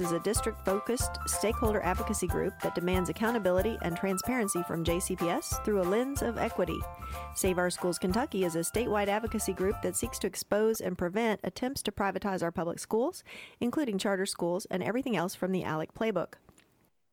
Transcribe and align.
is 0.00 0.12
a 0.12 0.20
district 0.20 0.64
focused 0.64 1.18
stakeholder 1.26 1.82
advocacy 1.82 2.26
group 2.26 2.54
that 2.62 2.74
demands 2.74 3.10
accountability 3.10 3.76
and 3.82 3.96
transparency 3.96 4.62
from 4.62 4.84
JCPS 4.84 5.64
through 5.64 5.80
a 5.80 5.84
lens 5.84 6.22
of 6.22 6.38
equity. 6.38 6.78
Save 7.34 7.58
Our 7.58 7.70
Schools 7.70 7.98
Kentucky 7.98 8.44
is 8.44 8.56
a 8.56 8.60
statewide 8.60 9.08
advocacy 9.08 9.52
group 9.52 9.82
that 9.82 9.96
seeks 9.96 10.18
to 10.20 10.26
expose 10.26 10.80
and 10.80 10.96
prevent 10.96 11.40
attempts 11.44 11.82
to 11.82 11.92
privatize 11.92 12.42
our 12.42 12.52
public 12.52 12.78
schools, 12.78 13.24
including 13.60 13.98
charter 13.98 14.26
schools 14.26 14.66
and 14.70 14.82
everything 14.82 15.16
else 15.16 15.34
from 15.34 15.52
the 15.52 15.62
ALEC 15.62 15.92
playbook. 15.92 16.34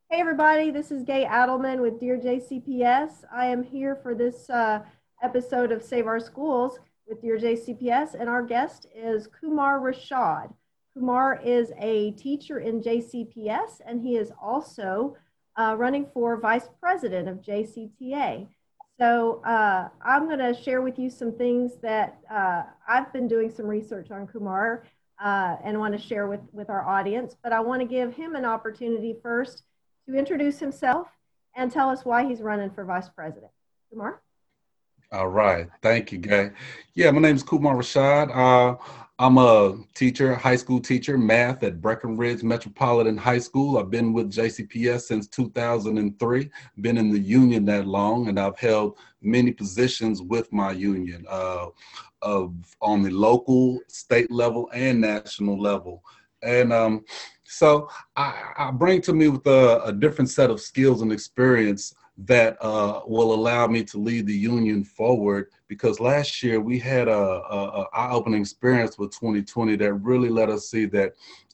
Hey, 0.09 0.21
everybody, 0.21 0.71
this 0.71 0.91
is 0.91 1.03
Gay 1.03 1.25
Adelman 1.25 1.81
with 1.81 1.99
Dear 1.99 2.17
JCPS. 2.17 3.25
I 3.31 3.45
am 3.45 3.63
here 3.63 3.95
for 3.95 4.15
this 4.15 4.49
uh, 4.49 4.81
episode 5.21 5.71
of 5.71 5.83
Save 5.83 6.07
Our 6.07 6.19
Schools 6.19 6.79
with 7.07 7.21
Dear 7.21 7.37
JCPS, 7.37 8.13
and 8.19 8.29
our 8.29 8.43
guest 8.43 8.85
is 8.95 9.27
Kumar 9.27 9.79
Rashad. 9.79 10.53
Kumar 10.99 11.39
is 11.43 11.71
a 11.79 12.11
teacher 12.11 12.59
in 12.59 12.81
JCPS, 12.81 13.79
and 13.85 14.01
he 14.01 14.17
is 14.17 14.33
also 14.41 15.15
uh, 15.55 15.75
running 15.77 16.05
for 16.13 16.35
vice 16.35 16.67
president 16.81 17.29
of 17.29 17.37
JCTA. 17.37 18.47
So 18.99 19.41
uh, 19.45 19.87
I'm 20.01 20.25
going 20.25 20.39
to 20.39 20.53
share 20.53 20.81
with 20.81 20.99
you 20.99 21.09
some 21.09 21.31
things 21.31 21.77
that 21.81 22.19
uh, 22.29 22.63
I've 22.85 23.13
been 23.13 23.29
doing 23.29 23.49
some 23.49 23.65
research 23.65 24.11
on 24.11 24.27
Kumar 24.27 24.83
uh, 25.23 25.55
and 25.63 25.79
want 25.79 25.97
to 25.97 26.05
share 26.05 26.27
with, 26.27 26.41
with 26.51 26.69
our 26.69 26.85
audience. 26.85 27.33
But 27.41 27.53
I 27.53 27.61
want 27.61 27.81
to 27.81 27.87
give 27.87 28.13
him 28.13 28.35
an 28.35 28.43
opportunity 28.43 29.15
first 29.23 29.63
to 30.05 30.15
introduce 30.15 30.59
himself 30.59 31.07
and 31.55 31.71
tell 31.71 31.89
us 31.89 32.03
why 32.03 32.25
he's 32.25 32.41
running 32.41 32.71
for 32.71 32.83
vice 32.83 33.07
president. 33.07 33.51
Kumar? 33.89 34.21
All 35.13 35.29
right. 35.29 35.69
Thank 35.81 36.11
you, 36.11 36.17
Gay. 36.17 36.51
Yeah, 36.93 37.11
my 37.11 37.21
name 37.21 37.37
is 37.37 37.43
Kumar 37.43 37.75
Rashad. 37.75 38.35
Uh, 38.35 38.75
I'm 39.21 39.37
a 39.37 39.77
teacher, 39.95 40.33
high 40.33 40.55
school 40.55 40.79
teacher, 40.79 41.17
math 41.17 41.61
at 41.63 41.81
Breckinridge 41.81 42.41
Metropolitan 42.41 43.17
High 43.17 43.39
School. 43.39 43.77
I've 43.77 43.89
been 43.89 44.13
with 44.13 44.31
JCPS 44.31 45.01
since 45.01 45.27
2003, 45.27 46.49
been 46.79 46.97
in 46.97 47.11
the 47.11 47.19
union 47.19 47.65
that 47.65 47.85
long, 47.85 48.29
and 48.29 48.39
I've 48.39 48.57
held 48.57 48.97
many 49.21 49.51
positions 49.51 50.21
with 50.21 50.49
my 50.53 50.71
union 50.71 51.25
uh, 51.27 51.65
of, 52.21 52.53
on 52.81 53.01
the 53.01 53.09
local, 53.09 53.81
state 53.89 54.31
level, 54.31 54.69
and 54.73 55.01
national 55.01 55.59
level. 55.59 56.01
And 56.41 56.71
um, 56.71 57.03
so 57.43 57.89
I, 58.15 58.53
I, 58.57 58.71
bring 58.71 59.01
to 59.01 59.11
me 59.11 59.27
with 59.27 59.45
a, 59.47 59.83
a 59.83 59.91
different 59.91 60.29
set 60.29 60.49
of 60.49 60.61
skills 60.61 61.01
and 61.01 61.11
experience 61.11 61.93
that 62.25 62.57
uh, 62.61 63.01
will 63.05 63.33
allow 63.33 63.67
me 63.67 63.83
to 63.83 63.97
lead 63.97 64.27
the 64.27 64.35
union 64.35 64.83
forward 64.83 65.47
because 65.67 65.99
last 65.99 66.43
year 66.43 66.59
we 66.59 66.77
had 66.77 67.07
a, 67.07 67.11
a, 67.11 67.81
a 67.81 67.87
eye-opening 67.93 68.41
experience 68.41 68.97
with 68.97 69.11
2020 69.11 69.77
that 69.77 69.93
really 69.93 70.29
let 70.29 70.49
us 70.49 70.69
see 70.69 70.85
that 70.85 71.13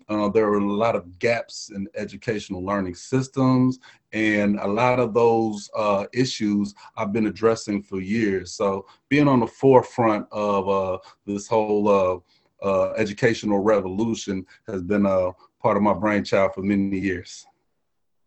uh, 0.10 0.30
there 0.30 0.50
were 0.50 0.58
a 0.58 0.74
lot 0.74 0.96
of 0.96 1.20
gaps 1.20 1.72
in 1.74 1.88
educational 1.96 2.64
learning 2.64 2.96
systems 2.96 3.80
and 4.14 4.60
a 4.60 4.68
lot 4.68 5.00
of 5.00 5.14
those 5.14 5.70
uh, 5.76 6.06
issues 6.14 6.74
I've 6.96 7.14
been 7.14 7.28
addressing 7.28 7.84
for 7.84 8.00
years. 8.00 8.54
So 8.54 8.86
being 9.10 9.28
on 9.28 9.40
the 9.40 9.48
forefront 9.48 10.28
of 10.32 10.70
uh, 10.70 10.98
this 11.26 11.48
whole 11.48 11.88
uh, 11.90 12.66
uh, 12.66 12.92
educational 12.94 13.60
revolution 13.60 14.46
has 14.68 14.82
been 14.82 15.06
a 15.06 15.32
part 15.60 15.78
of 15.78 15.84
my 15.84 15.94
brainchild 15.94 16.54
for 16.54 16.62
many 16.62 17.00
years. 17.00 17.46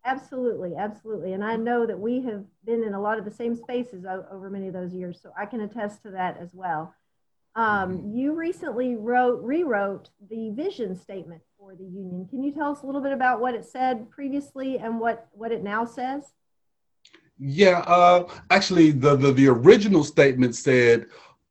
Absolutely, 0.05 0.75
absolutely. 0.77 1.33
And 1.33 1.45
I 1.45 1.57
know 1.57 1.85
that 1.87 1.99
we 1.99 2.23
have 2.23 2.45
been 2.65 2.83
in 2.83 2.95
a 2.95 3.01
lot 3.01 3.19
of 3.19 3.25
the 3.25 3.31
same 3.31 3.55
spaces 3.55 4.05
over 4.07 4.49
many 4.49 4.69
of 4.69 4.73
those 4.73 4.95
years, 4.95 5.21
so 5.23 5.33
I 5.39 5.45
can 5.45 5.61
attest 5.61 6.03
to 6.03 6.11
that 6.13 6.39
as 6.41 6.55
well. 6.55 6.95
Um, 7.55 7.99
mm-hmm. 7.99 8.17
you 8.17 8.35
recently 8.35 8.97
wrote, 8.97 9.43
rewrote 9.43 10.11
the 10.31 10.51
vision 10.51 10.95
statement 10.95 11.43
for 11.59 11.75
the 11.75 11.85
union. 11.85 12.27
Can 12.31 12.43
you 12.43 12.53
tell 12.53 12.71
us 12.71 12.83
a 12.83 12.87
little 12.87 13.01
bit 13.01 13.13
about 13.13 13.41
what 13.41 13.55
it 13.55 13.65
said 13.65 14.09
previously 14.11 14.79
and 14.79 15.01
what, 15.01 15.29
what 15.33 15.51
it 15.51 15.63
now 15.63 15.85
says? 15.85 16.23
Yeah, 17.41 17.81
uh, 17.81 18.29
actually, 18.51 18.93
the, 18.93 19.17
the, 19.17 19.33
the 19.33 19.49
original 19.49 20.05
statement 20.05 20.55
said, 20.55 21.07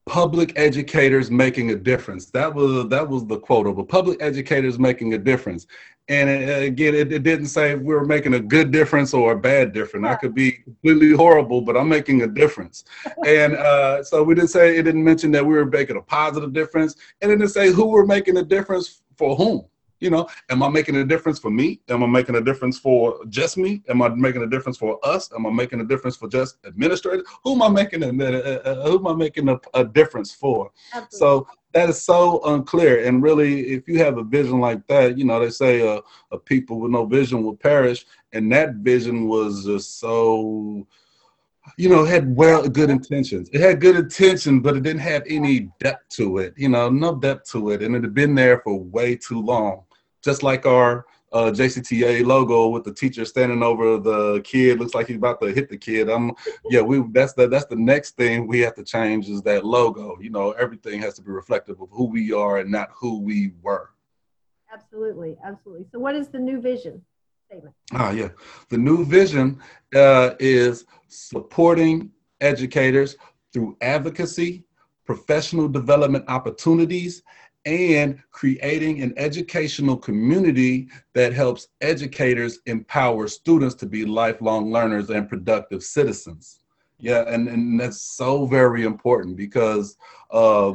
public 0.07 0.53
educators 0.55 1.29
making 1.29 1.71
a 1.71 1.75
difference. 1.75 2.27
That 2.27 2.53
was 2.53 2.87
that 2.89 3.07
was 3.07 3.25
the 3.27 3.37
quote 3.37 3.67
of 3.67 3.77
a 3.77 3.83
public 3.83 4.21
educators 4.21 4.79
making 4.79 5.13
a 5.13 5.17
difference. 5.17 5.67
And 6.09 6.29
it, 6.29 6.49
uh, 6.49 6.61
again, 6.61 6.95
it, 6.95 7.11
it, 7.11 7.23
didn't 7.23 7.47
say 7.47 7.75
we 7.75 7.93
were 7.93 8.05
making 8.05 8.33
a 8.33 8.39
good 8.39 8.71
difference 8.71 9.13
or 9.13 9.33
a 9.33 9.37
bad 9.37 9.73
difference. 9.73 10.07
I 10.07 10.15
could 10.15 10.33
be 10.33 10.53
completely 10.53 11.11
horrible, 11.11 11.59
but 11.59 11.75
I'm 11.75 11.89
making 11.89 12.21
a 12.21 12.27
difference. 12.27 12.85
and 13.25 13.55
uh, 13.55 14.01
so 14.03 14.23
we 14.23 14.33
didn't 14.33 14.49
say 14.49 14.77
it 14.77 14.83
didn't 14.83 15.03
mention 15.03 15.31
that 15.31 15.45
we 15.45 15.53
were 15.53 15.65
making 15.65 15.97
a 15.97 16.01
positive 16.01 16.53
difference, 16.53 16.95
and 17.21 17.29
it 17.29 17.37
didn't 17.37 17.51
say 17.51 17.71
who 17.71 17.87
we're 17.87 18.05
making 18.05 18.37
a 18.37 18.43
difference 18.43 19.01
for 19.17 19.35
whom. 19.35 19.65
You 19.99 20.11
know, 20.11 20.27
am 20.49 20.61
I 20.61 20.69
making 20.69 20.95
a 20.97 21.03
difference 21.03 21.39
for 21.39 21.49
me? 21.49 21.81
Am 21.89 22.03
I 22.03 22.07
making 22.07 22.35
a 22.35 22.41
difference 22.41 22.77
for 22.77 23.25
just 23.29 23.57
me? 23.57 23.81
Am 23.89 24.01
I 24.01 24.09
making 24.09 24.43
a 24.43 24.47
difference 24.47 24.77
for 24.77 24.99
us? 25.03 25.29
Am 25.35 25.45
I 25.47 25.49
making 25.49 25.81
a 25.81 25.85
difference 25.85 26.15
for 26.15 26.27
just 26.27 26.57
administrators? 26.65 27.25
Who 27.43 27.53
am 27.55 27.63
I 27.63 27.69
making 27.69 28.03
a, 28.03 28.09
uh, 28.09 28.89
who 28.89 28.99
am 28.99 29.07
I 29.07 29.13
making 29.13 29.49
a, 29.49 29.59
a 29.73 29.83
difference 29.83 30.31
for? 30.31 30.71
Absolutely. 30.93 31.17
So 31.17 31.47
that 31.73 31.89
is 31.89 32.01
so 32.01 32.41
unclear. 32.45 33.05
And 33.05 33.23
really, 33.23 33.69
if 33.69 33.87
you 33.87 33.97
have 33.99 34.17
a 34.17 34.23
vision 34.23 34.59
like 34.59 34.85
that, 34.87 35.17
you 35.17 35.25
know, 35.25 35.39
they 35.39 35.49
say 35.49 35.87
uh, 35.87 36.01
a 36.31 36.37
people 36.37 36.79
with 36.79 36.91
no 36.91 37.05
vision 37.05 37.41
will 37.41 37.55
perish, 37.55 38.05
and 38.33 38.51
that 38.51 38.75
vision 38.75 39.27
was 39.27 39.65
just 39.65 39.99
so 39.99 40.85
you 41.75 41.89
know, 41.89 42.05
had 42.05 42.33
well 42.33 42.67
good 42.67 42.89
intentions. 42.89 43.49
It 43.51 43.59
had 43.59 43.81
good 43.81 43.97
intention, 43.97 44.61
but 44.61 44.77
it 44.77 44.83
didn't 44.83 45.01
have 45.01 45.23
any 45.27 45.69
depth 45.79 46.07
to 46.15 46.37
it. 46.37 46.53
You 46.55 46.69
know, 46.69 46.89
no 46.89 47.15
depth 47.15 47.51
to 47.51 47.71
it, 47.71 47.81
and 47.81 47.93
it 47.93 48.03
had 48.03 48.13
been 48.13 48.35
there 48.35 48.61
for 48.61 48.79
way 48.79 49.17
too 49.17 49.41
long 49.41 49.83
just 50.27 50.43
like 50.43 50.65
our 50.65 51.05
uh, 51.31 51.51
JCTA 51.51 52.25
logo 52.25 52.67
with 52.67 52.83
the 52.83 52.93
teacher 52.93 53.23
standing 53.23 53.63
over 53.63 53.97
the 53.97 54.41
kid, 54.41 54.77
looks 54.77 54.93
like 54.93 55.07
he's 55.07 55.15
about 55.15 55.39
to 55.41 55.47
hit 55.53 55.69
the 55.69 55.77
kid. 55.77 56.09
I'm, 56.09 56.33
yeah, 56.69 56.81
we 56.81 57.01
that's 57.11 57.31
the 57.31 57.47
that's 57.47 57.65
the 57.65 57.77
next 57.77 58.17
thing 58.17 58.45
we 58.45 58.59
have 58.59 58.75
to 58.75 58.83
change 58.83 59.29
is 59.29 59.41
that 59.43 59.65
logo. 59.65 60.17
You 60.19 60.29
know, 60.29 60.51
everything 60.51 61.01
has 61.01 61.13
to 61.15 61.21
be 61.21 61.31
reflective 61.31 61.79
of 61.79 61.87
who 61.91 62.05
we 62.09 62.33
are 62.33 62.57
and 62.57 62.69
not 62.69 62.89
who 62.93 63.21
we 63.21 63.53
were. 63.61 63.91
Absolutely, 64.73 65.37
absolutely. 65.45 65.85
So, 65.93 65.97
what 65.97 66.13
is 66.13 66.27
the 66.27 66.39
new 66.39 66.59
vision 66.59 67.01
statement? 67.45 67.73
Ah, 67.93 68.11
yeah, 68.11 68.29
the 68.67 68.77
new 68.77 69.05
vision 69.05 69.61
uh, 69.95 70.31
is 70.39 70.85
supporting 71.07 72.11
educators 72.41 73.15
through 73.53 73.77
advocacy, 73.79 74.65
professional 75.05 75.69
development 75.69 76.25
opportunities, 76.27 77.23
and 77.67 78.17
creating 78.31 79.01
an 79.01 79.13
educational 79.17 79.97
community 79.97 80.87
that 81.13 81.33
helps 81.33 81.67
educators 81.81 82.59
empower 82.65 83.27
students 83.27 83.75
to 83.75 83.85
be 83.85 84.05
lifelong 84.05 84.71
learners 84.71 85.09
and 85.09 85.27
productive 85.27 85.83
citizens. 85.83 86.59
Yeah, 86.99 87.25
and, 87.27 87.47
and 87.49 87.79
that's 87.79 88.01
so 88.01 88.45
very 88.45 88.83
important 88.83 89.35
because 89.35 89.97
uh, 90.31 90.73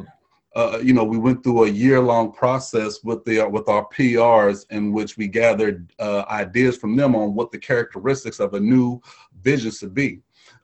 uh, 0.55 0.79
you 0.81 0.93
know 0.93 1.03
we 1.03 1.17
went 1.17 1.43
through 1.43 1.63
a 1.63 1.69
year-long 1.69 2.31
process 2.31 3.03
with 3.03 3.25
the 3.25 3.43
with 3.49 3.67
our 3.67 3.85
PRs 3.87 4.65
in 4.69 4.93
which 4.93 5.17
we 5.17 5.27
gathered 5.27 5.91
uh, 5.99 6.23
ideas 6.29 6.77
from 6.77 6.95
them 6.95 7.15
on 7.15 7.33
what 7.33 7.51
the 7.51 7.57
characteristics 7.57 8.39
of 8.39 8.53
a 8.53 8.59
new 8.59 9.01
vision 9.41 9.71
should 9.71 9.93
be. 9.93 10.21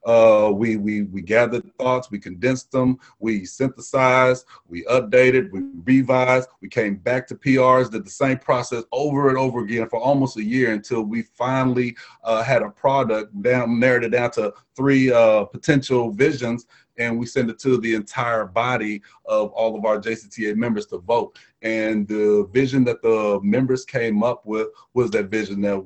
Uh, 0.10 0.50
we, 0.50 0.76
we, 0.76 1.04
we 1.04 1.22
gathered 1.22 1.64
thoughts, 1.78 2.10
we 2.10 2.18
condensed 2.18 2.72
them, 2.72 2.98
we 3.20 3.46
synthesized, 3.46 4.44
we 4.68 4.84
updated, 4.86 5.52
we 5.52 5.62
revised, 5.84 6.50
we 6.62 6.68
came 6.68 6.96
back 6.96 7.28
to 7.28 7.36
PRs, 7.36 7.92
did 7.92 8.04
the 8.04 8.10
same 8.10 8.40
process 8.40 8.84
over 8.92 9.30
and 9.30 9.38
over 9.38 9.60
again 9.60 9.88
for 9.88 10.00
almost 10.00 10.36
a 10.38 10.44
year 10.44 10.74
until 10.74 11.04
we 11.04 11.22
finally 11.22 11.96
uh, 12.24 12.42
had 12.42 12.64
a 12.64 12.72
product 12.72 13.40
down, 13.44 13.80
narrowed 13.80 14.04
it 14.04 14.10
down 14.10 14.32
to 14.32 14.52
three 14.76 15.12
uh, 15.12 15.46
potential 15.46 16.10
visions 16.10 16.66
and 16.98 17.18
we 17.18 17.28
send 17.28 17.52
it 17.52 17.60
to 17.60 17.78
the 17.78 17.94
entire 17.94 18.46
body 18.46 19.04
of 19.26 19.52
all 19.52 19.78
of 19.78 19.86
our 19.86 20.00
JCTA 20.00 20.56
members 20.56 20.88
to 20.88 20.98
vote. 20.98 21.38
And 21.62 22.08
the 22.08 22.50
vision 22.52 22.84
that 22.86 23.04
the 23.04 23.40
members 23.44 23.86
came 23.86 24.24
up 24.24 24.44
with 24.44 24.70
was 24.96 25.12
that 25.12 25.30
vision 25.30 25.62
that 25.62 25.86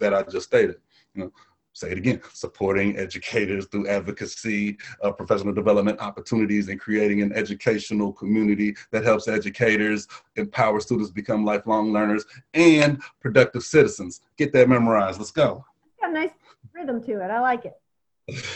that 0.00 0.12
I 0.12 0.22
just 0.24 0.46
stated. 0.46 0.76
You 1.14 1.24
know, 1.24 1.32
say 1.80 1.90
it 1.90 1.98
again, 1.98 2.20
supporting 2.32 2.96
educators 2.98 3.66
through 3.66 3.88
advocacy, 3.88 4.76
uh, 5.02 5.10
professional 5.10 5.54
development 5.54 5.98
opportunities, 6.00 6.68
and 6.68 6.78
creating 6.78 7.22
an 7.22 7.32
educational 7.32 8.12
community 8.12 8.76
that 8.90 9.02
helps 9.02 9.28
educators 9.28 10.06
empower 10.36 10.80
students 10.80 11.10
become 11.10 11.44
lifelong 11.44 11.92
learners 11.92 12.26
and 12.54 13.00
productive 13.20 13.62
citizens. 13.62 14.20
Get 14.36 14.52
that 14.52 14.68
memorized. 14.68 15.18
Let's 15.18 15.30
go. 15.30 15.64
Got 16.00 16.10
a 16.10 16.12
nice 16.12 16.30
rhythm 16.74 17.02
to 17.04 17.12
it. 17.24 17.30
I 17.30 17.40
like 17.40 17.64
it. 17.64 17.80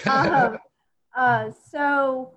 Uh, 0.06 0.58
uh, 1.16 1.50
so 1.70 2.32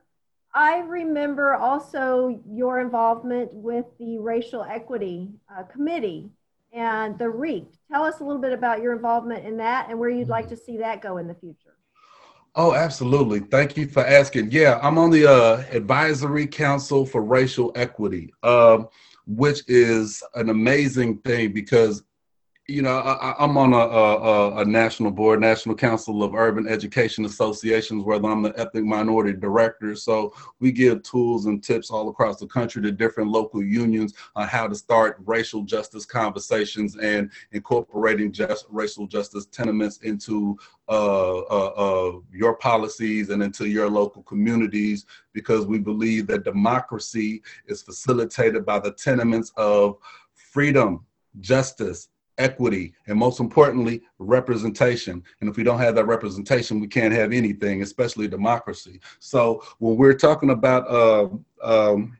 I 0.53 0.79
remember 0.79 1.53
also 1.53 2.41
your 2.49 2.79
involvement 2.79 3.53
with 3.53 3.85
the 3.99 4.17
Racial 4.19 4.63
Equity 4.63 5.29
uh, 5.53 5.63
Committee 5.63 6.31
and 6.73 7.17
the 7.17 7.29
REAP. 7.29 7.73
Tell 7.91 8.03
us 8.03 8.19
a 8.19 8.23
little 8.23 8.41
bit 8.41 8.53
about 8.53 8.81
your 8.81 8.93
involvement 8.93 9.45
in 9.45 9.57
that 9.57 9.89
and 9.89 9.99
where 9.99 10.09
you'd 10.09 10.29
like 10.29 10.47
to 10.49 10.57
see 10.57 10.77
that 10.77 11.01
go 11.01 11.17
in 11.17 11.27
the 11.27 11.35
future. 11.35 11.75
Oh, 12.55 12.73
absolutely. 12.73 13.41
Thank 13.41 13.77
you 13.77 13.87
for 13.87 14.05
asking. 14.05 14.51
Yeah, 14.51 14.79
I'm 14.81 14.97
on 14.97 15.11
the 15.11 15.27
uh, 15.27 15.63
Advisory 15.71 16.47
Council 16.47 17.05
for 17.05 17.21
Racial 17.21 17.71
Equity, 17.75 18.33
um, 18.41 18.87
which 19.27 19.61
is 19.67 20.23
an 20.33 20.49
amazing 20.49 21.19
thing 21.19 21.53
because 21.53 22.03
you 22.69 22.81
know, 22.81 22.97
I, 22.97 23.41
am 23.41 23.57
on 23.57 23.71
a, 23.71 23.77
a, 23.77 24.57
a, 24.57 24.65
national 24.65 25.11
board, 25.11 25.39
National 25.39 25.73
Council 25.73 26.21
of 26.21 26.35
Urban 26.35 26.67
Education 26.67 27.23
Associations, 27.23 28.03
where 28.03 28.17
I'm 28.17 28.41
the 28.41 28.53
ethnic 28.59 28.83
minority 28.83 29.31
director. 29.31 29.95
So 29.95 30.33
we 30.59 30.73
give 30.73 31.01
tools 31.01 31.45
and 31.45 31.63
tips 31.63 31.89
all 31.89 32.09
across 32.09 32.41
the 32.41 32.47
country 32.47 32.81
to 32.81 32.91
different 32.91 33.29
local 33.29 33.63
unions 33.63 34.15
on 34.35 34.49
how 34.49 34.67
to 34.67 34.75
start 34.75 35.15
racial 35.25 35.63
justice 35.63 36.05
conversations 36.05 36.97
and 36.97 37.31
incorporating 37.53 38.33
just 38.33 38.65
racial 38.69 39.07
justice 39.07 39.45
tenements 39.45 39.99
into 39.99 40.57
uh, 40.89 41.37
uh, 41.37 41.73
uh, 41.77 42.19
your 42.33 42.55
policies 42.55 43.29
and 43.29 43.41
into 43.41 43.69
your 43.69 43.89
local 43.89 44.23
communities, 44.23 45.05
because 45.31 45.65
we 45.65 45.79
believe 45.79 46.27
that 46.27 46.43
democracy 46.43 47.41
is 47.67 47.81
facilitated 47.81 48.65
by 48.65 48.77
the 48.77 48.91
tenements 48.91 49.53
of 49.55 49.95
freedom, 50.33 51.05
justice, 51.39 52.09
equity, 52.37 52.93
and 53.07 53.17
most 53.17 53.39
importantly, 53.39 54.01
representation. 54.19 55.23
And 55.41 55.49
if 55.49 55.57
we 55.57 55.63
don't 55.63 55.79
have 55.79 55.95
that 55.95 56.05
representation, 56.05 56.79
we 56.79 56.87
can't 56.87 57.13
have 57.13 57.31
anything, 57.31 57.81
especially 57.81 58.27
democracy. 58.27 58.99
So 59.19 59.63
when 59.79 59.97
we're 59.97 60.13
talking 60.13 60.51
about 60.51 60.87
uh, 60.89 61.29
um, 61.63 62.17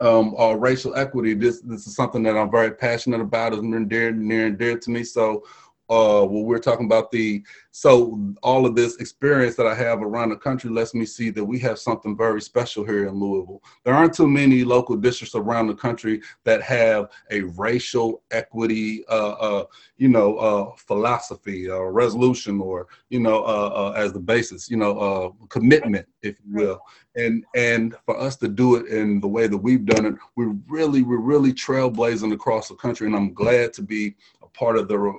um, 0.00 0.34
uh, 0.38 0.54
racial 0.54 0.94
equity, 0.96 1.34
this 1.34 1.60
this 1.60 1.86
is 1.86 1.94
something 1.94 2.22
that 2.24 2.36
I'm 2.36 2.50
very 2.50 2.72
passionate 2.72 3.20
about. 3.20 3.52
It's 3.52 3.62
near, 3.62 4.12
near 4.12 4.46
and 4.46 4.58
dear 4.58 4.78
to 4.78 4.90
me. 4.90 5.04
So 5.04 5.44
uh, 5.88 6.24
when 6.24 6.44
we're 6.44 6.58
talking 6.58 6.86
about 6.86 7.10
the 7.10 7.42
so 7.70 8.34
all 8.42 8.64
of 8.66 8.74
this 8.74 8.96
experience 8.96 9.56
that 9.56 9.66
I 9.66 9.74
have 9.74 10.00
around 10.00 10.30
the 10.30 10.36
country 10.36 10.70
lets 10.70 10.94
me 10.94 11.04
see 11.04 11.30
that 11.30 11.44
we 11.44 11.58
have 11.58 11.78
something 11.78 12.16
very 12.16 12.40
special 12.40 12.84
here 12.84 13.08
in 13.08 13.14
Louisville. 13.14 13.62
There 13.84 13.94
aren't 13.94 14.14
too 14.14 14.28
many 14.28 14.64
local 14.64 14.96
districts 14.96 15.34
around 15.34 15.66
the 15.66 15.74
country 15.74 16.22
that 16.44 16.62
have 16.62 17.10
a 17.30 17.42
racial 17.42 18.22
equity, 18.30 19.04
uh, 19.08 19.32
uh, 19.32 19.64
you 19.96 20.08
know, 20.08 20.36
uh, 20.36 20.76
philosophy 20.76 21.68
or 21.68 21.92
resolution, 21.92 22.60
or 22.60 22.86
you 23.10 23.20
know, 23.20 23.42
uh, 23.44 23.72
uh, 23.74 23.92
as 23.96 24.12
the 24.12 24.20
basis, 24.20 24.70
you 24.70 24.76
know, 24.76 24.98
uh, 24.98 25.46
commitment, 25.48 26.06
if 26.22 26.36
you 26.46 26.54
will. 26.54 26.80
And 27.16 27.44
and 27.54 27.94
for 28.06 28.18
us 28.18 28.36
to 28.36 28.48
do 28.48 28.76
it 28.76 28.86
in 28.86 29.20
the 29.20 29.28
way 29.28 29.46
that 29.46 29.58
we've 29.58 29.84
done 29.84 30.06
it, 30.06 30.14
we're 30.36 30.54
really 30.68 31.02
we're 31.02 31.18
really 31.18 31.52
trailblazing 31.52 32.32
across 32.32 32.68
the 32.68 32.74
country, 32.76 33.06
and 33.06 33.16
I'm 33.16 33.34
glad 33.34 33.72
to 33.74 33.82
be 33.82 34.14
a 34.42 34.48
part 34.48 34.76
of 34.76 34.88
the 34.88 35.14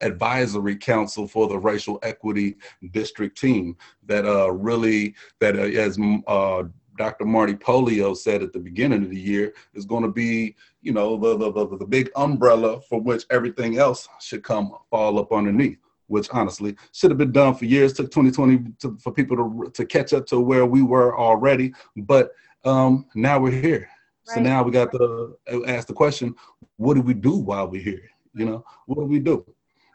advisory 0.00 0.76
council 0.76 1.26
for 1.26 1.48
the 1.48 1.58
racial 1.58 1.98
equity 2.02 2.56
district 2.92 3.38
team 3.38 3.76
that 4.06 4.24
uh, 4.26 4.50
really 4.50 5.14
that 5.40 5.56
uh, 5.56 5.62
as 5.62 5.98
uh, 6.26 6.64
Dr. 6.96 7.24
Marty 7.24 7.54
Pollio 7.54 8.14
said 8.14 8.42
at 8.42 8.52
the 8.52 8.58
beginning 8.58 9.02
of 9.04 9.10
the 9.10 9.18
year 9.18 9.54
is 9.74 9.86
going 9.86 10.02
to 10.02 10.10
be 10.10 10.54
you 10.82 10.92
know 10.92 11.16
the, 11.16 11.36
the, 11.36 11.52
the 11.52 11.76
the 11.78 11.86
big 11.86 12.10
umbrella 12.16 12.80
for 12.82 13.00
which 13.00 13.24
everything 13.30 13.78
else 13.78 14.08
should 14.20 14.42
come 14.42 14.72
fall 14.90 15.18
up 15.18 15.32
underneath 15.32 15.78
which 16.08 16.28
honestly 16.32 16.74
should 16.92 17.10
have 17.10 17.18
been 17.18 17.32
done 17.32 17.54
for 17.54 17.64
years 17.64 17.92
took 17.92 18.10
2020 18.10 18.72
to, 18.80 18.98
for 18.98 19.12
people 19.12 19.36
to 19.36 19.70
to 19.70 19.84
catch 19.86 20.12
up 20.12 20.26
to 20.26 20.40
where 20.40 20.66
we 20.66 20.82
were 20.82 21.16
already 21.18 21.72
but 21.96 22.32
um, 22.64 23.06
now 23.14 23.38
we're 23.38 23.50
here 23.50 23.88
right. 24.28 24.34
so 24.34 24.40
now 24.40 24.62
we 24.62 24.70
got 24.70 24.90
to 24.92 25.36
ask 25.66 25.86
the 25.86 25.94
question 25.94 26.34
what 26.76 26.94
do 26.94 27.00
we 27.00 27.14
do 27.14 27.36
while 27.36 27.68
we're 27.68 27.82
here 27.82 28.10
you 28.34 28.44
know 28.44 28.64
what 28.86 28.96
do 28.96 29.04
we 29.04 29.18
do 29.18 29.44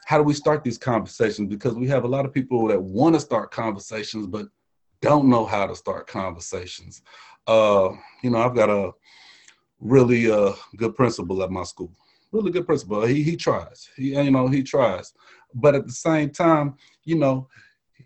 how 0.06 0.20
do 0.20 0.24
we 0.24 0.34
start 0.34 0.64
these 0.64 0.78
conversations? 0.78 1.50
Because 1.50 1.74
we 1.74 1.88
have 1.88 2.04
a 2.04 2.08
lot 2.08 2.26
of 2.26 2.34
people 2.34 2.68
that 2.68 2.82
want 2.82 3.16
to 3.16 3.20
start 3.20 3.52
conversations, 3.52 4.28
but 4.28 4.48
don't 5.02 5.28
know 5.28 5.46
how 5.46 5.66
to 5.66 5.76
start 5.76 6.06
conversations. 6.08 7.02
Uh, 7.48 7.90
you 8.24 8.30
know, 8.30 8.38
I've 8.38 8.56
got 8.56 8.70
a 8.70 8.92
really 9.80 10.32
uh, 10.32 10.54
good 10.78 10.96
principal 10.96 11.42
at 11.42 11.50
my 11.50 11.64
school. 11.64 11.92
Really 12.32 12.52
good 12.52 12.68
principal. 12.68 13.04
He 13.06 13.24
he 13.24 13.36
tries. 13.36 13.90
He 13.96 14.16
you 14.16 14.32
know 14.32 14.48
he 14.48 14.62
tries, 14.62 15.14
but 15.54 15.74
at 15.74 15.88
the 15.88 15.94
same 15.94 16.30
time, 16.30 16.76
you 17.04 17.16
know, 17.16 17.48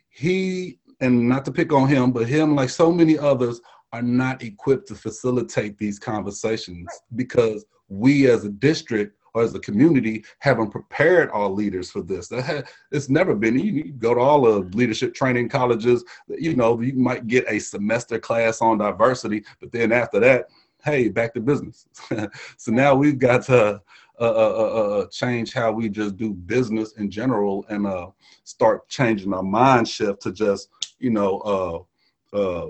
he 0.09 0.79
and 1.01 1.27
not 1.27 1.45
to 1.45 1.51
pick 1.51 1.73
on 1.73 1.87
him, 1.87 2.11
but 2.11 2.27
him 2.27 2.55
like 2.55 2.69
so 2.69 2.91
many 2.91 3.17
others 3.17 3.59
are 3.91 4.01
not 4.01 4.43
equipped 4.43 4.87
to 4.89 4.95
facilitate 4.95 5.77
these 5.77 5.99
conversations 5.99 6.87
because 7.15 7.65
we 7.87 8.29
as 8.29 8.45
a 8.45 8.49
district 8.49 9.18
or 9.33 9.43
as 9.43 9.53
a 9.55 9.59
community 9.59 10.23
haven't 10.39 10.71
prepared 10.71 11.29
our 11.31 11.49
leaders 11.49 11.91
for 11.91 12.01
this. 12.01 12.27
That 12.29 12.69
it's 12.91 13.09
never 13.09 13.35
been. 13.35 13.59
You, 13.59 13.71
you 13.71 13.91
go 13.91 14.13
to 14.13 14.19
all 14.19 14.41
the 14.41 14.59
leadership 14.75 15.13
training 15.13 15.49
colleges. 15.49 16.03
You 16.27 16.55
know, 16.55 16.79
you 16.81 16.93
might 16.93 17.27
get 17.27 17.45
a 17.47 17.59
semester 17.59 18.19
class 18.19 18.61
on 18.61 18.77
diversity, 18.77 19.43
but 19.59 19.71
then 19.71 19.91
after 19.91 20.19
that, 20.21 20.45
hey, 20.83 21.09
back 21.09 21.33
to 21.33 21.41
business. 21.41 21.87
so 22.57 22.71
now 22.71 22.95
we've 22.95 23.19
got 23.19 23.43
to 23.43 23.81
uh, 24.19 24.23
uh, 24.23 24.25
uh, 24.25 24.99
uh, 24.99 25.07
change 25.07 25.53
how 25.53 25.71
we 25.71 25.87
just 25.87 26.17
do 26.17 26.33
business 26.33 26.91
in 26.93 27.09
general 27.09 27.65
and 27.69 27.87
uh, 27.87 28.07
start 28.43 28.87
changing 28.89 29.33
our 29.33 29.43
mind 29.43 29.87
shift 29.87 30.21
to 30.21 30.31
just, 30.31 30.69
you 30.99 31.09
know, 31.09 31.87
uh, 32.33 32.67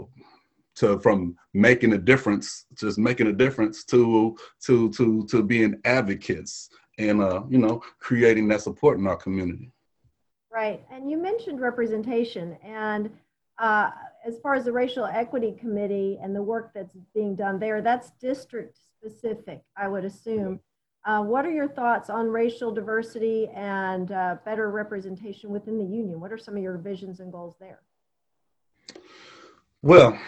to 0.79 0.99
from 0.99 1.35
making 1.53 1.93
a 1.93 1.97
difference, 1.97 2.65
just 2.75 2.97
making 2.97 3.27
a 3.27 3.33
difference 3.33 3.83
to 3.85 4.37
to 4.65 4.89
to 4.91 5.25
to 5.27 5.43
being 5.43 5.79
advocates 5.85 6.69
and 6.97 7.21
uh, 7.21 7.43
you 7.49 7.57
know 7.57 7.81
creating 7.99 8.47
that 8.47 8.61
support 8.61 8.97
in 8.97 9.07
our 9.07 9.17
community. 9.17 9.71
Right, 10.51 10.81
and 10.91 11.09
you 11.09 11.17
mentioned 11.17 11.61
representation, 11.61 12.57
and 12.63 13.11
uh, 13.59 13.91
as 14.25 14.39
far 14.39 14.55
as 14.55 14.65
the 14.65 14.71
racial 14.71 15.05
equity 15.05 15.55
committee 15.59 16.17
and 16.21 16.35
the 16.35 16.41
work 16.41 16.71
that's 16.73 16.95
being 17.13 17.35
done 17.35 17.59
there, 17.59 17.81
that's 17.81 18.11
district 18.21 18.77
specific, 18.77 19.61
I 19.77 19.87
would 19.87 20.05
assume. 20.05 20.59
Uh, 21.05 21.21
what 21.21 21.45
are 21.45 21.51
your 21.51 21.67
thoughts 21.67 22.09
on 22.09 22.27
racial 22.27 22.73
diversity 22.73 23.47
and 23.55 24.11
uh, 24.11 24.35
better 24.43 24.69
representation 24.69 25.49
within 25.49 25.77
the 25.77 25.85
union? 25.85 26.19
What 26.19 26.31
are 26.33 26.37
some 26.37 26.57
of 26.57 26.63
your 26.63 26.77
visions 26.77 27.21
and 27.21 27.31
goals 27.31 27.55
there? 27.59 27.79
Well, 29.81 30.19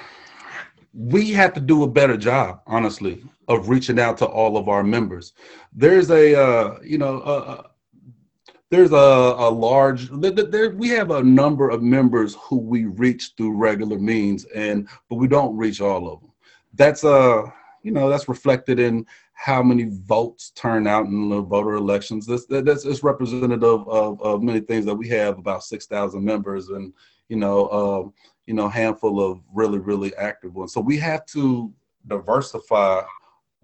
we 0.93 1.31
have 1.31 1.53
to 1.53 1.61
do 1.61 1.83
a 1.83 1.87
better 1.87 2.17
job, 2.17 2.61
honestly, 2.67 3.23
of 3.47 3.69
reaching 3.69 3.99
out 3.99 4.17
to 4.17 4.25
all 4.25 4.57
of 4.57 4.67
our 4.67 4.83
members. 4.83 5.33
There's 5.73 6.09
a, 6.09 6.39
uh, 6.39 6.79
you 6.83 6.97
know, 6.97 7.19
uh, 7.21 7.63
there's 8.69 8.91
a, 8.91 8.95
a 8.95 9.49
large, 9.49 10.09
there, 10.11 10.69
we 10.71 10.89
have 10.89 11.11
a 11.11 11.23
number 11.23 11.69
of 11.69 11.81
members 11.81 12.35
who 12.41 12.57
we 12.57 12.85
reach 12.85 13.33
through 13.35 13.57
regular 13.57 13.99
means, 13.99 14.45
and 14.45 14.87
but 15.09 15.15
we 15.15 15.27
don't 15.27 15.57
reach 15.57 15.81
all 15.81 16.11
of 16.11 16.21
them. 16.21 16.31
That's 16.73 17.03
uh, 17.03 17.43
you 17.83 17.91
know, 17.91 18.09
that's 18.09 18.29
reflected 18.29 18.79
in 18.79 19.05
how 19.33 19.63
many 19.63 19.89
votes 19.89 20.51
turn 20.51 20.87
out 20.87 21.05
in 21.05 21.29
the 21.29 21.41
voter 21.41 21.73
elections. 21.73 22.25
That's 22.25 22.45
that's 22.45 22.85
it's 22.85 23.03
representative 23.03 23.87
of, 23.87 24.21
of 24.21 24.43
many 24.43 24.61
things 24.61 24.85
that 24.85 24.95
we 24.95 25.09
have 25.09 25.37
about 25.37 25.63
six 25.63 25.85
thousand 25.85 26.23
members, 26.23 26.69
and 26.69 26.93
you 27.29 27.37
know. 27.37 27.65
Uh, 27.67 28.09
you 28.51 28.57
know, 28.57 28.67
handful 28.67 29.23
of 29.23 29.39
really, 29.53 29.79
really 29.79 30.13
active 30.15 30.53
ones. 30.53 30.73
So 30.73 30.81
we 30.81 30.97
have 30.97 31.25
to 31.27 31.73
diversify 32.07 33.01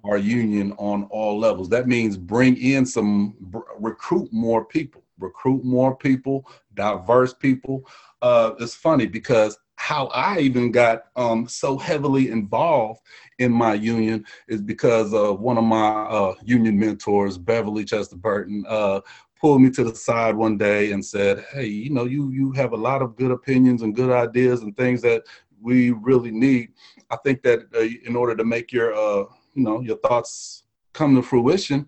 our 0.05 0.17
union 0.17 0.71
on 0.77 1.03
all 1.09 1.37
levels. 1.37 1.67
That 1.67 1.89
means 1.89 2.15
bring 2.15 2.55
in 2.55 2.85
some, 2.85 3.35
recruit 3.77 4.31
more 4.31 4.63
people, 4.63 5.03
recruit 5.19 5.65
more 5.65 5.93
people, 5.93 6.49
diverse 6.73 7.33
people. 7.33 7.85
Uh, 8.21 8.51
it's 8.61 8.75
funny 8.75 9.07
because 9.07 9.57
how 9.75 10.07
I 10.07 10.39
even 10.39 10.71
got 10.71 11.03
um, 11.17 11.49
so 11.49 11.77
heavily 11.77 12.31
involved 12.31 13.01
in 13.39 13.51
my 13.51 13.73
union 13.73 14.25
is 14.47 14.61
because 14.61 15.13
of 15.13 15.41
one 15.41 15.57
of 15.57 15.65
my 15.65 15.89
uh, 16.05 16.35
union 16.45 16.79
mentors, 16.79 17.37
Beverly 17.37 17.83
Chester 17.83 18.15
Burton, 18.15 18.63
uh, 18.69 19.01
pulled 19.39 19.61
me 19.61 19.69
to 19.71 19.83
the 19.83 19.95
side 19.95 20.35
one 20.35 20.57
day 20.57 20.91
and 20.91 21.03
said, 21.03 21.45
"Hey, 21.51 21.67
you 21.67 21.89
know, 21.89 22.05
you 22.05 22.29
you 22.31 22.51
have 22.53 22.73
a 22.73 22.77
lot 22.77 23.01
of 23.01 23.15
good 23.15 23.31
opinions 23.31 23.81
and 23.81 23.95
good 23.95 24.11
ideas 24.11 24.61
and 24.61 24.75
things 24.75 25.01
that 25.01 25.23
we 25.61 25.91
really 25.91 26.31
need. 26.31 26.73
I 27.09 27.17
think 27.17 27.41
that 27.43 27.61
uh, 27.75 28.07
in 28.07 28.15
order 28.15 28.35
to 28.35 28.43
make 28.43 28.71
your 28.71 28.93
uh, 28.93 29.25
you 29.53 29.63
know 29.63 29.81
your 29.81 29.97
thoughts 29.97 30.63
come 30.93 31.15
to 31.15 31.21
fruition, 31.21 31.87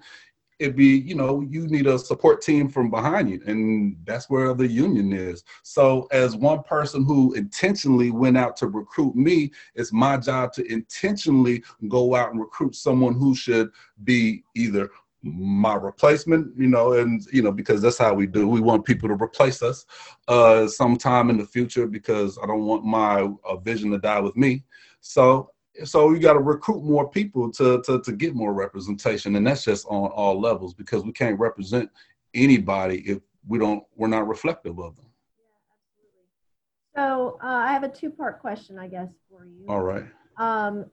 it'd 0.59 0.75
be 0.75 0.97
you 0.99 1.15
know 1.15 1.41
you 1.41 1.67
need 1.67 1.87
a 1.87 1.97
support 1.97 2.41
team 2.41 2.67
from 2.67 2.89
behind 2.89 3.29
you 3.29 3.41
and 3.47 3.95
that's 4.03 4.29
where 4.29 4.53
the 4.53 4.67
union 4.67 5.13
is 5.13 5.43
so 5.63 6.07
as 6.11 6.35
one 6.35 6.61
person 6.63 7.03
who 7.05 7.33
intentionally 7.33 8.11
went 8.11 8.37
out 8.37 8.57
to 8.57 8.67
recruit 8.67 9.15
me 9.15 9.49
it's 9.75 9.93
my 9.93 10.17
job 10.17 10.51
to 10.51 10.69
intentionally 10.71 11.63
go 11.87 12.13
out 12.13 12.31
and 12.31 12.39
recruit 12.39 12.75
someone 12.75 13.13
who 13.13 13.33
should 13.33 13.69
be 14.03 14.43
either 14.55 14.89
my 15.21 15.75
replacement, 15.75 16.55
you 16.57 16.67
know, 16.67 16.93
and 16.93 17.25
you 17.31 17.41
know, 17.41 17.51
because 17.51 17.81
that's 17.81 17.97
how 17.97 18.13
we 18.13 18.25
do. 18.25 18.47
We 18.47 18.61
want 18.61 18.85
people 18.85 19.09
to 19.09 19.15
replace 19.15 19.61
us 19.61 19.85
uh 20.27 20.67
sometime 20.67 21.29
in 21.29 21.37
the 21.37 21.45
future 21.45 21.87
because 21.87 22.37
I 22.41 22.45
don't 22.45 22.65
want 22.65 22.85
my 22.85 23.29
uh, 23.45 23.57
vision 23.57 23.91
to 23.91 23.97
die 23.97 24.19
with 24.19 24.37
me. 24.37 24.63
So 25.01 25.51
so 25.85 26.07
we 26.07 26.19
got 26.19 26.33
to 26.33 26.39
recruit 26.39 26.83
more 26.83 27.09
people 27.09 27.51
to, 27.51 27.81
to 27.83 28.01
to 28.01 28.11
get 28.11 28.35
more 28.35 28.53
representation 28.53 29.35
and 29.35 29.45
that's 29.45 29.63
just 29.63 29.85
on 29.87 30.09
all 30.11 30.39
levels 30.39 30.73
because 30.73 31.03
we 31.03 31.11
can't 31.11 31.39
represent 31.39 31.89
anybody 32.33 32.99
if 33.05 33.19
we 33.47 33.57
don't 33.57 33.83
we're 33.95 34.07
not 34.07 34.27
reflective 34.27 34.79
of 34.79 34.95
them 34.95 35.05
yeah 35.37 35.55
absolutely 35.73 36.29
so 36.95 37.39
uh, 37.43 37.47
i 37.47 37.71
have 37.71 37.83
a 37.83 37.89
two 37.89 38.09
part 38.09 38.39
question 38.39 38.77
i 38.77 38.87
guess 38.87 39.09
for 39.29 39.45
you 39.45 39.65
all 39.67 39.81
right 39.81 40.05
um, 40.37 40.85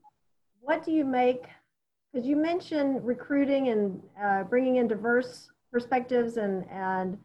what 0.60 0.84
do 0.84 0.90
you 0.90 1.04
make 1.04 1.44
because 2.16 2.26
you 2.26 2.36
mentioned 2.36 3.04
recruiting 3.04 3.68
and 3.68 4.02
uh, 4.24 4.42
bringing 4.44 4.76
in 4.76 4.88
diverse 4.88 5.50
perspectives 5.70 6.38
and 6.38 6.64
and 6.70 7.18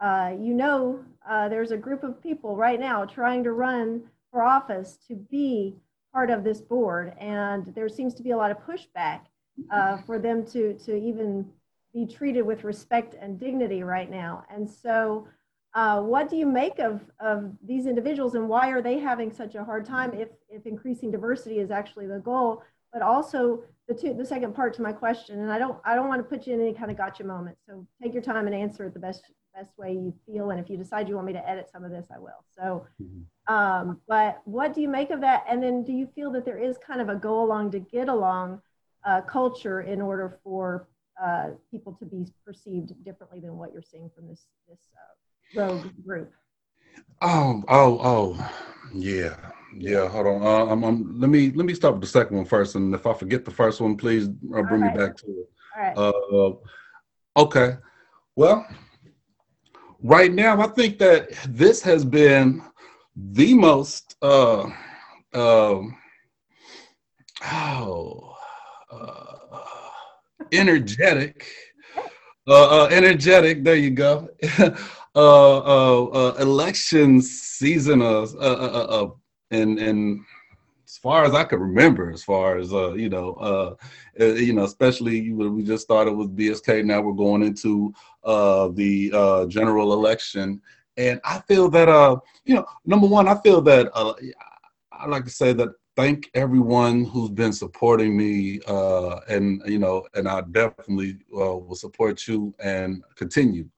uh, 0.00 0.32
you 0.36 0.52
know 0.52 0.98
uh, 1.30 1.48
there's 1.48 1.70
a 1.70 1.76
group 1.76 2.02
of 2.02 2.20
people 2.20 2.56
right 2.56 2.80
now 2.80 3.04
trying 3.04 3.44
to 3.44 3.52
run 3.52 4.02
for 4.32 4.42
office 4.42 4.98
to 5.06 5.14
be 5.14 5.76
part 6.12 6.28
of 6.28 6.42
this 6.42 6.60
board, 6.60 7.14
and 7.20 7.72
there 7.76 7.88
seems 7.88 8.14
to 8.14 8.22
be 8.24 8.32
a 8.32 8.36
lot 8.36 8.50
of 8.50 8.56
pushback 8.66 9.20
uh, 9.70 9.98
for 9.98 10.18
them 10.18 10.44
to 10.44 10.74
to 10.74 10.96
even 10.96 11.48
be 11.94 12.04
treated 12.04 12.42
with 12.42 12.64
respect 12.64 13.14
and 13.20 13.38
dignity 13.38 13.84
right 13.84 14.10
now. 14.10 14.42
And 14.50 14.68
so, 14.68 15.28
uh, 15.74 16.00
what 16.00 16.28
do 16.28 16.36
you 16.36 16.46
make 16.46 16.80
of 16.80 17.00
of 17.20 17.52
these 17.64 17.86
individuals, 17.86 18.34
and 18.34 18.48
why 18.48 18.70
are 18.70 18.82
they 18.82 18.98
having 18.98 19.30
such 19.30 19.54
a 19.54 19.62
hard 19.62 19.86
time 19.86 20.12
if 20.14 20.30
if 20.48 20.66
increasing 20.66 21.12
diversity 21.12 21.60
is 21.60 21.70
actually 21.70 22.08
the 22.08 22.18
goal? 22.18 22.64
But 22.92 23.02
also 23.02 23.62
the 23.92 24.00
two, 24.00 24.14
the 24.14 24.24
second 24.24 24.54
part 24.54 24.74
to 24.74 24.82
my 24.82 24.92
question, 24.92 25.40
and 25.40 25.52
I 25.52 25.58
don't 25.58 25.78
I 25.84 25.94
don't 25.94 26.08
want 26.08 26.20
to 26.20 26.36
put 26.36 26.46
you 26.46 26.54
in 26.54 26.60
any 26.60 26.72
kind 26.72 26.90
of 26.90 26.96
gotcha 26.96 27.24
moment. 27.24 27.56
So 27.66 27.86
take 28.02 28.14
your 28.14 28.22
time 28.22 28.46
and 28.46 28.54
answer 28.54 28.86
it 28.86 28.94
the 28.94 29.00
best 29.00 29.24
best 29.54 29.76
way 29.76 29.92
you 29.92 30.14
feel. 30.26 30.50
And 30.50 30.58
if 30.58 30.70
you 30.70 30.76
decide 30.76 31.08
you 31.08 31.14
want 31.14 31.26
me 31.26 31.32
to 31.34 31.48
edit 31.48 31.68
some 31.70 31.84
of 31.84 31.90
this, 31.90 32.06
I 32.14 32.18
will. 32.18 32.44
So, 32.56 32.86
mm-hmm. 33.02 33.54
um, 33.54 34.00
but 34.08 34.40
what 34.44 34.74
do 34.74 34.80
you 34.80 34.88
make 34.88 35.10
of 35.10 35.20
that? 35.20 35.44
And 35.48 35.62
then 35.62 35.84
do 35.84 35.92
you 35.92 36.08
feel 36.14 36.30
that 36.32 36.44
there 36.44 36.58
is 36.58 36.78
kind 36.78 37.00
of 37.00 37.08
a 37.08 37.16
go 37.16 37.42
along 37.42 37.72
to 37.72 37.80
get 37.80 38.08
along 38.08 38.62
uh, 39.04 39.20
culture 39.22 39.82
in 39.82 40.00
order 40.00 40.38
for 40.42 40.88
uh, 41.22 41.50
people 41.70 41.92
to 41.94 42.06
be 42.06 42.26
perceived 42.46 42.92
differently 43.04 43.40
than 43.40 43.56
what 43.56 43.72
you're 43.72 43.82
seeing 43.82 44.10
from 44.14 44.26
this 44.26 44.46
this 44.68 44.80
uh, 44.96 45.60
rogue 45.60 45.86
group? 46.04 46.32
Oh, 47.20 47.62
oh, 47.68 48.00
oh, 48.02 48.50
yeah, 48.92 49.36
yeah. 49.76 50.08
Hold 50.08 50.26
on. 50.26 50.42
Uh, 50.42 50.72
I'm, 50.72 50.84
I'm, 50.84 51.20
let 51.20 51.30
me 51.30 51.50
let 51.52 51.66
me 51.66 51.74
start 51.74 51.94
with 51.94 52.02
the 52.02 52.08
second 52.08 52.36
one 52.36 52.46
first, 52.46 52.74
and 52.74 52.94
if 52.94 53.06
I 53.06 53.14
forget 53.14 53.44
the 53.44 53.50
first 53.50 53.80
one, 53.80 53.96
please 53.96 54.28
uh, 54.28 54.62
bring 54.62 54.82
right. 54.82 54.94
me 54.94 54.98
back 54.98 55.16
to 55.18 55.26
it. 55.26 55.50
Right. 55.76 55.96
Uh, 55.96 56.52
okay. 57.36 57.76
Well, 58.36 58.66
right 60.02 60.32
now, 60.32 60.60
I 60.60 60.68
think 60.68 60.98
that 60.98 61.30
this 61.48 61.82
has 61.82 62.04
been 62.04 62.62
the 63.16 63.54
most 63.54 64.16
uh, 64.22 64.70
uh, 65.34 65.80
oh, 67.52 68.36
uh, 68.90 69.36
energetic, 70.52 71.46
uh, 72.46 72.84
uh, 72.84 72.88
energetic. 72.90 73.64
There 73.64 73.76
you 73.76 73.90
go. 73.90 74.28
uh, 74.58 74.72
uh, 75.14 76.04
uh, 76.04 76.34
election 76.38 77.20
season 77.20 78.02
of 78.02 78.34
uh, 78.36 78.38
uh, 78.38 78.86
uh, 78.88 79.10
and 79.52 79.78
and 79.78 80.24
as 80.86 80.98
far 80.98 81.24
as 81.24 81.34
I 81.34 81.44
could 81.44 81.60
remember, 81.60 82.10
as 82.10 82.24
far 82.24 82.58
as 82.58 82.72
uh, 82.72 82.92
you 82.94 83.08
know, 83.08 83.34
uh, 83.34 83.74
uh, 84.20 84.34
you 84.34 84.52
know, 84.52 84.64
especially 84.64 85.32
we 85.32 85.62
just 85.62 85.84
started 85.84 86.12
with 86.12 86.36
BSK. 86.36 86.84
Now 86.84 87.00
we're 87.00 87.12
going 87.12 87.42
into 87.42 87.94
uh, 88.24 88.68
the 88.68 89.10
uh, 89.14 89.46
general 89.46 89.92
election, 89.92 90.60
and 90.96 91.20
I 91.24 91.38
feel 91.40 91.68
that 91.70 91.88
uh, 91.88 92.16
you 92.44 92.54
know, 92.56 92.66
number 92.84 93.06
one, 93.06 93.28
I 93.28 93.36
feel 93.40 93.62
that 93.62 93.90
I 93.94 95.06
like 95.06 95.24
to 95.24 95.30
say 95.30 95.52
that 95.54 95.70
thank 95.96 96.30
everyone 96.34 97.04
who's 97.04 97.30
been 97.30 97.52
supporting 97.52 98.16
me, 98.16 98.60
and 99.28 99.62
you 99.66 99.78
know, 99.78 100.06
and 100.14 100.28
I 100.28 100.42
definitely 100.42 101.18
will 101.30 101.74
support 101.74 102.26
you 102.26 102.54
and 102.58 103.02
continue. 103.14 103.68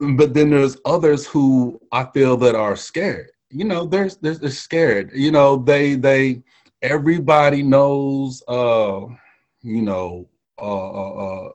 But 0.00 0.34
then 0.34 0.50
there's 0.50 0.76
others 0.84 1.26
who 1.26 1.80
I 1.90 2.04
feel 2.04 2.36
that 2.38 2.54
are 2.54 2.76
scared 2.76 3.30
you 3.50 3.64
know, 3.64 3.86
there's 3.86 4.16
they're 4.16 4.34
they're 4.34 4.50
scared. 4.50 5.10
You 5.14 5.30
know, 5.30 5.56
they 5.56 5.94
they 5.94 6.42
everybody 6.82 7.62
knows 7.62 8.42
uh 8.48 9.06
you 9.62 9.82
know 9.82 10.28
uh, 10.58 10.90
uh, 10.90 11.46
uh, 11.46 11.52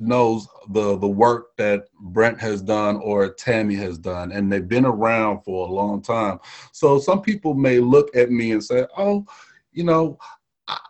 knows 0.00 0.46
the 0.70 0.98
the 0.98 1.08
work 1.08 1.56
that 1.56 1.84
Brent 2.00 2.40
has 2.40 2.60
done 2.62 2.96
or 2.96 3.28
Tammy 3.30 3.76
has 3.76 3.98
done, 3.98 4.32
and 4.32 4.52
they've 4.52 4.66
been 4.68 4.86
around 4.86 5.42
for 5.42 5.68
a 5.68 5.72
long 5.72 6.02
time. 6.02 6.38
So 6.72 6.98
some 6.98 7.22
people 7.22 7.54
may 7.54 7.78
look 7.78 8.14
at 8.16 8.30
me 8.30 8.52
and 8.52 8.62
say, 8.62 8.86
"Oh, 8.96 9.26
you 9.72 9.84
know." 9.84 10.18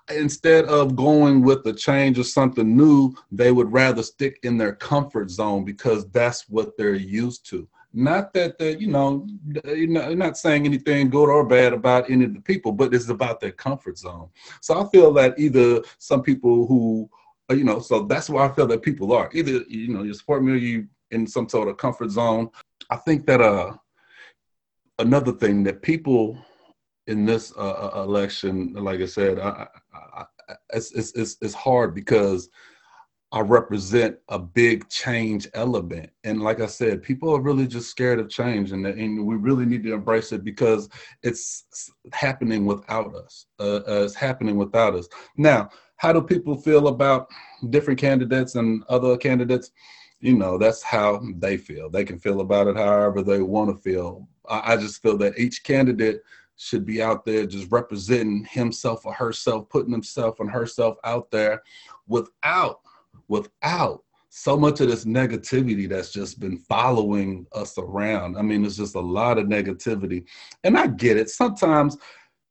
Instead 0.08 0.64
of 0.66 0.96
going 0.96 1.42
with 1.42 1.62
the 1.62 1.72
change 1.72 2.18
or 2.18 2.24
something 2.24 2.74
new, 2.74 3.14
they 3.30 3.52
would 3.52 3.70
rather 3.70 4.02
stick 4.02 4.38
in 4.42 4.56
their 4.56 4.74
comfort 4.74 5.28
zone 5.28 5.66
because 5.66 6.08
that's 6.12 6.48
what 6.48 6.74
they're 6.78 6.94
used 6.94 7.44
to. 7.50 7.68
Not 7.98 8.34
that 8.34 8.58
the, 8.58 8.78
you 8.78 8.88
know, 8.88 9.26
you're 9.64 10.14
not 10.14 10.36
saying 10.36 10.66
anything 10.66 11.08
good 11.08 11.30
or 11.30 11.46
bad 11.46 11.72
about 11.72 12.10
any 12.10 12.26
of 12.26 12.34
the 12.34 12.42
people, 12.42 12.72
but 12.72 12.92
it's 12.92 13.08
about 13.08 13.40
their 13.40 13.52
comfort 13.52 13.96
zone. 13.96 14.28
So 14.60 14.78
I 14.78 14.86
feel 14.90 15.14
that 15.14 15.38
either 15.38 15.80
some 15.96 16.22
people 16.22 16.66
who, 16.66 17.08
uh, 17.50 17.54
you 17.54 17.64
know, 17.64 17.80
so 17.80 18.02
that's 18.02 18.28
why 18.28 18.44
I 18.44 18.52
feel 18.52 18.66
that 18.66 18.82
people 18.82 19.14
are 19.14 19.30
either, 19.32 19.62
you 19.66 19.88
know, 19.88 20.02
you 20.02 20.12
support 20.12 20.44
me 20.44 20.52
or 20.52 20.56
you 20.56 20.88
in 21.10 21.26
some 21.26 21.48
sort 21.48 21.68
of 21.68 21.78
comfort 21.78 22.10
zone. 22.10 22.50
I 22.90 22.96
think 22.96 23.24
that 23.28 23.40
uh, 23.40 23.72
another 24.98 25.32
thing 25.32 25.62
that 25.62 25.80
people 25.80 26.36
in 27.06 27.24
this 27.24 27.50
uh, 27.56 27.92
uh 27.94 28.02
election, 28.02 28.74
like 28.74 29.00
I 29.00 29.06
said, 29.06 29.38
I, 29.38 29.68
I, 29.94 30.24
I, 30.50 30.54
it's, 30.74 30.92
it's, 30.92 31.38
it's 31.40 31.54
hard 31.54 31.94
because 31.94 32.50
I 33.32 33.40
represent 33.40 34.18
a 34.28 34.38
big 34.38 34.88
change 34.88 35.48
element. 35.54 36.10
And 36.22 36.42
like 36.42 36.60
I 36.60 36.66
said, 36.66 37.02
people 37.02 37.34
are 37.34 37.40
really 37.40 37.66
just 37.66 37.90
scared 37.90 38.20
of 38.20 38.30
change, 38.30 38.70
and, 38.72 38.86
and 38.86 39.26
we 39.26 39.34
really 39.34 39.66
need 39.66 39.82
to 39.84 39.94
embrace 39.94 40.32
it 40.32 40.44
because 40.44 40.88
it's 41.22 41.90
happening 42.12 42.64
without 42.66 43.14
us. 43.14 43.46
Uh, 43.58 43.80
uh, 43.88 44.04
it's 44.04 44.14
happening 44.14 44.56
without 44.56 44.94
us. 44.94 45.08
Now, 45.36 45.70
how 45.96 46.12
do 46.12 46.22
people 46.22 46.56
feel 46.56 46.88
about 46.88 47.26
different 47.70 47.98
candidates 47.98 48.54
and 48.54 48.84
other 48.88 49.16
candidates? 49.16 49.72
You 50.20 50.36
know, 50.36 50.56
that's 50.56 50.82
how 50.82 51.20
they 51.36 51.56
feel. 51.56 51.90
They 51.90 52.04
can 52.04 52.18
feel 52.18 52.40
about 52.40 52.68
it 52.68 52.76
however 52.76 53.22
they 53.22 53.42
want 53.42 53.70
to 53.70 53.82
feel. 53.82 54.28
I, 54.48 54.74
I 54.74 54.76
just 54.76 55.02
feel 55.02 55.18
that 55.18 55.38
each 55.38 55.64
candidate 55.64 56.22
should 56.56 56.86
be 56.86 57.02
out 57.02 57.24
there 57.24 57.44
just 57.44 57.70
representing 57.70 58.46
himself 58.50 59.04
or 59.04 59.12
herself, 59.12 59.68
putting 59.68 59.92
himself 59.92 60.40
and 60.40 60.50
herself 60.50 60.96
out 61.04 61.30
there 61.30 61.62
without 62.06 62.80
without 63.28 64.02
so 64.28 64.56
much 64.56 64.80
of 64.80 64.88
this 64.88 65.04
negativity 65.04 65.88
that's 65.88 66.12
just 66.12 66.38
been 66.38 66.58
following 66.58 67.46
us 67.52 67.78
around. 67.78 68.36
I 68.36 68.42
mean, 68.42 68.64
it's 68.64 68.76
just 68.76 68.94
a 68.94 69.00
lot 69.00 69.38
of 69.38 69.46
negativity. 69.46 70.24
And 70.62 70.76
I 70.76 70.88
get 70.88 71.16
it. 71.16 71.30
Sometimes 71.30 71.96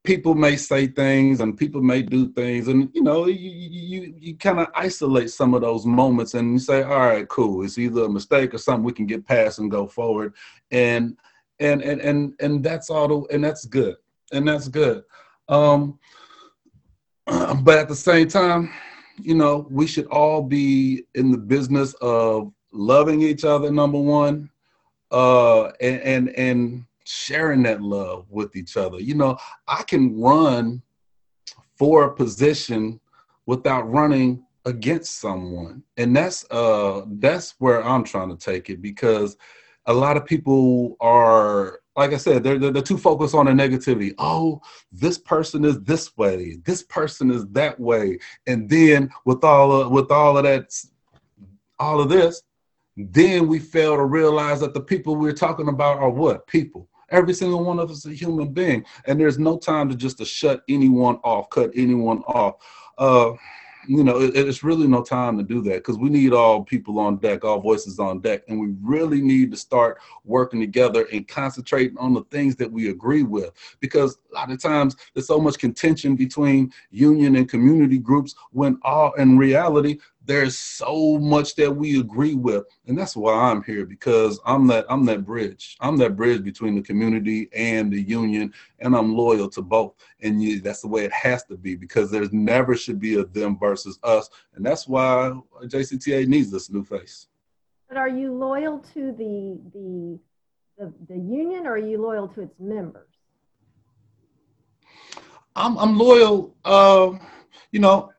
people 0.05 0.36
may 0.36 0.55
say 0.55 0.88
things 0.88 1.41
and 1.41 1.58
people 1.58 1.82
may 1.82 2.01
do 2.01 2.32
things 2.34 2.67
and 2.67 2.89
you 2.94 3.01
know 3.01 3.25
you 3.25 3.50
you, 3.50 4.13
you 4.17 4.38
kind 4.38 4.60
of 4.60 4.67
isolate 4.75 5.32
some 5.32 5.53
of 5.55 5.62
those 5.62 5.86
moments 5.86 6.36
and 6.36 6.53
you 6.53 6.60
say 6.60 6.84
all 6.84 7.00
right 7.00 7.27
cool 7.27 7.65
it's 7.65 7.79
either 7.79 8.03
a 8.03 8.10
mistake 8.10 8.53
or 8.53 8.60
something 8.60 8.84
we 8.84 8.94
can 8.94 9.08
get 9.08 9.25
past 9.25 9.58
and 9.58 9.72
go 9.72 9.88
forward 9.88 10.34
and 10.72 11.17
and 11.60 11.82
and 11.82 12.01
and, 12.01 12.34
and 12.39 12.63
that's 12.63 12.89
all 12.91 13.08
the, 13.08 13.34
and 13.34 13.44
that's 13.44 13.65
good 13.65 13.96
and 14.32 14.48
that's 14.48 14.67
good 14.67 15.03
um 15.50 15.98
but 17.25 17.79
at 17.79 17.88
the 17.88 17.96
same 17.96 18.27
time 18.27 18.72
you 19.22 19.36
know, 19.36 19.68
we 19.70 19.88
should 19.88 20.08
all 20.08 20.42
be 20.42 21.06
in 21.16 21.32
the 21.32 21.38
business 21.38 21.94
of 22.02 22.52
loving 22.72 23.22
each 23.22 23.46
other, 23.46 23.72
number 23.72 24.00
one, 24.00 24.50
uh, 25.12 25.68
and, 25.82 26.02
and, 26.02 26.30
and 26.32 26.86
sharing 27.06 27.64
that 27.64 27.82
love 27.82 28.26
with 28.30 28.56
each 28.56 28.78
other. 28.78 29.00
You 29.00 29.16
know, 29.16 29.38
I 29.68 29.84
can 29.84 30.20
run 30.20 30.82
for 31.78 32.04
a 32.04 32.14
position 32.14 33.00
without 33.46 33.90
running 33.90 34.44
against 34.66 35.20
someone. 35.20 35.84
And 35.98 36.16
that's 36.16 36.46
uh 36.50 37.04
that's 37.20 37.56
where 37.60 37.84
I'm 37.84 38.04
trying 38.04 38.36
to 38.36 38.38
take 38.38 38.70
it 38.70 38.82
because 38.82 39.38
a 39.86 39.94
lot 39.94 40.18
of 40.18 40.26
people 40.26 40.98
are 41.00 41.80
like 41.96 42.14
I 42.14 42.18
said, 42.18 42.44
they're, 42.44 42.60
they're, 42.60 42.72
they're 42.72 42.82
too 42.82 42.98
focused 42.98 43.36
on 43.36 43.46
the 43.46 43.52
negativity. 43.52 44.14
Oh, 44.18 44.62
this 44.92 45.18
person 45.18 45.64
is 45.64 45.82
this 45.82 46.16
way, 46.18 46.58
this 46.66 46.84
person 46.84 47.32
is 47.32 47.46
that 47.48 47.80
way, 47.80 48.20
and 48.48 48.70
then 48.70 49.10
with 49.25 49.44
all 49.44 49.72
of, 49.72 49.92
with 49.92 50.12
all 50.12 50.38
of 50.38 50.44
that, 50.44 50.74
all 51.80 52.02
of 52.02 52.10
this, 52.10 52.42
then 52.98 53.48
we 53.48 53.60
fail 53.60 53.98
to 53.98 54.06
realize 54.06 54.60
that 54.62 54.74
the 54.74 54.82
people 54.82 55.16
we're 55.16 55.34
talking 55.34 55.68
about 55.68 55.98
are 55.98 56.10
what 56.10 56.48
people. 56.48 56.90
Every 57.10 57.34
single 57.34 57.64
one 57.64 57.80
of 57.80 57.92
us 57.92 58.06
is 58.06 58.12
a 58.12 58.16
human 58.16 58.52
being, 58.52 58.84
and 59.06 59.20
there's 59.20 59.38
no 59.38 59.58
time 59.58 59.90
to 59.90 59.96
just 59.96 60.18
to 60.18 60.25
shut 60.25 60.64
anyone 60.68 61.18
off, 61.24 61.50
cut 61.50 61.72
anyone 61.75 62.20
off. 62.24 62.56
Uh, 62.98 63.34
you 63.88 64.04
know, 64.04 64.20
it, 64.20 64.36
it's 64.36 64.63
really 64.63 64.88
no 64.88 65.04
time 65.04 65.38
to 65.38 65.44
do 65.44 65.62
that 65.63 65.77
because 65.77 65.98
we 65.98 66.10
need 66.10 66.34
all 66.34 66.63
people 66.63 67.00
on 67.00 67.18
deck, 67.18 67.44
all 67.44 67.60
voices 67.60 68.00
on 68.00 68.20
deck, 68.20 68.44
and 68.48 68.60
we 68.60 68.74
really 68.82 69.22
need 69.22 69.51
to 69.51 69.58
start 69.58 70.00
working 70.24 70.60
together 70.60 71.08
and 71.12 71.27
concentrating 71.27 71.98
on 71.98 72.13
the 72.13 72.24
things 72.25 72.56
that 72.58 72.72
we 72.72 72.89
agree 72.89 73.24
with. 73.24 73.51
Because 73.80 74.18
a 74.32 74.36
lot 74.36 74.51
of 74.51 74.62
times 74.62 74.96
there's 75.13 75.27
so 75.27 75.39
much 75.39 75.58
contention 75.58 76.15
between 76.15 76.72
union 76.92 77.36
and 77.36 77.50
community 77.50 77.98
groups 77.98 78.36
when 78.51 78.80
all 78.84 79.13
in 79.13 79.38
reality 79.38 79.98
there's 80.25 80.58
so 80.58 81.17
much 81.20 81.55
that 81.55 81.72
we 81.72 82.00
agree 82.00 82.36
with 82.36 82.65
and 82.88 82.98
that's 82.98 83.15
why 83.15 83.34
i'm 83.34 83.63
here 83.63 83.86
because 83.86 84.39
i'm 84.46 84.67
that 84.67 84.86
i'm 84.89 85.05
that 85.05 85.25
bridge 85.25 85.77
i'm 85.79 85.98
that 85.98 86.15
bridge 86.15 86.44
between 86.44 86.75
the 86.75 86.82
community 86.82 87.50
and 87.53 87.91
the 87.91 88.01
union 88.01 88.51
and 88.79 88.96
i'm 88.96 89.15
loyal 89.15 89.50
to 89.50 89.62
both 89.62 89.94
and 90.22 90.41
you, 90.41 90.60
that's 90.62 90.82
the 90.82 90.88
way 90.88 91.03
it 91.05 91.13
has 91.13 91.44
to 91.44 91.55
be 91.55 91.75
because 91.75 92.10
there's 92.10 92.34
never 92.34 92.75
should 92.75 93.00
be 93.00 93.15
a 93.20 93.25
them 93.25 93.58
versus 93.58 94.00
us 94.03 94.29
and 94.55 94.65
that's 94.65 94.88
why 94.88 95.32
jcta 95.63 96.27
needs 96.27 96.51
this 96.51 96.70
new 96.70 96.84
face 96.84 97.27
But 97.88 97.98
are 97.98 98.10
you 98.10 98.34
loyal 98.34 98.79
to 98.94 99.12
the 99.12 99.60
the 99.74 100.20
the, 100.77 100.94
the 101.08 101.15
union, 101.15 101.65
or 101.65 101.74
are 101.74 101.77
you 101.77 102.01
loyal 102.01 102.27
to 102.29 102.41
its 102.41 102.60
members? 102.60 103.08
I'm 105.55 105.77
I'm 105.77 105.98
loyal. 105.98 106.55
Uh, 106.65 107.13
you 107.72 107.79
know, 107.79 108.12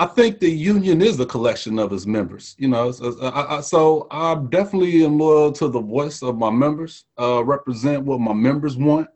I 0.00 0.06
think 0.06 0.40
the 0.40 0.50
union 0.50 1.02
is 1.02 1.20
a 1.20 1.26
collection 1.26 1.78
of 1.78 1.92
its 1.92 2.06
members. 2.06 2.56
You 2.58 2.68
know, 2.68 2.90
so 2.90 3.18
I, 3.20 3.58
I, 3.58 3.60
so 3.60 4.06
I 4.10 4.34
definitely 4.48 5.04
am 5.04 5.18
loyal 5.18 5.52
to 5.52 5.68
the 5.68 5.82
voice 5.82 6.22
of 6.22 6.38
my 6.38 6.48
members. 6.48 7.04
Uh, 7.20 7.44
represent 7.44 8.06
what 8.06 8.18
my 8.18 8.32
members 8.32 8.78
want, 8.78 9.08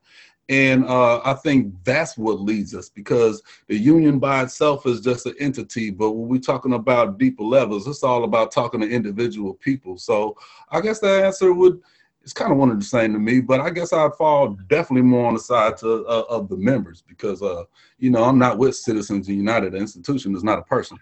and 0.51 0.85
uh, 0.85 1.23
I 1.25 1.33
think 1.33 1.73
that's 1.85 2.19
what 2.19 2.43
leads 2.43 2.75
us 2.75 2.91
because 2.91 3.43
the 3.67 3.79
union 3.79 4.19
by 4.19 4.43
itself 4.43 4.85
is 4.85 5.01
just 5.01 5.25
an 5.25 5.35
entity. 5.41 5.89
But 5.89 6.11
when 6.11 6.29
we're 6.29 6.39
talking 6.39 6.75
about 6.75 7.17
deeper 7.17 7.45
levels, 7.45 7.89
it's 7.89 8.03
all 8.03 8.25
about 8.25 8.53
talking 8.53 8.81
to 8.81 8.91
individual 8.91 9.55
people. 9.55 9.97
So 9.97 10.37
I 10.69 10.83
guess 10.83 11.01
the 11.01 11.25
answer 11.25 11.55
would 11.55 11.81
it's 12.25 12.33
kind 12.33 12.51
of 12.51 12.57
one 12.57 12.71
of 12.71 12.79
the 12.79 12.85
same 12.85 13.13
to 13.13 13.19
me, 13.19 13.43
but 13.43 13.61
I 13.61 13.69
guess 13.69 13.93
I'd 13.93 14.15
fall 14.15 14.57
definitely 14.69 15.03
more 15.03 15.27
on 15.27 15.35
the 15.35 15.41
side 15.41 15.77
to, 15.79 16.07
uh, 16.07 16.25
of 16.31 16.49
the 16.49 16.57
members 16.57 17.03
because, 17.07 17.43
uh, 17.43 17.65
you 17.99 18.11
know, 18.11 18.25
I'm 18.25 18.39
not 18.39 18.57
with 18.57 18.75
Citizens 18.77 19.29
United. 19.29 19.75
The 19.75 19.77
institution 19.77 20.35
is 20.35 20.43
not 20.43 20.59
a 20.59 20.63
person. 20.63 20.99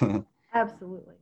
Absolutely. 0.52 1.14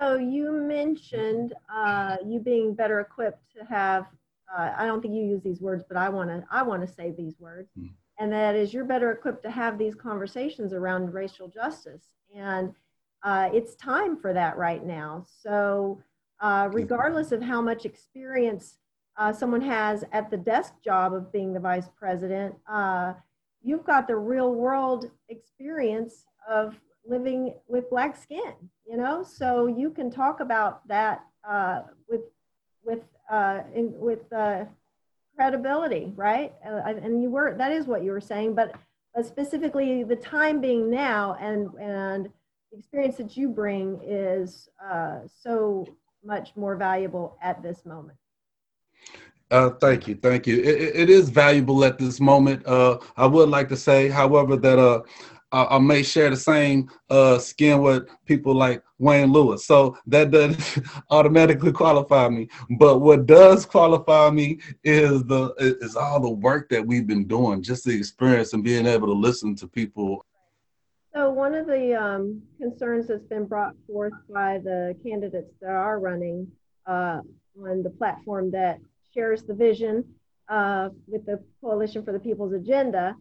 So 0.00 0.16
you 0.16 0.50
mentioned 0.50 1.54
uh, 1.72 2.16
you 2.26 2.40
being 2.40 2.74
better 2.74 2.98
equipped 2.98 3.44
to 3.56 3.64
have. 3.66 4.06
Uh, 4.52 4.72
I 4.76 4.84
don't 4.84 5.00
think 5.00 5.14
you 5.14 5.22
use 5.22 5.42
these 5.42 5.60
words, 5.60 5.84
but 5.86 5.96
I 5.96 6.08
want 6.08 6.30
to. 6.30 6.42
I 6.50 6.62
want 6.64 6.84
to 6.86 6.92
say 6.92 7.14
these 7.16 7.38
words, 7.38 7.70
mm. 7.78 7.90
and 8.18 8.32
that 8.32 8.56
is 8.56 8.74
you're 8.74 8.84
better 8.84 9.12
equipped 9.12 9.44
to 9.44 9.50
have 9.50 9.78
these 9.78 9.94
conversations 9.94 10.72
around 10.72 11.14
racial 11.14 11.46
justice, 11.46 12.02
and 12.34 12.72
uh, 13.22 13.50
it's 13.52 13.76
time 13.76 14.16
for 14.16 14.32
that 14.32 14.56
right 14.56 14.84
now. 14.84 15.24
So 15.42 16.00
uh, 16.40 16.68
regardless 16.72 17.32
of 17.32 17.42
how 17.42 17.60
much 17.60 17.84
experience 17.84 18.78
uh, 19.18 19.32
someone 19.32 19.60
has 19.60 20.04
at 20.12 20.30
the 20.30 20.36
desk 20.36 20.72
job 20.82 21.12
of 21.12 21.30
being 21.32 21.52
the 21.52 21.60
vice 21.60 21.88
president, 21.98 22.54
uh, 22.70 23.12
you've 23.62 23.84
got 23.84 24.08
the 24.08 24.16
real 24.16 24.54
world 24.54 25.10
experience 25.28 26.24
of 26.48 26.80
living 27.06 27.52
with 27.68 27.90
black 27.90 28.16
skin, 28.16 28.54
you 28.86 28.96
know? 28.96 29.22
So 29.22 29.66
you 29.66 29.90
can 29.90 30.10
talk 30.10 30.40
about 30.40 30.86
that 30.88 31.24
uh, 31.48 31.82
with, 32.08 32.22
with, 32.82 33.02
uh, 33.30 33.60
in, 33.74 33.92
with 33.96 34.20
credibility, 35.36 36.12
right? 36.16 36.52
and 36.62 37.22
you 37.22 37.30
were, 37.30 37.54
that 37.56 37.72
is 37.72 37.86
what 37.86 38.02
you 38.02 38.12
were 38.12 38.20
saying, 38.20 38.54
but 38.54 38.74
specifically 39.22 40.04
the 40.04 40.16
time 40.16 40.60
being 40.60 40.90
now 40.90 41.36
and, 41.40 41.68
and 41.80 42.30
the 42.72 42.78
experience 42.78 43.16
that 43.16 43.36
you 43.36 43.48
bring 43.48 44.00
is 44.02 44.68
so 45.42 45.86
much 46.24 46.50
more 46.56 46.76
valuable 46.76 47.36
at 47.42 47.62
this 47.62 47.84
moment. 47.84 48.18
Uh, 49.50 49.70
thank 49.80 50.06
you, 50.06 50.14
thank 50.14 50.46
you. 50.46 50.58
It, 50.58 50.96
it 50.96 51.10
is 51.10 51.28
valuable 51.28 51.84
at 51.84 51.98
this 51.98 52.20
moment. 52.20 52.64
Uh, 52.66 52.98
I 53.16 53.26
would 53.26 53.48
like 53.48 53.68
to 53.70 53.76
say, 53.76 54.08
however, 54.08 54.56
that 54.56 54.78
uh, 54.78 55.02
I, 55.50 55.76
I 55.76 55.78
may 55.78 56.04
share 56.04 56.30
the 56.30 56.36
same 56.36 56.88
uh, 57.08 57.38
skin 57.38 57.82
with 57.82 58.08
people 58.26 58.54
like 58.54 58.84
Wayne 58.98 59.32
Lewis, 59.32 59.66
so 59.66 59.98
that 60.06 60.30
doesn't 60.30 60.86
automatically 61.10 61.72
qualify 61.72 62.28
me. 62.28 62.48
But 62.78 62.98
what 62.98 63.26
does 63.26 63.66
qualify 63.66 64.30
me 64.30 64.60
is 64.84 65.24
the 65.24 65.52
is 65.58 65.96
all 65.96 66.20
the 66.20 66.30
work 66.30 66.68
that 66.68 66.86
we've 66.86 67.06
been 67.06 67.26
doing, 67.26 67.60
just 67.60 67.84
the 67.84 67.96
experience 67.96 68.52
and 68.52 68.62
being 68.62 68.86
able 68.86 69.08
to 69.08 69.14
listen 69.14 69.56
to 69.56 69.66
people 69.66 70.24
so 71.14 71.30
one 71.30 71.54
of 71.54 71.66
the 71.66 71.94
um, 71.94 72.42
concerns 72.58 73.08
that's 73.08 73.24
been 73.24 73.46
brought 73.46 73.74
forth 73.86 74.12
by 74.32 74.58
the 74.58 74.94
candidates 75.04 75.52
that 75.60 75.70
are 75.70 75.98
running 75.98 76.46
uh, 76.86 77.20
on 77.60 77.82
the 77.82 77.90
platform 77.90 78.50
that 78.52 78.78
shares 79.12 79.42
the 79.42 79.54
vision 79.54 80.04
uh, 80.48 80.88
with 81.06 81.26
the 81.26 81.42
Coalition 81.60 82.04
for 82.04 82.12
the 82.12 82.18
People's 82.18 82.52
Agenda 82.52 83.14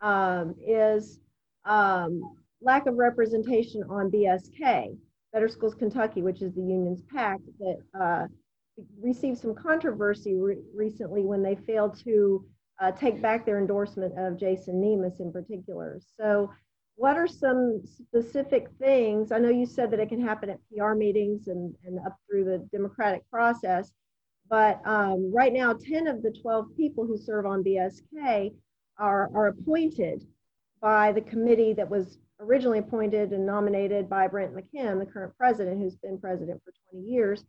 um, 0.00 0.54
is 0.64 1.20
um, 1.64 2.36
lack 2.60 2.86
of 2.86 2.96
representation 2.96 3.82
on 3.88 4.10
BSK, 4.10 4.96
Better 5.32 5.48
Schools 5.48 5.74
Kentucky, 5.74 6.22
which 6.22 6.42
is 6.42 6.52
the 6.54 6.60
union's 6.60 7.02
PAC 7.02 7.38
that 7.58 7.78
uh, 8.00 8.26
received 9.00 9.38
some 9.38 9.54
controversy 9.54 10.34
re- 10.34 10.58
recently 10.74 11.22
when 11.24 11.42
they 11.42 11.54
failed 11.54 11.98
to 12.04 12.44
uh, 12.80 12.90
take 12.92 13.22
back 13.22 13.46
their 13.46 13.58
endorsement 13.58 14.16
of 14.18 14.38
Jason 14.38 14.80
Nemes 14.80 15.20
in 15.20 15.32
particular. 15.32 16.00
So 16.16 16.50
what 16.96 17.16
are 17.16 17.26
some 17.26 17.82
specific 17.84 18.68
things? 18.78 19.32
I 19.32 19.38
know 19.38 19.48
you 19.48 19.66
said 19.66 19.90
that 19.90 20.00
it 20.00 20.08
can 20.08 20.20
happen 20.20 20.50
at 20.50 20.60
PR 20.70 20.94
meetings 20.94 21.48
and, 21.48 21.74
and 21.84 21.98
up 22.00 22.16
through 22.28 22.44
the 22.44 22.68
democratic 22.70 23.28
process, 23.30 23.92
but 24.48 24.80
um, 24.84 25.32
right 25.32 25.52
now, 25.52 25.72
10 25.72 26.06
of 26.06 26.22
the 26.22 26.30
12 26.30 26.76
people 26.76 27.06
who 27.06 27.16
serve 27.16 27.46
on 27.46 27.64
BSK 27.64 28.52
are, 28.98 29.30
are 29.34 29.46
appointed 29.48 30.26
by 30.80 31.12
the 31.12 31.22
committee 31.22 31.72
that 31.72 31.88
was 31.88 32.18
originally 32.38 32.78
appointed 32.78 33.32
and 33.32 33.46
nominated 33.46 34.10
by 34.10 34.26
Brent 34.26 34.54
McKim, 34.54 34.98
the 34.98 35.10
current 35.10 35.32
president, 35.38 35.80
who's 35.80 35.96
been 35.96 36.18
president 36.18 36.60
for 36.64 36.72
20 36.92 37.06
years. 37.08 37.44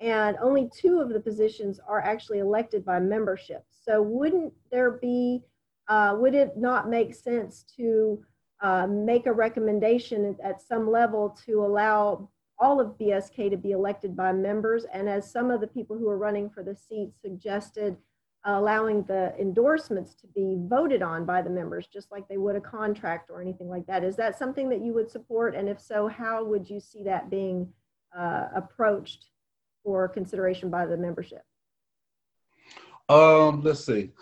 And 0.00 0.36
only 0.42 0.68
two 0.76 1.00
of 1.00 1.10
the 1.10 1.20
positions 1.20 1.78
are 1.86 2.00
actually 2.00 2.40
elected 2.40 2.84
by 2.84 2.98
membership. 2.98 3.62
So, 3.70 4.02
wouldn't 4.02 4.52
there 4.72 4.90
be, 4.90 5.42
uh, 5.88 6.16
would 6.18 6.34
it 6.34 6.56
not 6.56 6.90
make 6.90 7.14
sense 7.14 7.64
to 7.76 8.24
uh, 8.62 8.86
make 8.86 9.26
a 9.26 9.32
recommendation 9.32 10.36
at 10.42 10.62
some 10.62 10.88
level 10.90 11.36
to 11.44 11.64
allow 11.64 12.28
all 12.58 12.80
of 12.80 12.96
BSK 12.96 13.50
to 13.50 13.56
be 13.56 13.72
elected 13.72 14.16
by 14.16 14.32
members. 14.32 14.84
And 14.92 15.08
as 15.08 15.30
some 15.30 15.50
of 15.50 15.60
the 15.60 15.66
people 15.66 15.98
who 15.98 16.08
are 16.08 16.16
running 16.16 16.48
for 16.48 16.62
the 16.62 16.76
seat 16.76 17.10
suggested, 17.20 17.96
uh, 18.46 18.52
allowing 18.52 19.02
the 19.02 19.34
endorsements 19.38 20.14
to 20.14 20.28
be 20.28 20.56
voted 20.68 21.02
on 21.02 21.24
by 21.24 21.42
the 21.42 21.50
members, 21.50 21.88
just 21.88 22.12
like 22.12 22.28
they 22.28 22.38
would 22.38 22.54
a 22.54 22.60
contract 22.60 23.30
or 23.30 23.42
anything 23.42 23.68
like 23.68 23.86
that. 23.86 24.04
Is 24.04 24.14
that 24.16 24.38
something 24.38 24.68
that 24.68 24.80
you 24.80 24.92
would 24.94 25.10
support? 25.10 25.56
And 25.56 25.68
if 25.68 25.80
so, 25.80 26.06
how 26.06 26.44
would 26.44 26.70
you 26.70 26.78
see 26.78 27.02
that 27.02 27.30
being 27.30 27.68
uh, 28.16 28.46
approached 28.54 29.26
for 29.82 30.06
consideration 30.06 30.70
by 30.70 30.86
the 30.86 30.96
membership? 30.96 31.42
Um, 33.08 33.60
let's 33.62 33.84
see 33.84 34.12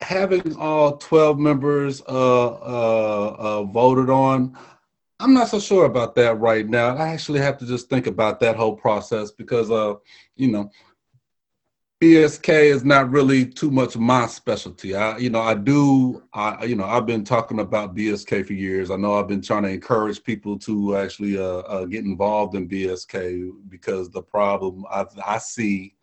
having 0.00 0.56
all 0.56 0.96
12 0.96 1.38
members 1.38 2.02
uh, 2.02 2.46
uh, 2.46 3.36
uh, 3.38 3.62
voted 3.64 4.10
on, 4.10 4.56
I'm 5.20 5.34
not 5.34 5.48
so 5.48 5.58
sure 5.58 5.86
about 5.86 6.14
that 6.14 6.38
right 6.38 6.68
now. 6.68 6.96
I 6.96 7.08
actually 7.08 7.40
have 7.40 7.58
to 7.58 7.66
just 7.66 7.88
think 7.88 8.06
about 8.06 8.38
that 8.40 8.56
whole 8.56 8.76
process 8.76 9.32
because, 9.32 9.70
uh, 9.70 9.94
you 10.36 10.48
know, 10.48 10.70
BSK 12.00 12.48
is 12.48 12.84
not 12.84 13.10
really 13.10 13.44
too 13.44 13.72
much 13.72 13.96
my 13.96 14.28
specialty. 14.28 14.94
I, 14.94 15.18
you 15.18 15.30
know, 15.30 15.40
I 15.40 15.54
do, 15.54 16.22
I, 16.32 16.64
you 16.64 16.76
know, 16.76 16.84
I've 16.84 17.06
been 17.06 17.24
talking 17.24 17.58
about 17.58 17.96
BSK 17.96 18.46
for 18.46 18.52
years. 18.52 18.92
I 18.92 18.96
know 18.96 19.14
I've 19.14 19.26
been 19.26 19.42
trying 19.42 19.64
to 19.64 19.70
encourage 19.70 20.22
people 20.22 20.56
to 20.60 20.96
actually 20.96 21.36
uh, 21.36 21.42
uh, 21.42 21.84
get 21.86 22.04
involved 22.04 22.54
in 22.54 22.68
BSK 22.68 23.50
because 23.68 24.10
the 24.10 24.22
problem 24.22 24.84
I, 24.88 25.06
I 25.26 25.38
see 25.38 25.96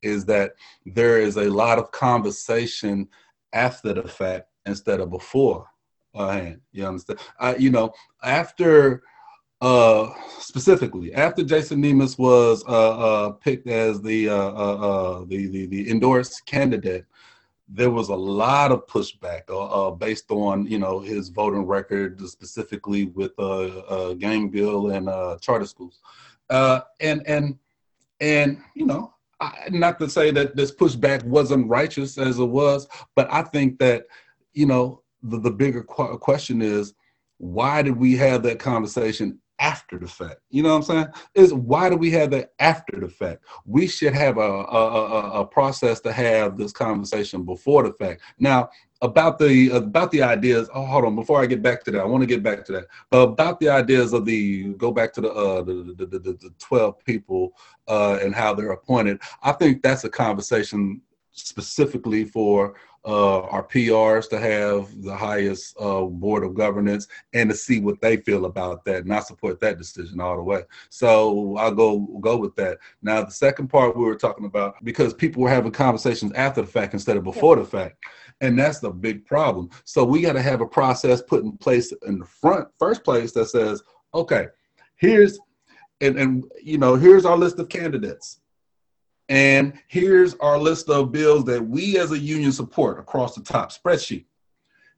is 0.00 0.24
that 0.24 0.54
there 0.86 1.18
is 1.18 1.36
a 1.36 1.50
lot 1.50 1.78
of 1.78 1.92
conversation 1.92 3.06
after 3.52 3.92
the 3.94 4.08
fact 4.08 4.48
instead 4.66 5.00
of 5.00 5.10
before 5.10 5.68
hand. 6.14 6.60
You 6.72 6.86
understand? 6.86 7.18
I, 7.38 7.56
you 7.56 7.70
know, 7.70 7.92
after 8.22 9.02
uh, 9.60 10.12
specifically 10.40 11.14
after 11.14 11.44
Jason 11.44 11.80
Nemes 11.80 12.18
was 12.18 12.64
uh, 12.66 12.98
uh, 12.98 13.30
picked 13.30 13.68
as 13.68 14.02
the, 14.02 14.28
uh, 14.28 14.34
uh, 14.34 14.40
uh, 15.20 15.24
the, 15.26 15.46
the 15.46 15.66
the 15.66 15.90
endorsed 15.90 16.44
candidate, 16.46 17.06
there 17.68 17.90
was 17.90 18.08
a 18.08 18.14
lot 18.14 18.72
of 18.72 18.86
pushback 18.88 19.46
based 19.98 20.30
on 20.30 20.66
you 20.66 20.78
know 20.78 20.98
his 20.98 21.28
voting 21.28 21.64
record, 21.64 22.20
specifically 22.28 23.06
with 23.06 23.38
uh, 23.38 24.14
gang 24.14 24.48
bill 24.48 24.90
and 24.90 25.06
charter 25.40 25.66
schools, 25.66 26.00
and 26.50 27.22
and 27.26 27.56
and 28.20 28.60
you 28.74 28.84
know 28.84 29.11
I, 29.42 29.68
not 29.70 29.98
to 29.98 30.08
say 30.08 30.30
that 30.30 30.54
this 30.54 30.72
pushback 30.72 31.24
wasn't 31.24 31.68
righteous 31.68 32.16
as 32.16 32.38
it 32.38 32.44
was, 32.44 32.86
but 33.16 33.30
I 33.32 33.42
think 33.42 33.78
that, 33.80 34.04
you 34.52 34.66
know, 34.66 35.02
the, 35.22 35.38
the 35.38 35.50
bigger 35.50 35.82
qu- 35.82 36.16
question 36.18 36.62
is 36.62 36.94
why 37.38 37.82
did 37.82 37.96
we 37.96 38.16
have 38.16 38.44
that 38.44 38.60
conversation 38.60 39.40
after 39.62 39.96
the 39.96 40.08
fact? 40.08 40.40
You 40.50 40.62
know 40.62 40.70
what 40.70 40.76
I'm 40.76 40.82
saying? 40.82 41.06
Is 41.34 41.54
why 41.54 41.88
do 41.88 41.96
we 41.96 42.10
have 42.10 42.30
that 42.32 42.52
after 42.58 42.98
the 43.00 43.08
fact? 43.08 43.44
We 43.64 43.86
should 43.86 44.12
have 44.12 44.36
a, 44.36 44.40
a, 44.40 44.88
a, 44.88 45.40
a 45.40 45.46
process 45.46 46.00
to 46.00 46.12
have 46.12 46.58
this 46.58 46.72
conversation 46.72 47.44
before 47.44 47.84
the 47.84 47.92
fact. 47.92 48.20
Now, 48.38 48.68
about 49.00 49.38
the 49.38 49.70
about 49.70 50.10
the 50.10 50.22
ideas. 50.22 50.68
Oh, 50.74 50.84
hold 50.84 51.04
on. 51.04 51.16
Before 51.16 51.40
I 51.40 51.46
get 51.46 51.62
back 51.62 51.82
to 51.84 51.90
that, 51.92 52.00
I 52.00 52.04
want 52.04 52.22
to 52.22 52.26
get 52.26 52.42
back 52.42 52.64
to 52.66 52.72
that. 52.72 52.86
But 53.10 53.20
about 53.20 53.60
the 53.60 53.68
ideas 53.68 54.12
of 54.12 54.24
the 54.24 54.74
go 54.74 54.92
back 54.92 55.12
to 55.14 55.20
the 55.20 55.30
uh, 55.32 55.62
the, 55.62 55.94
the, 55.96 56.06
the, 56.06 56.18
the, 56.18 56.54
twelve 56.58 57.04
people 57.04 57.52
uh, 57.88 58.18
and 58.22 58.34
how 58.34 58.54
they're 58.54 58.72
appointed. 58.72 59.20
I 59.42 59.52
think 59.52 59.82
that's 59.82 60.04
a 60.04 60.10
conversation 60.10 61.00
specifically 61.32 62.24
for 62.24 62.74
uh, 63.04 63.40
our 63.42 63.64
PRs 63.64 64.28
to 64.30 64.38
have 64.38 65.02
the 65.02 65.14
highest 65.14 65.76
uh, 65.80 66.02
board 66.02 66.44
of 66.44 66.54
governance 66.54 67.08
and 67.32 67.50
to 67.50 67.56
see 67.56 67.80
what 67.80 68.00
they 68.00 68.16
feel 68.18 68.44
about 68.44 68.84
that. 68.84 69.04
And 69.04 69.12
I 69.12 69.20
support 69.20 69.60
that 69.60 69.78
decision 69.78 70.20
all 70.20 70.36
the 70.36 70.42
way. 70.42 70.62
So 70.90 71.56
I'll 71.56 71.74
go 71.74 72.00
go 72.20 72.36
with 72.36 72.54
that. 72.56 72.78
Now 73.02 73.24
the 73.24 73.30
second 73.30 73.68
part 73.68 73.96
we 73.96 74.04
were 74.04 74.14
talking 74.14 74.46
about 74.46 74.74
because 74.84 75.14
people 75.14 75.42
were 75.42 75.48
having 75.48 75.72
conversations 75.72 76.32
after 76.32 76.60
the 76.60 76.66
fact 76.66 76.94
instead 76.94 77.16
of 77.16 77.24
before 77.24 77.56
the 77.56 77.64
fact. 77.64 77.96
And 78.40 78.58
that's 78.58 78.80
the 78.80 78.90
big 78.90 79.24
problem. 79.24 79.70
So 79.84 80.04
we 80.04 80.20
got 80.20 80.32
to 80.32 80.42
have 80.42 80.60
a 80.60 80.66
process 80.66 81.22
put 81.22 81.44
in 81.44 81.56
place 81.58 81.92
in 82.06 82.18
the 82.18 82.26
front 82.26 82.68
first 82.78 83.04
place 83.04 83.32
that 83.32 83.46
says, 83.46 83.82
okay, 84.14 84.46
here's 84.96 85.38
and, 86.00 86.18
and 86.18 86.44
you 86.60 86.78
know, 86.78 86.96
here's 86.96 87.24
our 87.24 87.36
list 87.36 87.58
of 87.58 87.68
candidates 87.68 88.40
and 89.32 89.72
here's 89.88 90.34
our 90.40 90.58
list 90.58 90.90
of 90.90 91.10
bills 91.10 91.46
that 91.46 91.66
we 91.66 91.98
as 91.98 92.12
a 92.12 92.18
union 92.18 92.52
support 92.52 92.98
across 92.98 93.34
the 93.34 93.42
top 93.42 93.72
spreadsheet. 93.72 94.26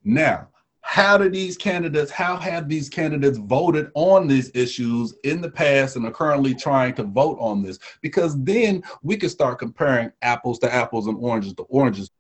Now, 0.03 0.49
how 0.81 1.17
do 1.17 1.29
these 1.31 1.57
candidates, 1.57 2.11
how 2.11 2.37
have 2.39 2.69
these 2.69 2.89
candidates 2.89 3.39
voted 3.39 3.93
on 3.95 4.27
these 4.27 4.51
issues 4.53 5.15
in 5.23 5.41
the 5.41 5.49
past 5.49 5.95
and 5.95 6.05
are 6.05 6.11
currently 6.11 6.53
trying 6.53 6.95
to 6.95 7.05
vote 7.05 7.39
on 7.39 7.63
this? 7.63 7.79
Because 8.03 8.37
then 8.43 8.83
we 9.05 9.17
can 9.17 9.29
start 9.29 9.61
comparing 9.61 10.11
apples 10.21 10.59
to 10.59 10.75
apples 10.75 11.07
and 11.07 11.17
oranges 11.19 11.55
to 11.55 11.63
oranges. 11.69 12.11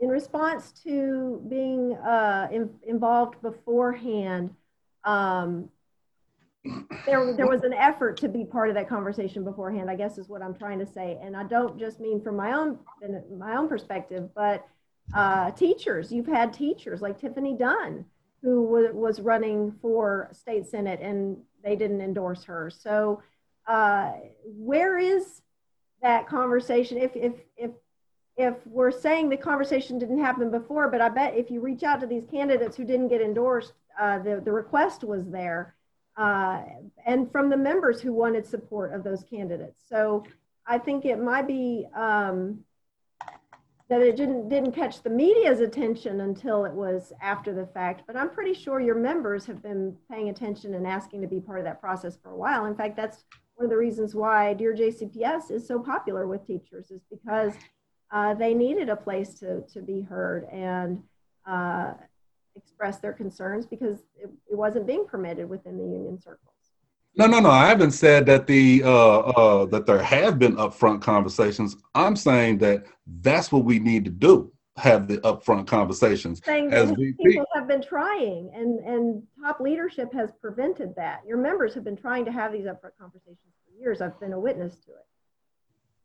In 0.00 0.08
response 0.08 0.72
to 0.84 1.44
being 1.50 1.96
uh, 1.96 2.48
in, 2.50 2.70
involved 2.86 3.42
beforehand, 3.42 4.54
um, 5.04 5.68
there 7.06 7.32
there 7.36 7.48
was 7.48 7.62
an 7.62 7.72
effort 7.72 8.16
to 8.18 8.28
be 8.28 8.44
part 8.44 8.68
of 8.68 8.74
that 8.74 8.88
conversation 8.88 9.44
beforehand 9.44 9.90
i 9.90 9.96
guess 9.96 10.18
is 10.18 10.28
what 10.28 10.42
i'm 10.42 10.54
trying 10.54 10.78
to 10.78 10.86
say. 10.86 11.18
And 11.22 11.36
i 11.36 11.42
don't 11.44 11.78
just 11.78 12.00
mean 12.00 12.20
from 12.20 12.36
my 12.36 12.52
own 12.52 12.78
my 13.36 13.56
own 13.56 13.68
perspective 13.68 14.30
but 14.34 14.66
uh, 15.14 15.50
teachers 15.50 16.12
you've 16.12 16.28
had 16.28 16.52
teachers 16.52 17.02
like 17.02 17.20
tiffany 17.20 17.54
dunn 17.54 18.04
who 18.40 18.66
w- 18.66 18.94
was 18.94 19.20
running 19.20 19.72
for 19.82 20.28
state 20.32 20.66
senate 20.66 21.00
and 21.00 21.36
they 21.62 21.76
didn't 21.76 22.00
endorse 22.00 22.44
her. 22.44 22.70
So 22.70 23.22
uh, 23.66 24.12
where 24.44 24.98
is 24.98 25.42
that 26.02 26.26
conversation? 26.26 26.98
If 26.98 27.14
if 27.14 27.34
if 27.56 27.70
if 28.36 28.54
we're 28.66 28.90
saying 28.90 29.28
the 29.28 29.36
conversation 29.36 29.98
didn't 29.98 30.18
happen 30.18 30.50
before 30.50 30.88
but 30.88 31.02
i 31.02 31.08
bet 31.10 31.36
if 31.36 31.50
you 31.50 31.60
reach 31.60 31.82
out 31.82 32.00
to 32.00 32.06
these 32.06 32.24
candidates 32.24 32.74
who 32.74 32.82
didn't 32.82 33.08
get 33.08 33.20
endorsed 33.20 33.74
uh, 34.00 34.18
the, 34.20 34.40
the 34.42 34.50
request 34.50 35.04
was 35.04 35.28
there 35.28 35.74
uh, 36.16 36.62
and 37.06 37.30
from 37.30 37.48
the 37.48 37.56
members 37.56 38.00
who 38.00 38.12
wanted 38.12 38.46
support 38.46 38.92
of 38.92 39.02
those 39.02 39.24
candidates. 39.24 39.82
So 39.88 40.24
I 40.66 40.78
think 40.78 41.04
it 41.04 41.18
might 41.18 41.46
be 41.46 41.86
um, 41.96 42.60
that 43.88 44.00
it 44.00 44.16
didn't 44.16 44.48
didn't 44.48 44.72
catch 44.72 45.02
the 45.02 45.10
media's 45.10 45.60
attention 45.60 46.20
until 46.20 46.64
it 46.64 46.72
was 46.72 47.12
after 47.20 47.54
the 47.54 47.66
fact. 47.66 48.02
But 48.06 48.16
I'm 48.16 48.30
pretty 48.30 48.54
sure 48.54 48.80
your 48.80 48.94
members 48.94 49.46
have 49.46 49.62
been 49.62 49.96
paying 50.10 50.28
attention 50.28 50.74
and 50.74 50.86
asking 50.86 51.22
to 51.22 51.26
be 51.26 51.40
part 51.40 51.58
of 51.58 51.64
that 51.64 51.80
process 51.80 52.16
for 52.22 52.30
a 52.30 52.36
while. 52.36 52.66
In 52.66 52.74
fact, 52.74 52.96
that's 52.96 53.24
one 53.54 53.64
of 53.64 53.70
the 53.70 53.76
reasons 53.76 54.14
why 54.14 54.54
Dear 54.54 54.74
JCPS 54.74 55.50
is 55.50 55.66
so 55.66 55.78
popular 55.78 56.26
with 56.26 56.46
teachers 56.46 56.90
is 56.90 57.02
because 57.10 57.54
uh, 58.10 58.34
they 58.34 58.54
needed 58.54 58.88
a 58.88 58.96
place 58.96 59.34
to 59.40 59.62
to 59.72 59.80
be 59.80 60.02
heard 60.02 60.44
and. 60.52 61.02
Uh, 61.44 61.94
express 62.56 62.98
their 62.98 63.12
concerns 63.12 63.66
because 63.66 64.00
it, 64.16 64.30
it 64.50 64.56
wasn't 64.56 64.86
being 64.86 65.06
permitted 65.06 65.48
within 65.48 65.76
the 65.76 65.84
union 65.84 66.20
circles. 66.20 66.52
No, 67.14 67.26
no, 67.26 67.40
no. 67.40 67.50
I 67.50 67.66
haven't 67.66 67.90
said 67.92 68.24
that 68.26 68.46
the 68.46 68.82
uh, 68.84 69.18
uh, 69.18 69.66
that 69.66 69.84
there 69.86 70.02
have 70.02 70.38
been 70.38 70.56
upfront 70.56 71.02
conversations. 71.02 71.76
I'm 71.94 72.16
saying 72.16 72.58
that 72.58 72.84
that's 73.20 73.52
what 73.52 73.64
we 73.64 73.78
need 73.78 74.04
to 74.06 74.10
do: 74.10 74.50
have 74.76 75.08
the 75.08 75.18
upfront 75.18 75.66
conversations. 75.66 76.40
Saying 76.42 76.72
As 76.72 76.92
people 76.92 77.44
have 77.54 77.68
been 77.68 77.82
trying, 77.82 78.50
and 78.54 78.78
and 78.80 79.22
top 79.42 79.60
leadership 79.60 80.12
has 80.14 80.30
prevented 80.40 80.94
that. 80.96 81.20
Your 81.26 81.36
members 81.36 81.74
have 81.74 81.84
been 81.84 81.96
trying 81.96 82.24
to 82.24 82.32
have 82.32 82.50
these 82.50 82.64
upfront 82.64 82.96
conversations 82.98 83.38
for 83.66 83.78
years. 83.78 84.00
I've 84.00 84.18
been 84.18 84.32
a 84.32 84.40
witness 84.40 84.76
to 84.86 84.92
it. 84.92 85.06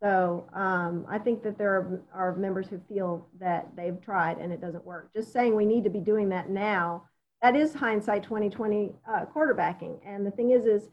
So 0.02 0.48
um, 0.54 1.06
I 1.10 1.18
think 1.18 1.42
that 1.44 1.58
there 1.58 1.74
are, 1.74 2.02
are, 2.14 2.36
members 2.36 2.68
who 2.68 2.80
feel 2.88 3.28
that 3.40 3.76
they've 3.76 4.00
tried 4.00 4.38
and 4.38 4.54
it 4.54 4.62
doesn't 4.62 4.86
work. 4.86 5.12
Just 5.14 5.34
saying 5.34 5.56
we 5.56 5.66
need 5.66 5.84
to 5.86 5.90
be 5.90 6.00
doing 6.00 6.30
that 6.30 6.50
now, 6.52 7.04
that 7.42 7.56
is 7.56 7.74
hindsight 7.74 8.24
2020 8.24 8.94
uh, 9.08 9.26
quarterbacking. 9.36 10.00
And 10.06 10.26
the 10.26 10.32
thing 10.32 10.52
is, 10.52 10.66
is 10.66 10.90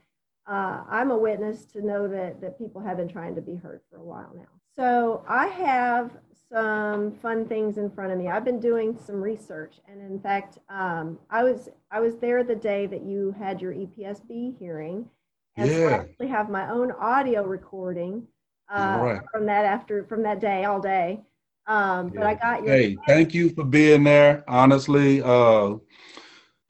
uh, 0.46 0.84
I'm 0.88 1.10
a 1.10 1.18
witness 1.18 1.64
to 1.66 1.84
know 1.84 2.08
that, 2.08 2.40
that 2.40 2.58
people 2.58 2.80
have 2.80 2.96
been 2.96 3.08
trying 3.08 3.34
to 3.34 3.42
be 3.42 3.56
heard 3.56 3.80
for 3.90 3.98
a 3.98 4.02
while 4.02 4.32
now. 4.34 4.44
So 4.76 5.24
I 5.28 5.46
have 5.48 6.10
some 6.52 7.12
fun 7.12 7.46
things 7.46 7.78
in 7.78 7.90
front 7.90 8.12
of 8.12 8.18
me. 8.18 8.28
I've 8.28 8.44
been 8.44 8.60
doing 8.60 8.98
some 8.98 9.20
research, 9.22 9.76
and 9.88 10.00
in 10.00 10.18
fact, 10.20 10.58
um, 10.68 11.18
I 11.30 11.44
was 11.44 11.68
I 11.92 12.00
was 12.00 12.16
there 12.16 12.42
the 12.42 12.56
day 12.56 12.86
that 12.86 13.02
you 13.02 13.34
had 13.38 13.60
your 13.60 13.72
EPSB 13.72 14.58
hearing, 14.58 15.08
and 15.56 15.70
yeah. 15.70 15.76
so 15.76 15.88
I 15.88 15.92
actually 15.92 16.28
have 16.28 16.50
my 16.50 16.68
own 16.70 16.90
audio 16.92 17.44
recording 17.44 18.26
uh, 18.72 18.98
right. 19.00 19.20
from 19.32 19.46
that 19.46 19.64
after 19.64 20.04
from 20.04 20.22
that 20.22 20.40
day 20.40 20.64
all 20.64 20.80
day. 20.80 21.20
Um, 21.66 22.12
yeah. 22.14 22.20
But 22.20 22.26
I 22.26 22.34
got 22.34 22.64
your. 22.64 22.74
Hey, 22.74 22.96
thank 23.06 23.34
you 23.34 23.50
for 23.50 23.64
being 23.64 24.04
there. 24.04 24.44
Honestly, 24.48 25.22
uh, 25.22 25.76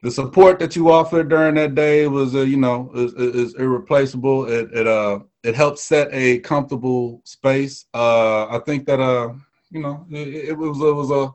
the 0.03 0.11
support 0.11 0.59
that 0.59 0.77
you 0.77 0.91
offered 0.91 1.31
during 1.31 1.55
that 1.55 1.75
day 1.75 2.07
was, 2.07 2.35
uh, 2.35 2.43
you 2.43 2.57
know, 2.57 2.91
is, 2.95 3.13
is 3.15 3.55
irreplaceable. 3.55 4.47
It 4.47 4.71
it 4.73 4.87
uh 4.87 5.21
it 5.43 5.55
helped 5.55 5.79
set 5.79 6.09
a 6.13 6.39
comfortable 6.41 7.23
space. 7.25 7.87
Uh, 7.95 8.47
I 8.47 8.61
think 8.65 8.87
that 8.87 9.01
uh, 9.01 9.33
you 9.71 9.81
know, 9.81 10.07
it, 10.11 10.51
it 10.51 10.59
was 10.59 10.79
it 10.81 10.95
was 10.95 11.11
a 11.11 11.33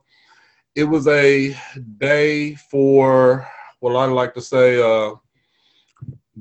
it 0.75 0.83
was 0.83 1.07
a 1.07 1.55
day 1.97 2.55
for 2.55 3.47
what 3.79 3.95
I 3.95 4.05
like 4.05 4.33
to 4.35 4.41
say. 4.41 4.81
Uh, 4.81 5.15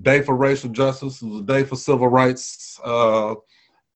day 0.03 0.23
for 0.23 0.37
racial 0.37 0.71
justice. 0.71 1.23
It 1.23 1.27
was 1.27 1.41
a 1.41 1.45
day 1.45 1.65
for 1.65 1.77
civil 1.77 2.09
rights. 2.09 2.79
Uh, 2.85 3.35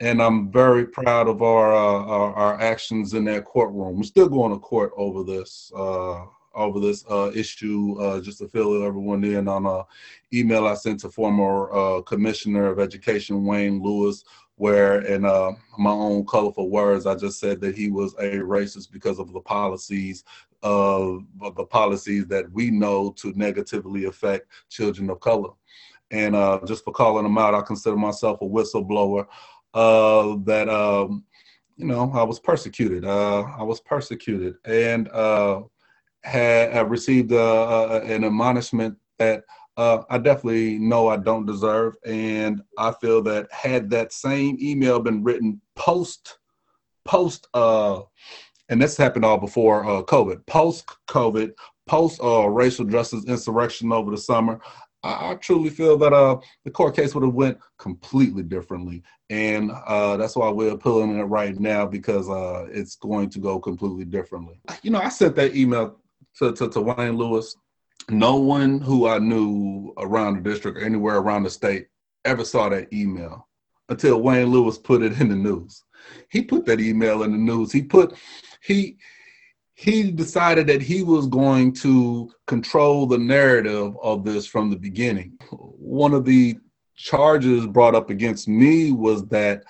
and 0.03 0.21
I'm 0.21 0.51
very 0.51 0.85
proud 0.85 1.29
of 1.29 1.43
our, 1.43 1.73
uh, 1.73 2.05
our, 2.07 2.35
our 2.35 2.61
actions 2.61 3.15
in 3.15 3.25
that 3.27 3.45
courtroom. 3.45 3.97
We're 3.97 4.03
still 4.03 4.29
going 4.29 4.53
to 4.53 4.59
court 4.59 4.93
over 4.97 5.23
this 5.23 5.71
uh, 5.75 6.25
over 6.55 6.81
this 6.81 7.05
uh, 7.09 7.31
issue. 7.35 7.97
Uh, 8.01 8.21
just 8.21 8.39
to 8.39 8.49
fill 8.49 8.85
everyone 8.85 9.23
in 9.23 9.47
on 9.47 9.65
a 9.65 9.85
email 10.37 10.67
I 10.67 10.75
sent 10.75 11.01
to 11.01 11.09
former 11.09 11.73
uh, 11.73 12.03
Commissioner 12.03 12.67
of 12.67 12.81
Education 12.81 13.45
Wayne 13.45 13.81
Lewis, 13.81 14.25
where 14.57 15.03
in 15.03 15.25
uh, 15.25 15.53
my 15.79 15.93
own 15.93 16.27
colorful 16.27 16.69
words, 16.69 17.07
I 17.07 17.15
just 17.15 17.39
said 17.39 17.61
that 17.61 17.77
he 17.77 17.89
was 17.89 18.13
a 18.15 18.39
racist 18.39 18.91
because 18.91 19.21
of 19.21 19.33
the 19.33 19.41
policies 19.41 20.25
of, 20.65 21.25
the 21.57 21.65
policies 21.65 22.27
that 22.27 22.51
we 22.51 22.73
know 22.73 23.13
to 23.19 23.33
negatively 23.37 24.07
affect 24.07 24.49
children 24.69 25.11
of 25.11 25.21
color. 25.21 25.51
And 26.11 26.35
just 26.67 26.85
for 26.85 26.93
calling 26.93 27.25
them 27.25 27.39
out, 27.39 27.55
I 27.55 27.63
consider 27.63 27.97
myself 27.97 28.43
a 28.43 28.45
whistleblower 28.45 29.27
uh, 29.75 30.37
that 30.45 30.69
um, 30.69 31.25
you 31.77 31.87
know 31.87 32.11
I 32.15 32.23
was 32.23 32.39
persecuted. 32.39 33.05
Uh, 33.05 33.43
I 33.43 33.63
was 33.63 33.81
persecuted 33.81 34.55
and 34.65 35.09
uh, 35.09 35.63
had 36.23 36.91
received 36.91 37.33
uh, 37.33 38.01
an 38.05 38.25
admonishment 38.25 38.97
that 39.19 39.45
uh, 39.77 40.03
I 40.11 40.19
definitely 40.19 40.79
know 40.79 41.09
I 41.09 41.17
don't 41.17 41.47
deserve, 41.47 41.97
and 42.05 42.63
I 42.79 42.93
feel 42.93 43.23
that 43.23 43.51
had 43.51 43.89
that 43.91 44.13
same 44.13 44.59
email 44.61 45.01
been 45.01 45.25
written 45.25 45.61
post 45.77 46.39
post 47.05 47.49
uh, 47.55 48.03
and 48.69 48.81
this 48.81 48.97
happened 48.97 49.25
all 49.25 49.39
before 49.39 49.85
uh, 49.85 50.03
COVID, 50.03 50.47
post 50.47 50.87
COVID, 51.09 51.53
post 51.87 52.21
uh, 52.23 52.49
racial 52.49 52.85
justice 52.85 53.25
insurrection 53.27 53.93
over 53.93 54.11
the 54.11 54.17
summer. 54.17 54.61
I, 55.03 55.33
I 55.33 55.35
truly 55.37 55.71
feel 55.71 55.97
that 55.99 56.13
uh, 56.13 56.41
the 56.65 56.71
court 56.71 56.97
case 56.97 57.15
would 57.15 57.25
have 57.25 57.35
went 57.35 57.59
completely 57.79 58.43
differently, 58.43 59.03
and 59.31 59.71
uh, 59.87 60.17
that's 60.17 60.37
why 60.37 60.51
we're 60.51 60.73
appealing 60.73 61.19
it 61.19 61.25
right 61.25 61.59
now 61.59 61.87
because 61.87 62.29
uh, 62.29 62.67
it's 62.71 62.97
going 62.97 63.31
to 63.31 63.39
go 63.39 63.59
completely 63.59 64.05
differently. 64.05 64.61
You 64.83 64.91
know, 64.91 65.01
I 65.01 65.09
sent 65.09 65.37
that 65.37 65.57
email 65.57 65.99
to, 66.39 66.53
to, 66.53 66.69
to 66.69 66.81
Wayne 66.81 67.17
Lewis. 67.17 67.57
No 68.09 68.37
one 68.37 68.81
who 68.81 69.07
I 69.07 69.19
knew 69.19 69.93
around 69.99 70.35
the 70.37 70.51
district 70.51 70.79
or 70.79 70.83
anywhere 70.83 71.19
around 71.19 71.45
the 71.45 71.51
state 71.51 71.87
ever 72.25 72.45
saw 72.45 72.69
that 72.69 72.93
email 72.93 73.49
until 73.89 74.21
Wayne 74.21 74.49
Lewis 74.49 74.79
put 74.79 75.03
it 75.03 75.21
in 75.21 75.29
the 75.29 75.37
news. 75.37 75.85
He 76.31 76.43
put 76.43 76.67
that 76.67 76.81
email 76.81 77.23
in 77.23 77.33
the 77.33 77.39
news. 77.39 77.71
He 77.71 77.83
put 77.83 78.17
he 78.63 78.97
he 79.83 80.13
decided 80.13 80.69
that 80.69 80.81
he 80.81 81.03
was 81.03 81.27
going 81.27 81.73
to 81.73 82.31
control 82.47 83.05
the 83.05 83.19
narrative 83.19 83.97
of 84.01 84.25
this 84.25 84.47
from 84.47 84.71
the 84.71 84.77
beginning. 84.77 85.37
One 85.51 86.15
of 86.15 86.25
the 86.25 86.57
charges 86.95 87.67
brought 87.67 87.97
up 87.97 88.09
against 88.09 88.47
me 88.47 88.93
was 88.93 89.27
that 89.27 89.65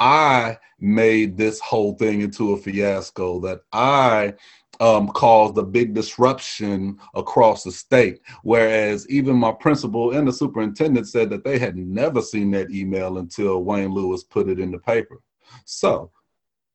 I 0.00 0.58
made 0.80 1.36
this 1.36 1.60
whole 1.60 1.94
thing 1.94 2.22
into 2.22 2.54
a 2.54 2.56
fiasco, 2.56 3.38
that 3.40 3.60
I 3.72 4.34
um, 4.80 5.08
caused 5.10 5.56
a 5.58 5.62
big 5.62 5.94
disruption 5.94 6.98
across 7.14 7.62
the 7.62 7.70
state. 7.70 8.22
Whereas 8.42 9.08
even 9.08 9.36
my 9.36 9.52
principal 9.52 10.10
and 10.10 10.26
the 10.26 10.32
superintendent 10.32 11.08
said 11.08 11.30
that 11.30 11.44
they 11.44 11.60
had 11.60 11.76
never 11.76 12.20
seen 12.20 12.50
that 12.50 12.72
email 12.72 13.18
until 13.18 13.62
Wayne 13.62 13.92
Lewis 13.92 14.24
put 14.24 14.48
it 14.48 14.58
in 14.58 14.72
the 14.72 14.78
paper. 14.78 15.20
So 15.64 16.10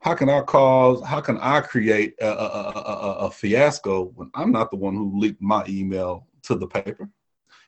how 0.01 0.15
can 0.15 0.29
I 0.29 0.41
cause, 0.41 1.03
how 1.03 1.21
can 1.21 1.37
I 1.37 1.61
create 1.61 2.15
a, 2.19 2.27
a, 2.27 2.47
a, 2.47 3.17
a, 3.27 3.31
fiasco 3.31 4.05
when 4.15 4.31
I'm 4.33 4.51
not 4.51 4.71
the 4.71 4.77
one 4.77 4.95
who 4.95 5.17
leaked 5.17 5.41
my 5.41 5.63
email 5.67 6.27
to 6.43 6.55
the 6.55 6.67
paper? 6.67 7.09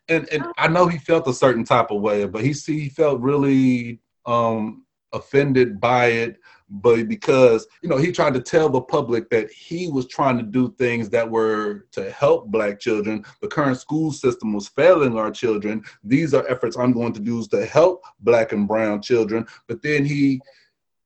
And 0.09 0.27
and 0.33 0.45
I 0.57 0.67
know 0.67 0.87
he 0.87 0.97
felt 0.97 1.27
a 1.27 1.33
certain 1.33 1.63
type 1.63 1.91
of 1.91 2.01
way, 2.01 2.25
but 2.25 2.43
he 2.43 2.51
he 2.51 2.89
felt 2.89 3.21
really 3.21 3.99
um, 4.25 4.85
offended 5.13 5.79
by 5.79 6.07
it 6.07 6.37
but 6.73 7.07
because 7.07 7.67
you 7.83 7.89
know 7.89 7.97
he 7.97 8.11
tried 8.11 8.33
to 8.33 8.41
tell 8.41 8.67
the 8.67 8.81
public 8.81 9.29
that 9.29 9.51
he 9.51 9.87
was 9.87 10.07
trying 10.07 10.37
to 10.37 10.43
do 10.43 10.73
things 10.77 11.09
that 11.09 11.29
were 11.29 11.85
to 11.91 12.09
help 12.11 12.47
black 12.47 12.79
children. 12.79 13.23
The 13.41 13.47
current 13.47 13.79
school 13.79 14.11
system 14.11 14.53
was 14.53 14.67
failing 14.69 15.17
our 15.17 15.29
children. 15.29 15.83
These 16.03 16.33
are 16.33 16.47
efforts 16.47 16.75
i'm 16.75 16.91
going 16.91 17.13
to 17.13 17.19
do 17.19 17.45
to 17.45 17.65
help 17.65 18.03
black 18.21 18.53
and 18.53 18.67
brown 18.67 19.01
children. 19.01 19.45
But 19.67 19.83
then 19.83 20.03
he 20.03 20.41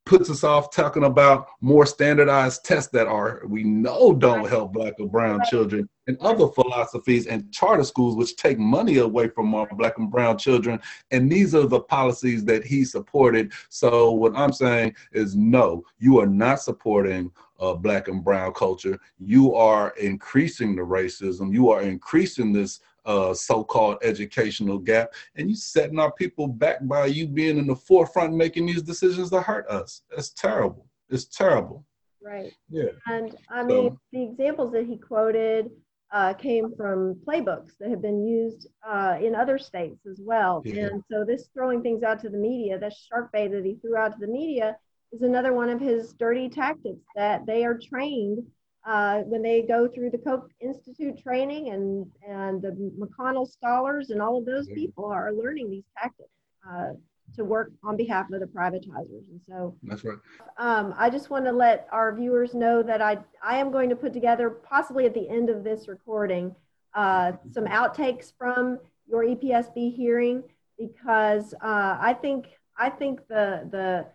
puts 0.08 0.30
us 0.30 0.44
off 0.44 0.72
talking 0.72 1.04
about 1.04 1.48
more 1.60 1.86
standardized 1.86 2.64
tests 2.64 2.90
that 2.92 3.08
are 3.08 3.42
we 3.46 3.64
know 3.64 4.14
don't 4.14 4.48
help 4.48 4.74
black 4.74 4.94
or 5.00 5.08
brown 5.08 5.42
children 5.50 5.88
and 6.08 6.18
other 6.22 6.48
philosophies 6.48 7.28
and 7.28 7.52
charter 7.52 7.84
schools 7.84 8.16
which 8.16 8.38
take 8.38 8.58
money 8.58 8.98
away 8.98 9.28
from 9.28 9.54
our 9.54 9.68
black 9.76 9.98
and 9.98 10.10
brown 10.10 10.38
children. 10.38 10.80
And 11.12 11.30
these 11.30 11.54
are 11.54 11.68
the 11.68 11.82
policies 11.82 12.46
that 12.46 12.64
he 12.64 12.86
supported. 12.86 13.52
So 13.70 14.12
what 14.12 14.36
i'm 14.36 14.54
saying 14.54 14.96
is 15.12 15.36
no 15.36 15.84
you 16.00 16.20
are 16.20 16.28
not 16.28 16.62
supporting 16.62 17.32
uh, 17.60 17.74
black 17.74 18.08
and 18.08 18.24
brown 18.24 18.54
culture. 18.54 19.00
You 19.20 19.56
are 19.56 19.90
increasing 19.98 20.76
the 20.76 20.84
racism. 20.84 21.52
You 21.52 21.70
are 21.72 21.82
increasing 21.82 22.54
this 22.54 22.82
uh, 23.08 23.34
so-called 23.34 23.98
educational 24.04 24.78
gap, 24.78 25.14
and 25.36 25.50
you 25.50 25.56
setting 25.56 25.98
our 25.98 26.12
people 26.12 26.48
back 26.48 26.78
by 26.82 27.08
you 27.08 27.26
being 27.26 27.58
in 27.58 27.66
the 27.66 27.76
forefront 27.76 28.36
making 28.36 28.68
these 28.68 28.84
decisions 28.84 29.30
that 29.32 29.42
hurt 29.42 29.68
us. 29.68 30.04
That's 30.12 30.30
terrible. 30.30 30.86
It's 31.10 31.26
terrible. 31.26 31.86
Right. 32.22 32.52
Yeah. 32.70 32.90
And 33.06 33.36
I 33.50 33.64
mean, 33.64 33.92
so, 33.92 34.00
the 34.12 34.24
examples 34.24 34.74
that 34.74 34.86
he 34.86 34.98
quoted 34.98 35.72
uh, 36.12 36.34
came 36.34 36.74
from 36.76 37.16
playbooks 37.26 37.72
that 37.80 37.90
have 37.90 38.02
been 38.02 38.26
used 38.26 38.68
uh, 38.88 39.18
in 39.22 39.34
other 39.34 39.58
states 39.58 40.06
as 40.06 40.20
well. 40.22 40.62
Yeah. 40.66 40.88
And 40.88 41.04
so 41.10 41.24
this 41.26 41.50
throwing 41.54 41.82
things 41.82 42.04
out 42.04 42.20
to 42.22 42.30
the 42.30 42.38
media, 42.38 42.78
that 42.80 42.94
shark 42.94 43.32
bait 43.32 43.52
that 43.52 43.66
he 43.66 43.76
threw 43.76 43.96
out 43.96 44.14
to 44.14 44.20
the 44.20 44.32
media, 44.32 44.78
is 45.14 45.22
another 45.22 45.54
one 45.54 45.70
of 45.70 45.80
his 45.80 46.14
dirty 46.14 46.50
tactics 46.50 47.06
that 47.16 47.46
they 47.46 47.64
are 47.64 47.78
trained 47.78 48.46
uh, 48.88 49.20
when 49.24 49.42
they 49.42 49.62
go 49.64 49.88
through 49.88 50.10
the 50.10 50.18
Koch 50.18 50.50
Institute 50.62 51.22
training 51.22 51.70
and, 51.70 52.10
and 52.26 52.62
the 52.62 52.92
McConnell 52.98 53.48
scholars 53.52 54.12
and 54.12 54.22
all 54.22 54.38
of 54.38 54.46
those 54.46 54.68
people 54.70 55.06
are 55.06 55.34
learning 55.34 55.70
these 55.70 55.84
tactics 56.02 56.30
uh, 56.70 56.92
to 57.36 57.44
work 57.44 57.72
on 57.84 57.98
behalf 57.98 58.32
of 58.32 58.40
the 58.40 58.46
privatizers. 58.46 59.28
And 59.30 59.42
so 59.48 59.76
that's 59.84 60.06
right. 60.06 60.18
Um, 60.58 60.96
I 60.98 61.10
just 61.10 61.30
want 61.30 61.44
to 61.46 61.52
let 61.52 61.88
our 61.92 62.16
viewers 62.16 62.54
know 62.54 62.82
that 62.82 63.02
I, 63.02 63.18
I 63.44 63.58
am 63.58 63.72
going 63.72 63.90
to 63.90 63.96
put 63.96 64.14
together, 64.14 64.50
possibly 64.50 65.06
at 65.06 65.14
the 65.14 65.28
end 65.28 65.50
of 65.50 65.66
this 65.66 65.90
recording, 65.90 66.56
uh, 66.96 67.34
some 67.52 67.66
outtakes 67.66 68.32
from 68.38 68.80
your 69.10 69.26
EPSB 69.26 69.94
hearing 69.94 70.44
because 70.80 71.54
uh, 71.56 71.98
I 72.00 72.16
think 72.22 72.48
I 72.78 72.90
think 72.90 73.28
the 73.28 73.68
the 73.72 74.06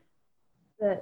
the 0.80 1.00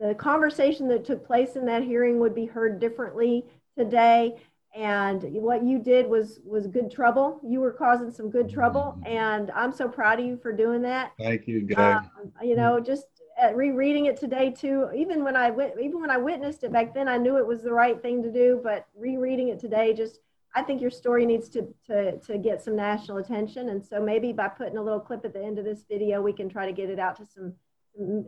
the 0.00 0.14
conversation 0.14 0.88
that 0.88 1.04
took 1.04 1.26
place 1.26 1.56
in 1.56 1.64
that 1.66 1.82
hearing 1.82 2.18
would 2.20 2.34
be 2.34 2.46
heard 2.46 2.80
differently 2.80 3.44
today. 3.76 4.36
And 4.74 5.22
what 5.34 5.62
you 5.62 5.78
did 5.78 6.08
was 6.08 6.40
was 6.44 6.66
good 6.66 6.90
trouble. 6.90 7.40
You 7.44 7.60
were 7.60 7.72
causing 7.72 8.10
some 8.10 8.28
good 8.28 8.50
trouble 8.50 8.96
mm-hmm. 8.98 9.06
and 9.06 9.50
i'm 9.52 9.72
so 9.72 9.88
proud 9.88 10.18
of 10.18 10.26
you 10.26 10.36
for 10.36 10.52
doing 10.52 10.82
that. 10.82 11.12
Thank 11.18 11.46
you 11.46 11.60
guys 11.62 12.04
um, 12.20 12.32
you 12.42 12.56
know 12.56 12.80
just 12.80 13.06
rereading 13.54 14.06
it 14.06 14.18
today 14.18 14.50
too. 14.50 14.88
Even 14.96 15.22
when 15.22 15.36
i 15.36 15.48
went 15.50 15.74
even 15.80 16.00
when 16.00 16.10
i 16.10 16.16
witnessed 16.16 16.64
it 16.64 16.72
back 16.72 16.92
then 16.92 17.06
i 17.06 17.16
knew 17.16 17.36
it 17.36 17.46
was 17.46 17.62
the 17.62 17.72
right 17.72 18.02
thing 18.02 18.20
to 18.24 18.32
do 18.32 18.60
but 18.64 18.86
rereading 18.96 19.48
it 19.48 19.60
today 19.60 19.94
just 19.94 20.18
i 20.56 20.62
think 20.62 20.80
your 20.80 20.90
story 20.90 21.24
needs 21.24 21.48
to 21.48 21.72
to 21.86 22.18
to 22.18 22.36
get 22.36 22.60
some 22.60 22.74
national 22.74 23.18
attention. 23.18 23.68
And 23.68 23.84
so 23.84 24.00
maybe 24.00 24.32
by 24.32 24.48
putting 24.48 24.76
a 24.76 24.82
little 24.82 25.00
clip 25.00 25.24
at 25.24 25.32
the 25.32 25.44
end 25.44 25.60
of 25.60 25.64
this 25.64 25.84
video 25.88 26.20
we 26.20 26.32
can 26.32 26.48
try 26.48 26.66
to 26.66 26.72
get 26.72 26.90
it 26.90 26.98
out 26.98 27.16
to 27.18 27.26
some 27.26 27.54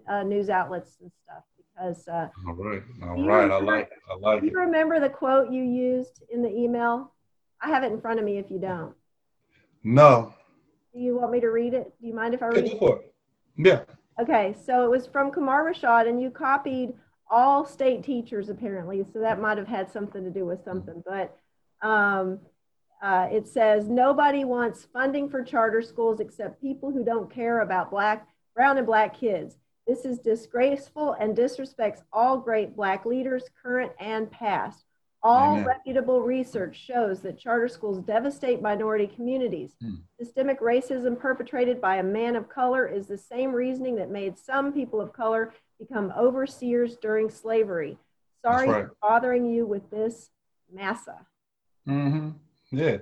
uh, 0.09 0.23
news 0.23 0.49
outlets 0.49 0.99
and 1.01 1.11
stuff 1.25 1.43
Uh, 1.79 1.93
all 2.47 2.55
right, 2.55 2.83
all 3.03 3.23
right. 3.25 3.51
I 3.51 3.59
like, 3.61 3.91
I 4.11 4.17
like. 4.19 4.41
Do 4.41 4.47
you 4.47 4.59
remember 4.59 4.99
the 4.99 5.11
quote 5.11 5.51
you 5.51 5.63
used 5.63 6.23
in 6.31 6.43
the 6.43 6.49
email? 6.49 7.13
I 7.61 7.69
have 7.69 7.83
it 7.83 7.93
in 7.93 8.01
front 8.01 8.19
of 8.19 8.25
me. 8.25 8.39
If 8.39 8.51
you 8.51 8.59
don't. 8.59 8.95
No. 9.85 10.35
Do 10.95 11.01
you 11.01 11.19
want 11.19 11.33
me 11.33 11.41
to 11.41 11.49
read 11.49 11.75
it? 11.75 11.93
Do 12.01 12.07
you 12.07 12.15
mind 12.15 12.35
if 12.35 12.43
I 12.43 12.47
read 12.47 12.65
it? 12.65 12.83
it? 12.83 13.15
Yeah. 13.57 13.83
Okay, 14.19 14.57
so 14.65 14.85
it 14.85 14.91
was 14.91 15.07
from 15.07 15.31
Kumar 15.31 15.71
Rashad, 15.71 16.09
and 16.09 16.21
you 16.21 16.31
copied 16.31 16.95
all 17.31 17.67
state 17.67 18.03
teachers 18.03 18.49
apparently, 18.49 19.05
so 19.13 19.19
that 19.21 19.41
might 19.41 19.59
have 19.59 19.67
had 19.67 19.91
something 19.91 20.25
to 20.25 20.31
do 20.31 20.47
with 20.47 20.65
something. 20.65 21.03
But 21.07 21.37
um, 21.83 22.39
uh, 23.03 23.29
it 23.31 23.47
says 23.47 23.89
nobody 23.89 24.45
wants 24.45 24.87
funding 24.93 25.29
for 25.29 25.43
charter 25.43 25.83
schools 25.83 26.21
except 26.21 26.63
people 26.63 26.91
who 26.91 27.05
don't 27.05 27.33
care 27.33 27.61
about 27.61 27.91
black, 27.91 28.27
brown, 28.55 28.79
and 28.79 28.87
black 28.87 29.19
kids. 29.19 29.57
This 29.87 30.05
is 30.05 30.19
disgraceful 30.19 31.13
and 31.13 31.37
disrespects 31.37 32.03
all 32.13 32.39
great 32.39 32.75
Black 32.75 33.07
leaders, 33.07 33.45
current 33.63 33.93
and 34.01 34.31
past. 34.31 34.85
All 35.23 35.55
Amen. 35.55 35.65
reputable 35.65 36.21
research 36.23 36.77
shows 36.77 37.21
that 37.23 37.39
charter 37.39 37.69
schools 37.69 38.01
devastate 38.01 38.63
minority 38.63 39.07
communities. 39.07 39.73
Hmm. 39.81 39.95
Systemic 40.21 40.61
racism 40.61 41.19
perpetrated 41.19 41.81
by 41.81 41.97
a 41.97 42.03
man 42.03 42.37
of 42.37 42.49
color 42.49 42.87
is 42.87 43.07
the 43.07 43.19
same 43.19 43.53
reasoning 43.53 43.97
that 43.97 44.11
made 44.11 44.39
some 44.39 44.73
people 44.73 45.01
of 45.01 45.13
color 45.13 45.53
become 45.79 46.13
overseers 46.17 46.97
during 46.97 47.31
slavery. 47.31 47.99
Sorry 48.45 48.69
right. 48.69 48.87
for 48.87 48.97
bothering 49.03 49.47
you 49.47 49.67
with 49.67 49.91
this 49.91 50.31
massa. 50.73 51.27
Mm-hmm. 51.89 52.31
Yeah, 52.73 52.99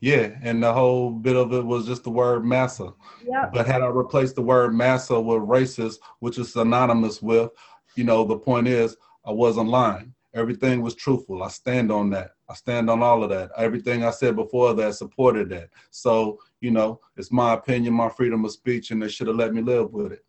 yeah, 0.00 0.38
and 0.42 0.62
the 0.62 0.72
whole 0.72 1.10
bit 1.10 1.34
of 1.34 1.52
it 1.52 1.64
was 1.64 1.86
just 1.86 2.04
the 2.04 2.10
word 2.10 2.44
massa. 2.44 2.92
Yeah. 3.26 3.50
But 3.52 3.66
had 3.66 3.82
I 3.82 3.86
replaced 3.86 4.36
the 4.36 4.42
word 4.42 4.74
massa 4.74 5.20
with 5.20 5.42
racist, 5.42 5.96
which 6.20 6.38
is 6.38 6.52
synonymous 6.52 7.20
with, 7.20 7.50
you 7.96 8.04
know, 8.04 8.24
the 8.24 8.38
point 8.38 8.68
is 8.68 8.96
I 9.24 9.32
wasn't 9.32 9.70
lying. 9.70 10.14
Everything 10.34 10.82
was 10.82 10.94
truthful. 10.94 11.42
I 11.42 11.48
stand 11.48 11.90
on 11.90 12.10
that. 12.10 12.32
I 12.48 12.54
stand 12.54 12.88
on 12.88 13.02
all 13.02 13.24
of 13.24 13.30
that. 13.30 13.50
Everything 13.56 14.04
I 14.04 14.10
said 14.10 14.36
before 14.36 14.72
that 14.74 14.94
supported 14.94 15.48
that. 15.50 15.70
So, 15.90 16.38
you 16.60 16.70
know, 16.70 17.00
it's 17.16 17.32
my 17.32 17.54
opinion, 17.54 17.94
my 17.94 18.08
freedom 18.10 18.44
of 18.44 18.52
speech, 18.52 18.92
and 18.92 19.02
they 19.02 19.08
should 19.08 19.26
have 19.26 19.36
let 19.36 19.52
me 19.52 19.62
live 19.62 19.92
with 19.92 20.12
it. 20.12 20.24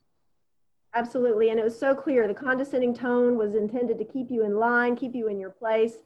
Absolutely. 0.95 1.51
And 1.51 1.59
it 1.59 1.63
was 1.63 1.77
so 1.77 1.93
clear. 1.93 2.27
The 2.27 2.33
condescending 2.33 2.95
tone 2.95 3.37
was 3.37 3.53
intended 3.53 3.99
to 3.99 4.05
keep 4.05 4.31
you 4.31 4.45
in 4.45 4.57
line, 4.57 4.95
keep 4.95 5.13
you 5.13 5.27
in 5.27 5.39
your 5.39 5.51
place 5.51 5.97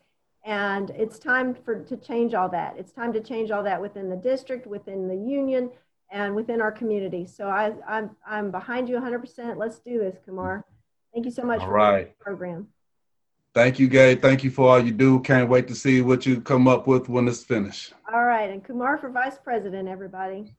and 0.44 0.90
it's 0.92 1.20
time 1.20 1.54
for 1.54 1.80
to 1.84 1.98
change 1.98 2.34
all 2.34 2.50
that. 2.50 2.76
It's 2.78 2.92
time 2.92 3.14
to 3.14 3.22
change 3.22 3.52
all 3.52 3.64
that 3.64 3.82
within 3.82 4.10
the 4.10 4.16
district, 4.16 4.68
within 4.68 5.08
the 5.08 5.16
union, 5.16 5.70
and 6.12 6.36
within 6.36 6.62
our 6.62 6.72
community. 6.72 7.26
So 7.26 7.48
I, 7.48 7.74
I'm 7.88 8.12
I'm 8.28 8.52
behind 8.52 8.90
you 8.90 8.98
100%. 8.98 9.58
Let's 9.58 9.80
do 9.80 10.00
this, 10.00 10.18
Kumar. 10.26 10.66
Thank 11.14 11.26
you 11.26 11.32
so 11.32 11.44
much 11.44 11.62
all 11.62 11.68
for 11.68 11.74
right. 11.74 12.18
the 12.18 12.24
program. 12.24 12.68
Thank 13.54 13.78
you, 13.78 13.88
Gabe. 13.88 14.20
Thank 14.20 14.44
you 14.44 14.50
for 14.50 14.68
all 14.68 14.80
you 14.80 14.92
do. 14.92 15.20
Can't 15.20 15.48
wait 15.48 15.68
to 15.68 15.76
see 15.76 16.02
what 16.02 16.26
you 16.26 16.42
come 16.42 16.68
up 16.68 16.88
with 16.88 17.08
when 17.08 17.28
it's 17.28 17.44
finished. 17.44 17.94
All 18.12 18.24
right, 18.24 18.50
and 18.50 18.64
Kumar 18.64 18.98
for 18.98 19.10
vice 19.10 19.38
president, 19.38 19.88
everybody. 19.88 20.56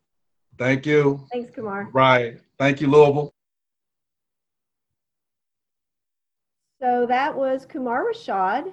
Thank 0.57 0.87
you. 0.87 1.27
Thanks, 1.33 1.51
Kumar. 1.51 1.89
Right. 1.93 2.39
Thank 2.59 2.81
you, 2.81 2.87
Louisville. 2.87 3.35
So 6.81 7.07
that 7.07 7.35
was 7.35 7.67
Kumar 7.67 8.05
Rashad. 8.05 8.73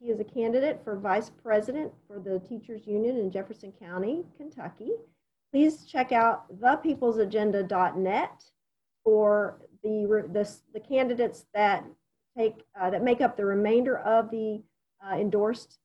He 0.00 0.08
is 0.08 0.18
a 0.18 0.24
candidate 0.24 0.80
for 0.82 0.96
vice 0.96 1.30
president 1.42 1.92
for 2.06 2.18
the 2.18 2.40
Teachers 2.40 2.86
Union 2.86 3.18
in 3.18 3.30
Jefferson 3.30 3.70
County, 3.78 4.24
Kentucky. 4.38 4.92
Please 5.52 5.84
check 5.84 6.10
out 6.10 6.46
thepeoplesagenda.net 6.58 8.44
for 9.04 9.60
the, 9.82 10.24
the, 10.32 10.50
the 10.72 10.80
candidates 10.80 11.44
that 11.52 11.84
take 12.36 12.64
uh, 12.80 12.88
that 12.88 13.02
make 13.02 13.20
up 13.20 13.36
the 13.36 13.44
remainder 13.44 13.98
of 13.98 14.30
the 14.30 14.62
uh, 15.06 15.16
endorsed 15.16 15.78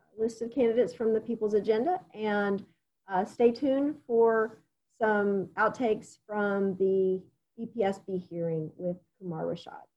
uh, 0.00 0.22
list 0.22 0.42
of 0.42 0.50
candidates 0.52 0.92
from 0.92 1.14
the 1.14 1.20
People's 1.20 1.54
Agenda. 1.54 2.00
And 2.12 2.64
uh, 3.08 3.24
stay 3.24 3.52
tuned 3.52 3.96
for 4.06 4.58
some 5.00 5.48
outtakes 5.56 6.18
from 6.26 6.76
the 6.76 7.22
EPSB 7.60 8.28
hearing 8.28 8.70
with 8.76 8.96
Kumar 9.20 9.44
Rashad. 9.44 9.89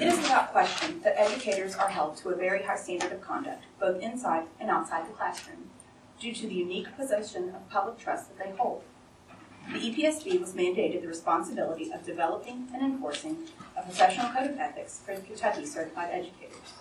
It 0.00 0.08
is 0.08 0.16
without 0.16 0.50
question 0.50 0.98
that 1.02 1.20
educators 1.20 1.74
are 1.74 1.90
held 1.90 2.16
to 2.18 2.30
a 2.30 2.34
very 2.34 2.62
high 2.62 2.76
standard 2.76 3.12
of 3.12 3.20
conduct, 3.20 3.64
both 3.78 4.00
inside 4.00 4.44
and 4.58 4.70
outside 4.70 5.06
the 5.06 5.12
classroom, 5.12 5.68
due 6.18 6.32
to 6.32 6.46
the 6.46 6.54
unique 6.54 6.96
position 6.96 7.50
of 7.50 7.68
public 7.68 7.98
trust 7.98 8.28
that 8.28 8.42
they 8.42 8.56
hold. 8.56 8.82
The 9.70 9.78
EPSB 9.78 10.40
was 10.40 10.54
mandated 10.54 11.02
the 11.02 11.08
responsibility 11.08 11.92
of 11.92 12.06
developing 12.06 12.68
and 12.72 12.82
enforcing 12.82 13.46
a 13.76 13.82
professional 13.82 14.30
code 14.30 14.52
of 14.52 14.58
ethics 14.58 15.02
for 15.04 15.14
Kentucky 15.16 15.66
certified 15.66 16.08
educators. 16.10 16.72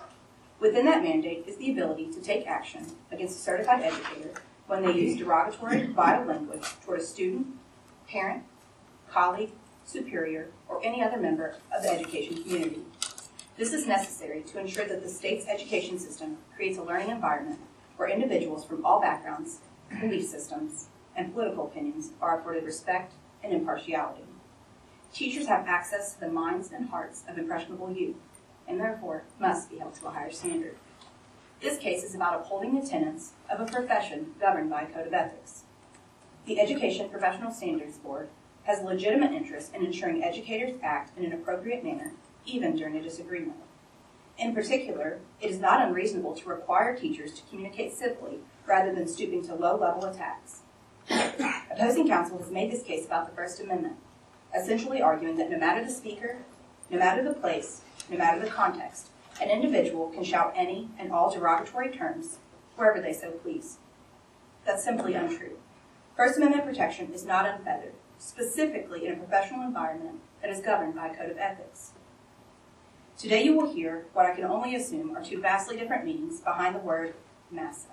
Within 0.62 0.86
that 0.86 1.04
mandate 1.04 1.44
is 1.46 1.58
the 1.58 1.74
ability 1.74 2.14
to 2.14 2.22
take 2.22 2.48
action 2.48 2.86
against 3.12 3.40
a 3.40 3.42
certified 3.42 3.84
educator 3.84 4.32
when 4.68 4.82
they 4.82 4.94
use 4.94 5.18
derogatory, 5.18 5.88
vile 5.88 6.24
language 6.24 6.64
toward 6.86 7.02
a 7.02 7.04
student, 7.04 7.48
parent, 8.08 8.44
colleague, 9.12 9.52
superior, 9.84 10.52
or 10.70 10.80
any 10.86 11.04
other 11.04 11.18
member 11.18 11.58
of 11.76 11.84
the 11.84 11.90
education 11.90 12.42
community. 12.44 12.84
This 13.60 13.74
is 13.74 13.86
necessary 13.86 14.42
to 14.44 14.60
ensure 14.62 14.86
that 14.86 15.04
the 15.04 15.10
state's 15.10 15.46
education 15.46 16.00
system 16.00 16.38
creates 16.56 16.78
a 16.78 16.82
learning 16.82 17.10
environment 17.10 17.60
where 17.98 18.08
individuals 18.08 18.64
from 18.64 18.86
all 18.86 19.02
backgrounds, 19.02 19.60
belief 20.00 20.28
systems, 20.28 20.88
and 21.14 21.34
political 21.34 21.66
opinions 21.66 22.12
are 22.22 22.40
afforded 22.40 22.64
respect 22.64 23.16
and 23.44 23.52
impartiality. 23.52 24.24
Teachers 25.14 25.48
have 25.48 25.68
access 25.68 26.14
to 26.14 26.22
the 26.22 26.30
minds 26.30 26.72
and 26.72 26.88
hearts 26.88 27.26
of 27.28 27.38
impressionable 27.38 27.92
youth, 27.92 28.16
and 28.66 28.80
therefore 28.80 29.24
must 29.42 29.70
be 29.70 29.80
held 29.80 29.94
to 29.96 30.08
a 30.08 30.12
higher 30.12 30.32
standard. 30.32 30.78
This 31.60 31.78
case 31.78 32.06
is 32.06 32.16
about 32.16 32.40
upholding 32.40 32.80
the 32.80 32.88
tenets 32.88 33.34
of 33.52 33.60
a 33.60 33.70
profession 33.70 34.36
governed 34.40 34.70
by 34.70 34.84
a 34.84 34.88
code 34.88 35.08
of 35.08 35.14
ethics. 35.14 35.64
The 36.46 36.62
Education 36.62 37.10
Professional 37.10 37.52
Standards 37.52 37.98
Board 37.98 38.30
has 38.64 38.80
a 38.80 38.86
legitimate 38.86 39.34
interest 39.34 39.76
in 39.76 39.86
ensuring 39.86 40.24
educators 40.24 40.78
act 40.82 41.18
in 41.18 41.26
an 41.26 41.34
appropriate 41.34 41.84
manner, 41.84 42.14
even 42.54 42.76
during 42.76 42.96
a 42.96 43.02
disagreement. 43.02 43.58
In 44.38 44.56
particular, 44.56 45.20
it 45.42 45.52
is 45.52 45.60
not 45.60 45.86
unreasonable 45.86 46.34
to 46.36 46.50
require 46.50 46.96
teachers 46.96 47.34
to 47.34 47.42
communicate 47.50 47.94
civilly 47.94 48.40
rather 48.66 48.94
than 48.94 49.08
stooping 49.08 49.46
to 49.48 49.56
low-level 49.56 50.06
attacks. 50.06 50.62
Opposing 51.72 52.08
counsel 52.08 52.38
has 52.38 52.52
made 52.52 52.72
this 52.72 52.84
case 52.84 53.06
about 53.06 53.30
the 53.30 53.36
First 53.36 53.60
Amendment, 53.60 53.96
essentially 54.56 55.02
arguing 55.02 55.38
that 55.38 55.50
no 55.50 55.58
matter 55.58 55.84
the 55.84 55.92
speaker, 55.92 56.38
no 56.90 56.98
matter 56.98 57.24
the 57.24 57.34
place, 57.34 57.82
no 58.10 58.18
matter 58.18 58.40
the 58.40 58.50
context, 58.50 59.08
an 59.42 59.50
individual 59.50 60.10
can 60.10 60.24
shout 60.24 60.54
any 60.56 60.90
and 60.98 61.12
all 61.12 61.32
derogatory 61.32 61.90
terms 61.90 62.38
wherever 62.76 63.02
they 63.02 63.14
so 63.14 63.32
please. 63.32 63.78
That's 64.66 64.84
simply 64.84 65.14
untrue. 65.14 65.58
First 66.16 66.38
Amendment 66.38 66.66
protection 66.66 67.12
is 67.14 67.26
not 67.26 67.46
unfettered, 67.46 67.94
specifically 68.18 69.06
in 69.06 69.14
a 69.14 69.18
professional 69.18 69.64
environment 69.64 70.20
that 70.42 70.52
is 70.52 70.62
governed 70.62 70.96
by 70.96 71.08
a 71.08 71.16
code 71.16 71.32
of 71.32 71.38
ethics. 71.38 71.92
Today 73.20 73.44
you 73.44 73.54
will 73.54 73.74
hear 73.74 74.06
what 74.14 74.28
I 74.28 74.34
can 74.34 74.46
only 74.46 74.76
assume 74.76 75.14
are 75.14 75.22
two 75.22 75.42
vastly 75.42 75.76
different 75.76 76.06
meanings 76.06 76.40
behind 76.40 76.74
the 76.74 76.80
word 76.80 77.16
massa. 77.52 77.90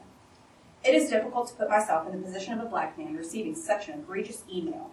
It 0.85 0.95
is 0.95 1.11
difficult 1.11 1.49
to 1.49 1.55
put 1.57 1.69
myself 1.69 2.07
in 2.07 2.13
the 2.13 2.25
position 2.25 2.53
of 2.53 2.65
a 2.65 2.69
black 2.69 2.97
man 2.97 3.17
receiving 3.17 3.57
such 3.57 3.89
an 3.89 3.99
egregious 3.99 4.45
email. 4.49 4.93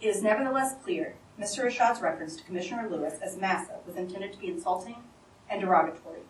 It 0.00 0.06
is 0.06 0.22
nevertheless 0.22 0.76
clear 0.82 1.14
Mr. 1.38 1.64
Rashad's 1.64 2.00
reference 2.00 2.36
to 2.36 2.44
Commissioner 2.44 2.88
Lewis 2.88 3.18
as 3.20 3.36
massa 3.36 3.74
was 3.86 3.96
intended 3.96 4.32
to 4.32 4.38
be 4.38 4.46
insulting 4.46 4.96
and 5.50 5.60
derogatory, 5.60 6.20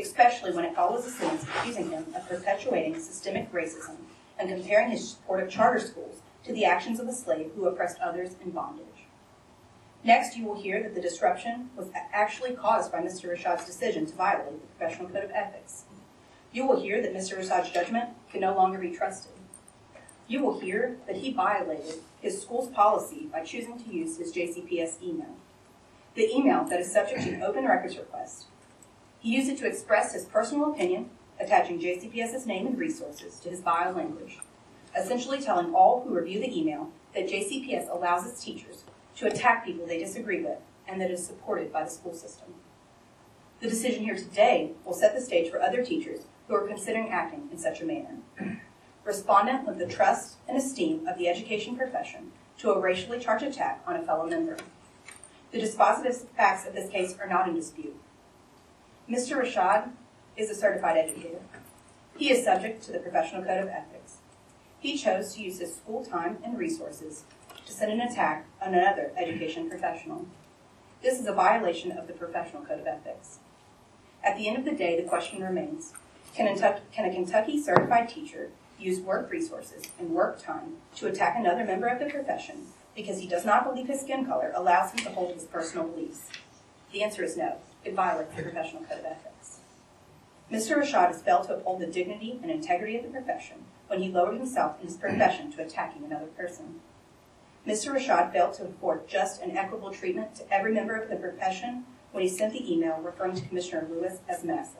especially 0.00 0.52
when 0.52 0.64
it 0.64 0.74
follows 0.74 1.04
a 1.04 1.10
sentence 1.10 1.42
accusing 1.42 1.90
him 1.90 2.06
of 2.16 2.26
perpetuating 2.26 2.98
systemic 2.98 3.52
racism 3.52 3.96
and 4.38 4.48
comparing 4.48 4.90
his 4.90 5.10
support 5.10 5.42
of 5.42 5.50
charter 5.50 5.80
schools 5.80 6.22
to 6.44 6.54
the 6.54 6.64
actions 6.64 6.98
of 6.98 7.08
a 7.08 7.12
slave 7.12 7.50
who 7.54 7.66
oppressed 7.66 7.98
others 8.00 8.36
in 8.42 8.52
bondage. 8.52 8.87
Next, 10.08 10.38
you 10.38 10.46
will 10.46 10.58
hear 10.58 10.82
that 10.82 10.94
the 10.94 11.02
disruption 11.02 11.68
was 11.76 11.90
actually 12.14 12.52
caused 12.52 12.90
by 12.90 13.02
Mr. 13.02 13.28
Rashad's 13.28 13.66
decision 13.66 14.06
to 14.06 14.14
violate 14.14 14.58
the 14.58 14.66
professional 14.68 15.10
code 15.10 15.24
of 15.24 15.30
ethics. 15.32 15.82
You 16.50 16.66
will 16.66 16.80
hear 16.80 17.02
that 17.02 17.12
Mr. 17.12 17.36
Rashad's 17.36 17.70
judgment 17.70 18.08
can 18.32 18.40
no 18.40 18.56
longer 18.56 18.78
be 18.78 18.90
trusted. 18.90 19.32
You 20.26 20.42
will 20.42 20.60
hear 20.60 20.96
that 21.06 21.16
he 21.16 21.34
violated 21.34 21.96
his 22.22 22.40
school's 22.40 22.70
policy 22.70 23.28
by 23.30 23.44
choosing 23.44 23.78
to 23.78 23.94
use 23.94 24.16
his 24.16 24.32
JCPS 24.32 25.02
email. 25.02 25.36
The 26.14 26.34
email 26.34 26.64
that 26.64 26.80
is 26.80 26.90
subject 26.90 27.24
to 27.24 27.34
an 27.34 27.42
open 27.42 27.66
records 27.66 27.98
request. 27.98 28.46
He 29.18 29.36
used 29.36 29.50
it 29.50 29.58
to 29.58 29.66
express 29.66 30.14
his 30.14 30.24
personal 30.24 30.72
opinion, 30.72 31.10
attaching 31.38 31.82
JCPS's 31.82 32.46
name 32.46 32.66
and 32.66 32.78
resources 32.78 33.38
to 33.40 33.50
his 33.50 33.60
bio 33.60 33.92
language, 33.92 34.38
essentially 34.96 35.42
telling 35.42 35.74
all 35.74 36.00
who 36.00 36.14
review 36.14 36.40
the 36.40 36.58
email 36.58 36.92
that 37.14 37.28
JCPS 37.28 37.94
allows 37.94 38.26
its 38.26 38.42
teachers 38.42 38.84
to 39.18 39.26
attack 39.26 39.64
people 39.64 39.86
they 39.86 39.98
disagree 39.98 40.40
with 40.42 40.58
and 40.86 41.00
that 41.00 41.10
is 41.10 41.26
supported 41.26 41.72
by 41.72 41.84
the 41.84 41.90
school 41.90 42.14
system. 42.14 42.54
The 43.60 43.68
decision 43.68 44.04
here 44.04 44.16
today 44.16 44.72
will 44.84 44.94
set 44.94 45.14
the 45.14 45.20
stage 45.20 45.50
for 45.50 45.60
other 45.60 45.84
teachers 45.84 46.20
who 46.46 46.54
are 46.54 46.66
considering 46.66 47.10
acting 47.10 47.48
in 47.50 47.58
such 47.58 47.80
a 47.80 47.84
manner. 47.84 48.18
Respondent 49.04 49.66
with 49.66 49.78
the 49.78 49.86
trust 49.86 50.36
and 50.48 50.56
esteem 50.56 51.06
of 51.06 51.18
the 51.18 51.28
education 51.28 51.76
profession 51.76 52.32
to 52.58 52.70
a 52.70 52.80
racially 52.80 53.18
charged 53.18 53.44
attack 53.44 53.82
on 53.86 53.96
a 53.96 54.02
fellow 54.02 54.26
member. 54.26 54.56
The 55.50 55.60
dispositive 55.60 56.26
facts 56.36 56.66
of 56.66 56.74
this 56.74 56.90
case 56.90 57.16
are 57.20 57.28
not 57.28 57.48
in 57.48 57.54
dispute. 57.54 57.96
Mr. 59.10 59.42
Rashad 59.42 59.90
is 60.36 60.50
a 60.50 60.54
certified 60.54 60.96
educator. 60.96 61.40
He 62.16 62.30
is 62.30 62.44
subject 62.44 62.82
to 62.84 62.92
the 62.92 62.98
Professional 62.98 63.42
Code 63.42 63.62
of 63.62 63.68
Ethics. 63.68 64.18
He 64.78 64.96
chose 64.96 65.34
to 65.34 65.42
use 65.42 65.58
his 65.58 65.74
school 65.74 66.04
time 66.04 66.38
and 66.44 66.58
resources 66.58 67.24
to 67.68 67.74
send 67.74 67.92
an 67.92 68.00
attack 68.00 68.46
on 68.62 68.72
another 68.72 69.12
education 69.18 69.68
professional. 69.68 70.26
This 71.02 71.20
is 71.20 71.26
a 71.26 71.34
violation 71.34 71.92
of 71.92 72.06
the 72.06 72.14
Professional 72.14 72.64
Code 72.64 72.80
of 72.80 72.86
Ethics. 72.86 73.40
At 74.24 74.38
the 74.38 74.48
end 74.48 74.56
of 74.56 74.64
the 74.64 74.72
day, 74.72 74.98
the 74.98 75.06
question 75.06 75.42
remains, 75.42 75.92
can 76.34 76.48
a, 76.48 76.80
can 76.92 77.04
a 77.04 77.14
Kentucky 77.14 77.62
certified 77.62 78.08
teacher 78.08 78.48
use 78.78 79.00
work 79.00 79.30
resources 79.30 79.84
and 79.98 80.10
work 80.10 80.42
time 80.42 80.76
to 80.96 81.08
attack 81.08 81.36
another 81.36 81.62
member 81.62 81.88
of 81.88 81.98
the 81.98 82.06
profession 82.06 82.68
because 82.96 83.20
he 83.20 83.28
does 83.28 83.44
not 83.44 83.64
believe 83.64 83.86
his 83.86 84.00
skin 84.00 84.24
color 84.24 84.50
allows 84.54 84.92
him 84.92 85.00
to 85.00 85.10
hold 85.10 85.34
his 85.34 85.44
personal 85.44 85.86
beliefs? 85.86 86.30
The 86.92 87.02
answer 87.02 87.22
is 87.22 87.36
no. 87.36 87.58
It 87.84 87.94
violates 87.94 88.34
the 88.34 88.44
Professional 88.44 88.82
Code 88.84 89.00
of 89.00 89.04
Ethics. 89.04 89.58
Mr. 90.50 90.78
Rashad 90.78 91.08
has 91.08 91.20
failed 91.20 91.46
to 91.48 91.56
uphold 91.56 91.82
the 91.82 91.86
dignity 91.86 92.38
and 92.42 92.50
integrity 92.50 92.96
of 92.96 93.04
the 93.04 93.10
profession 93.10 93.58
when 93.88 94.00
he 94.00 94.08
lowered 94.08 94.38
himself 94.38 94.80
in 94.80 94.86
his 94.86 94.96
profession 94.96 95.52
to 95.52 95.62
attacking 95.62 96.04
another 96.04 96.28
person. 96.28 96.80
Mr. 97.66 97.94
Rashad 97.94 98.32
failed 98.32 98.54
to 98.54 98.64
afford 98.64 99.08
just 99.08 99.42
and 99.42 99.56
equitable 99.56 99.90
treatment 99.90 100.34
to 100.36 100.52
every 100.52 100.72
member 100.72 100.96
of 100.96 101.08
the 101.10 101.16
profession 101.16 101.84
when 102.12 102.22
he 102.22 102.28
sent 102.28 102.52
the 102.52 102.72
email 102.72 102.98
referring 103.02 103.34
to 103.34 103.46
Commissioner 103.46 103.86
Lewis 103.90 104.18
as 104.28 104.44
Massa. 104.44 104.78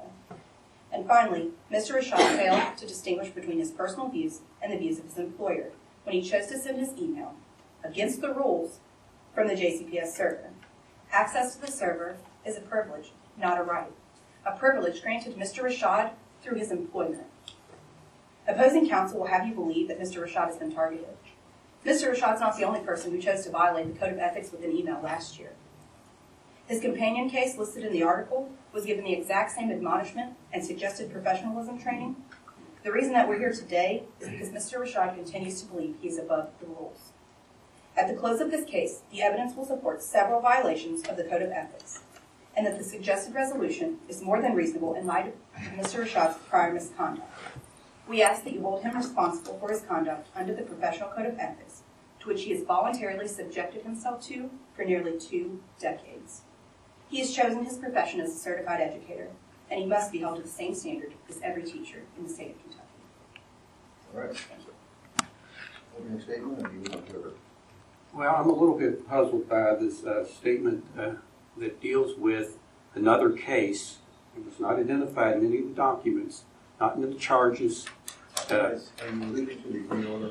And 0.91 1.07
finally, 1.07 1.51
Mr. 1.71 1.99
Rashad 1.99 2.37
failed 2.37 2.77
to 2.79 2.87
distinguish 2.87 3.31
between 3.31 3.59
his 3.59 3.71
personal 3.71 4.09
views 4.09 4.41
and 4.62 4.73
the 4.73 4.79
views 4.79 4.99
of 4.99 5.05
his 5.05 5.19
employer 5.19 5.71
when 6.05 6.14
he 6.14 6.23
chose 6.23 6.47
to 6.47 6.59
send 6.59 6.79
his 6.79 6.97
email, 6.97 7.35
against 7.85 8.23
the 8.23 8.33
rules, 8.33 8.79
from 9.35 9.47
the 9.47 9.55
JCPS 9.55 10.09
server. 10.09 10.51
Access 11.12 11.55
to 11.55 11.61
the 11.61 11.71
server 11.71 12.17
is 12.45 12.57
a 12.57 12.62
privilege, 12.62 13.12
not 13.37 13.59
a 13.59 13.62
right. 13.62 13.93
A 14.47 14.57
privilege 14.57 15.03
granted 15.03 15.35
to 15.35 15.38
Mr. 15.38 15.62
Rashad 15.64 16.12
through 16.43 16.57
his 16.59 16.71
employment. 16.71 17.27
Opposing 18.49 18.88
counsel 18.88 19.21
will 19.21 19.27
have 19.27 19.47
you 19.47 19.55
believe 19.55 19.88
that 19.88 20.01
Mr. 20.01 20.23
Rashad 20.25 20.47
has 20.47 20.57
been 20.57 20.73
targeted. 20.73 21.17
Mr. 21.85 22.12
Rashad's 22.12 22.41
not 22.41 22.57
the 22.57 22.64
only 22.64 22.81
person 22.81 23.12
who 23.12 23.21
chose 23.21 23.45
to 23.45 23.51
violate 23.51 23.93
the 23.93 23.99
Code 23.99 24.12
of 24.12 24.19
Ethics 24.19 24.51
with 24.51 24.64
an 24.64 24.77
email 24.77 25.01
last 25.03 25.38
year. 25.38 25.53
His 26.67 26.81
companion 26.81 27.31
case 27.31 27.57
listed 27.57 27.85
in 27.85 27.93
the 27.93 28.03
article 28.03 28.51
was 28.73 28.85
given 28.85 29.05
the 29.05 29.14
exact 29.14 29.53
same 29.53 29.71
admonishment 29.71 30.35
and 30.53 30.62
suggested 30.62 31.11
professionalism 31.11 31.81
training. 31.81 32.17
The 32.85 32.93
reason 32.93 33.12
that 33.12 33.29
we're 33.29 33.38
here 33.38 33.53
today 33.53 34.03
is 34.21 34.29
because 34.29 34.51
Mr. 34.51 34.81
Rashad 34.81 35.14
continues 35.14 35.62
to 35.62 35.69
believe 35.69 35.97
he 36.01 36.09
is 36.09 36.19
above 36.19 36.51
the 36.61 36.67
rules. 36.67 37.12
At 37.97 38.09
the 38.09 38.14
close 38.14 38.41
of 38.41 38.51
this 38.51 38.64
case, 38.69 39.01
the 39.11 39.23
evidence 39.23 39.57
will 39.57 39.64
support 39.64 40.03
several 40.03 40.41
violations 40.41 41.09
of 41.09 41.17
the 41.17 41.25
Code 41.25 41.43
of 41.43 41.51
Ethics, 41.51 42.01
and 42.57 42.67
that 42.67 42.79
the 42.79 42.85
suggested 42.85 43.35
resolution 43.35 43.99
is 44.09 44.23
more 44.23 44.43
than 44.43 44.55
reasonable 44.55 44.95
in 44.95 45.07
light 45.07 45.27
of 45.27 45.62
Mr. 45.73 46.05
Rashad's 46.05 46.38
prior 46.49 46.73
misconduct. 46.73 47.29
We 48.09 48.23
ask 48.23 48.45
that 48.45 48.55
you 48.55 48.62
hold 48.62 48.83
him 48.83 48.97
responsible 48.97 49.59
for 49.59 49.71
his 49.71 49.83
conduct 49.83 50.29
under 50.35 50.55
the 50.55 50.62
Professional 50.62 51.11
Code 51.11 51.27
of 51.27 51.38
Ethics, 51.38 51.68
which 52.29 52.45
he 52.45 52.53
has 52.53 52.62
voluntarily 52.62 53.27
subjected 53.27 53.83
himself 53.83 54.25
to 54.27 54.51
for 54.77 54.85
nearly 54.85 55.19
two 55.19 55.61
decades. 55.81 56.43
He 57.09 57.21
has 57.21 57.35
chosen 57.35 57.64
his 57.64 57.79
profession 57.79 58.21
as 58.21 58.31
a 58.31 58.38
certified 58.38 58.81
educator, 58.81 59.29
and 59.71 59.81
he 59.81 59.87
must 59.87 60.12
be 60.12 60.19
held 60.19 60.37
to 60.37 60.43
the 60.43 60.49
same 60.49 60.75
standard 60.75 61.14
as 61.29 61.41
every 61.43 61.62
teacher 61.62 62.03
in 62.17 62.25
the 62.25 62.29
state 62.29 62.51
of 62.51 62.62
Kentucky. 62.62 62.85
All 64.14 64.21
right. 64.21 65.29
Opening 65.99 66.21
statement, 66.21 66.59
or 66.59 66.69
do 66.69 66.75
you 66.75 66.81
want 66.93 67.09
to? 67.09 67.35
Well, 68.12 68.37
I'm 68.37 68.49
a 68.49 68.53
little 68.53 68.79
bit 68.79 69.09
puzzled 69.09 69.49
by 69.49 69.75
this 69.75 70.05
uh, 70.05 70.25
statement 70.27 70.85
uh, 70.99 71.12
that 71.57 71.81
deals 71.81 72.17
with 72.19 72.59
another 72.95 73.31
case. 73.31 73.99
It 74.37 74.45
was 74.45 74.61
not 74.61 74.79
identified 74.79 75.39
in 75.39 75.47
any 75.47 75.59
of 75.59 75.68
the 75.70 75.74
documents, 75.74 76.45
not 76.79 76.97
in 76.97 77.03
the 77.03 77.14
charges. 77.14 77.87
Uh, 78.51 78.55
Are 78.55 78.72
you 79.12 79.22
alluding 79.24 79.62
to 79.62 79.68
the 79.68 79.78
green 79.80 80.07
order? 80.07 80.30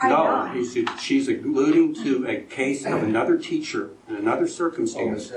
I'm 0.00 0.08
no, 0.10 0.16
not. 0.24 0.56
he 0.56 0.64
said 0.64 0.88
she's 0.98 1.28
alluding 1.28 1.94
to 2.02 2.26
a 2.26 2.40
case 2.42 2.86
of 2.86 3.02
another 3.02 3.36
teacher 3.36 3.90
in 4.08 4.16
another 4.16 4.44
Oh, 4.44 4.46
circumstance. 4.46 5.30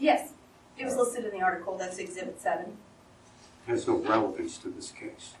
Yes, 0.00 0.32
it 0.76 0.84
was 0.84 0.96
listed 0.96 1.24
in 1.26 1.30
the 1.30 1.40
article, 1.42 1.76
that's 1.78 1.98
Exhibit 1.98 2.40
7. 2.40 2.76
Has 3.66 3.86
no 3.86 3.96
relevance 3.98 4.58
to 4.58 4.68
this 4.68 4.90
case. 4.90 5.34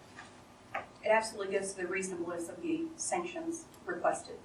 It 0.74 1.08
absolutely 1.10 1.56
goes 1.58 1.72
to 1.72 1.82
the 1.82 1.86
reasonableness 1.88 2.48
of 2.48 2.62
the 2.62 2.82
sanctions 2.96 3.64
requested. 3.84 4.36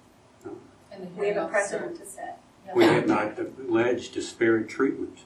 And 0.92 1.04
the 1.16 1.20
We 1.20 1.28
have 1.28 1.36
a 1.36 1.40
officer. 1.42 1.78
precedent 1.78 1.98
to 2.00 2.06
set. 2.06 2.40
We 2.74 2.84
have 2.84 3.06
not 3.06 3.38
alleged 3.38 4.12
disparate 4.14 4.68
treatment. 4.68 5.18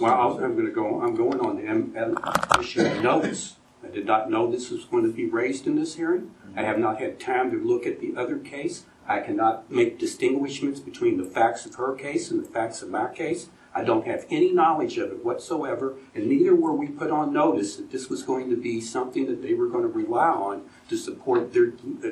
Well, 0.00 0.12
I'm- 0.34 0.44
I'm 0.44 0.54
going 0.54 0.66
to 0.66 0.72
go, 0.72 1.00
I'm 1.00 1.14
going 1.14 1.38
on 1.40 1.56
the 1.56 1.66
M- 1.66 1.92
M- 1.96 2.16
issue 2.60 2.82
of 2.84 3.02
notice. 3.02 3.56
I 3.84 3.88
did 3.88 4.06
not 4.06 4.30
know 4.30 4.50
this 4.50 4.70
was 4.70 4.84
going 4.84 5.04
to 5.04 5.12
be 5.12 5.26
raised 5.26 5.66
in 5.66 5.76
this 5.76 5.96
hearing. 5.96 6.30
I 6.56 6.62
have 6.62 6.78
not 6.78 7.00
had 7.00 7.18
time 7.18 7.50
to 7.50 7.56
look 7.56 7.86
at 7.86 8.00
the 8.00 8.14
other 8.16 8.38
case. 8.38 8.84
I 9.08 9.20
cannot 9.20 9.70
make 9.70 9.98
distinguishments 9.98 10.80
between 10.80 11.16
the 11.18 11.24
facts 11.24 11.66
of 11.66 11.74
her 11.74 11.94
case 11.94 12.30
and 12.30 12.42
the 12.42 12.48
facts 12.48 12.82
of 12.82 12.90
my 12.90 13.08
case. 13.12 13.48
I 13.74 13.82
don't 13.84 14.06
have 14.06 14.26
any 14.30 14.52
knowledge 14.52 14.98
of 14.98 15.10
it 15.10 15.24
whatsoever, 15.24 15.94
and 16.14 16.26
neither 16.26 16.54
were 16.54 16.72
we 16.74 16.88
put 16.88 17.10
on 17.10 17.32
notice 17.32 17.76
that 17.76 17.90
this 17.90 18.08
was 18.08 18.22
going 18.22 18.50
to 18.50 18.56
be 18.56 18.80
something 18.80 19.26
that 19.26 19.42
they 19.42 19.54
were 19.54 19.66
going 19.66 19.82
to 19.82 19.88
rely 19.88 20.28
on 20.28 20.64
to 20.88 20.96
support 20.96 21.52
their, 21.52 21.68
uh, 22.04 22.10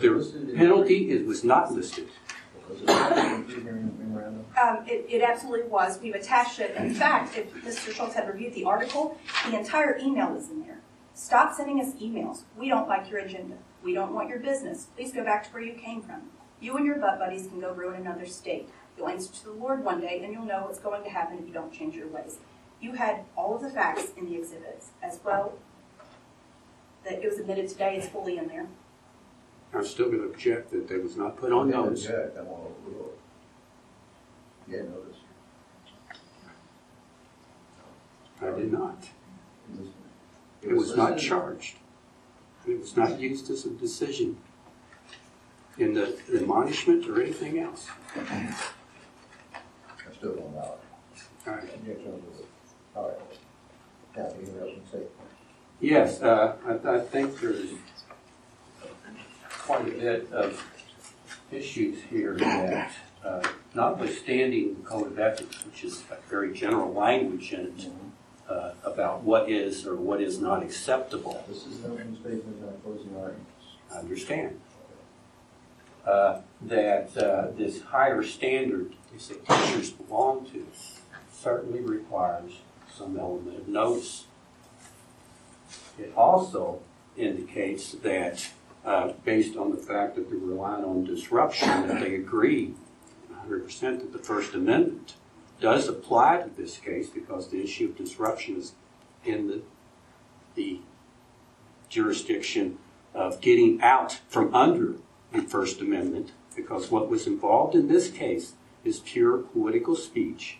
their 0.00 0.16
listed 0.16 0.42
in 0.42 0.46
the- 0.48 0.54
penalty. 0.54 1.10
It 1.10 1.24
was 1.24 1.44
not 1.44 1.72
listed. 1.72 2.08
It? 2.70 4.58
Um, 4.58 4.84
it, 4.86 5.06
it 5.08 5.22
absolutely 5.22 5.68
was. 5.68 6.00
We've 6.00 6.14
attached 6.14 6.58
it. 6.58 6.74
In 6.76 6.94
fact, 6.94 7.36
if 7.36 7.52
Mr. 7.64 7.92
Schultz 7.92 8.14
had 8.14 8.28
reviewed 8.28 8.54
the 8.54 8.64
article, 8.64 9.18
the 9.48 9.58
entire 9.58 9.98
email 9.98 10.34
is 10.36 10.50
in 10.50 10.62
there. 10.62 10.80
Stop 11.14 11.54
sending 11.54 11.80
us 11.80 11.94
emails. 11.94 12.42
We 12.58 12.68
don't 12.68 12.88
like 12.88 13.10
your 13.10 13.20
agenda. 13.20 13.56
We 13.82 13.94
don't 13.94 14.12
want 14.12 14.28
your 14.28 14.38
business. 14.38 14.88
Please 14.96 15.12
go 15.12 15.24
back 15.24 15.46
to 15.46 15.50
where 15.50 15.62
you 15.62 15.74
came 15.74 16.02
from. 16.02 16.22
You 16.60 16.76
and 16.76 16.84
your 16.84 16.96
butt 16.96 17.18
buddies 17.18 17.46
can 17.46 17.60
go 17.60 17.72
ruin 17.72 18.00
another 18.00 18.26
state. 18.26 18.68
You'll 18.96 19.08
answer 19.08 19.32
to 19.32 19.44
the 19.44 19.52
Lord 19.52 19.84
one 19.84 20.00
day, 20.00 20.20
and 20.22 20.32
you'll 20.32 20.44
know 20.44 20.64
what's 20.64 20.78
going 20.78 21.04
to 21.04 21.10
happen 21.10 21.38
if 21.38 21.46
you 21.46 21.52
don't 21.52 21.72
change 21.72 21.94
your 21.94 22.08
ways. 22.08 22.38
You 22.80 22.92
had 22.94 23.24
all 23.36 23.54
of 23.56 23.62
the 23.62 23.70
facts 23.70 24.08
in 24.16 24.26
the 24.26 24.36
exhibits 24.36 24.88
as 25.02 25.20
well. 25.24 25.54
That 27.04 27.22
it 27.22 27.28
was 27.28 27.38
admitted 27.38 27.68
today, 27.68 27.96
it's 27.96 28.08
fully 28.08 28.38
in 28.38 28.48
there. 28.48 28.66
I'm 29.74 29.84
still 29.84 30.06
going 30.06 30.20
to 30.22 30.28
object 30.28 30.70
that 30.70 30.90
it 30.90 31.02
was 31.02 31.16
not 31.16 31.36
put 31.36 31.52
on 31.52 31.70
notice. 31.70 32.06
object, 32.06 32.38
I 32.38 32.42
want 32.42 32.62
to 32.62 32.90
overrule 32.90 33.12
it. 34.68 34.70
You 34.72 34.82
notice. 34.84 35.16
I 38.40 38.58
did 38.58 38.72
not. 38.72 39.08
It 40.62 40.72
was- 40.72 40.96
not 40.96 41.12
listed- 41.12 41.28
charged. 41.28 41.76
It 42.66 42.80
was 42.80 42.96
not 42.96 43.20
used 43.20 43.48
as 43.50 43.64
a 43.64 43.70
decision 43.70 44.38
in 45.78 45.94
the 45.94 46.18
admonishment 46.34 47.06
or 47.08 47.20
anything 47.22 47.58
else. 47.60 47.88
I 48.16 48.54
still 50.12 50.34
don't 50.34 50.52
know. 50.52 50.74
All 51.46 51.52
right. 51.52 51.62
Overruled. 51.86 52.46
All 52.96 53.08
right. 53.08 53.38
Kathy, 54.14 54.36
anything 54.38 54.58
else 54.58 54.70
you 54.70 54.82
say? 54.90 55.06
Yes, 55.80 56.22
uh, 56.22 56.56
I, 56.66 56.96
I 56.96 57.00
think 57.00 57.38
there's 57.40 57.70
quite 59.66 59.88
a 59.88 59.90
bit 59.90 60.32
of 60.32 60.64
issues 61.50 61.98
here 62.08 62.34
that, 62.34 62.92
uh, 63.24 63.42
notwithstanding 63.74 64.76
the 64.76 64.88
code 64.88 65.08
of 65.08 65.18
ethics, 65.18 65.64
which 65.66 65.82
is 65.82 66.04
a 66.10 66.16
very 66.30 66.54
general 66.54 66.92
language 66.92 67.52
in 67.52 67.66
it, 67.66 67.90
uh, 68.48 68.72
about 68.84 69.22
what 69.22 69.50
is 69.50 69.84
or 69.84 69.96
what 69.96 70.20
is 70.20 70.38
not 70.38 70.62
acceptable, 70.62 71.44
This 71.48 71.66
is 71.66 71.82
no 71.82 71.96
statement, 71.96 72.62
not 72.64 72.82
closing 72.84 73.14
arguments. 73.16 73.50
I 73.92 73.98
understand. 73.98 74.60
Uh, 76.06 76.40
that 76.62 77.16
uh, 77.16 77.48
this 77.56 77.82
higher 77.82 78.22
standard 78.22 78.92
that 79.28 79.44
teachers 79.46 79.90
belong 79.90 80.46
to 80.46 80.64
certainly 81.32 81.80
requires 81.80 82.52
some 82.96 83.18
element 83.18 83.58
of 83.58 83.66
notice. 83.66 84.26
It 85.98 86.12
also 86.16 86.80
indicates 87.16 87.92
that, 87.92 88.50
uh, 88.86 89.12
based 89.24 89.56
on 89.56 89.72
the 89.72 89.76
fact 89.76 90.14
that 90.14 90.30
they're 90.30 90.38
relying 90.38 90.84
on 90.84 91.04
disruption, 91.04 91.88
that 91.88 92.00
they 92.00 92.14
agree 92.14 92.72
100% 93.48 93.80
that 93.80 94.12
the 94.12 94.18
First 94.18 94.54
Amendment 94.54 95.14
does 95.60 95.88
apply 95.88 96.42
to 96.42 96.50
this 96.50 96.78
case 96.78 97.08
because 97.08 97.48
the 97.48 97.62
issue 97.62 97.86
of 97.86 97.96
disruption 97.96 98.56
is 98.56 98.72
in 99.24 99.48
the, 99.48 99.60
the 100.54 100.80
jurisdiction 101.88 102.78
of 103.12 103.40
getting 103.40 103.80
out 103.82 104.20
from 104.28 104.54
under 104.54 104.94
the 105.32 105.42
First 105.42 105.80
Amendment, 105.80 106.32
because 106.54 106.90
what 106.90 107.08
was 107.08 107.26
involved 107.26 107.74
in 107.74 107.88
this 107.88 108.08
case 108.08 108.52
is 108.84 109.00
pure 109.00 109.38
political 109.38 109.96
speech. 109.96 110.58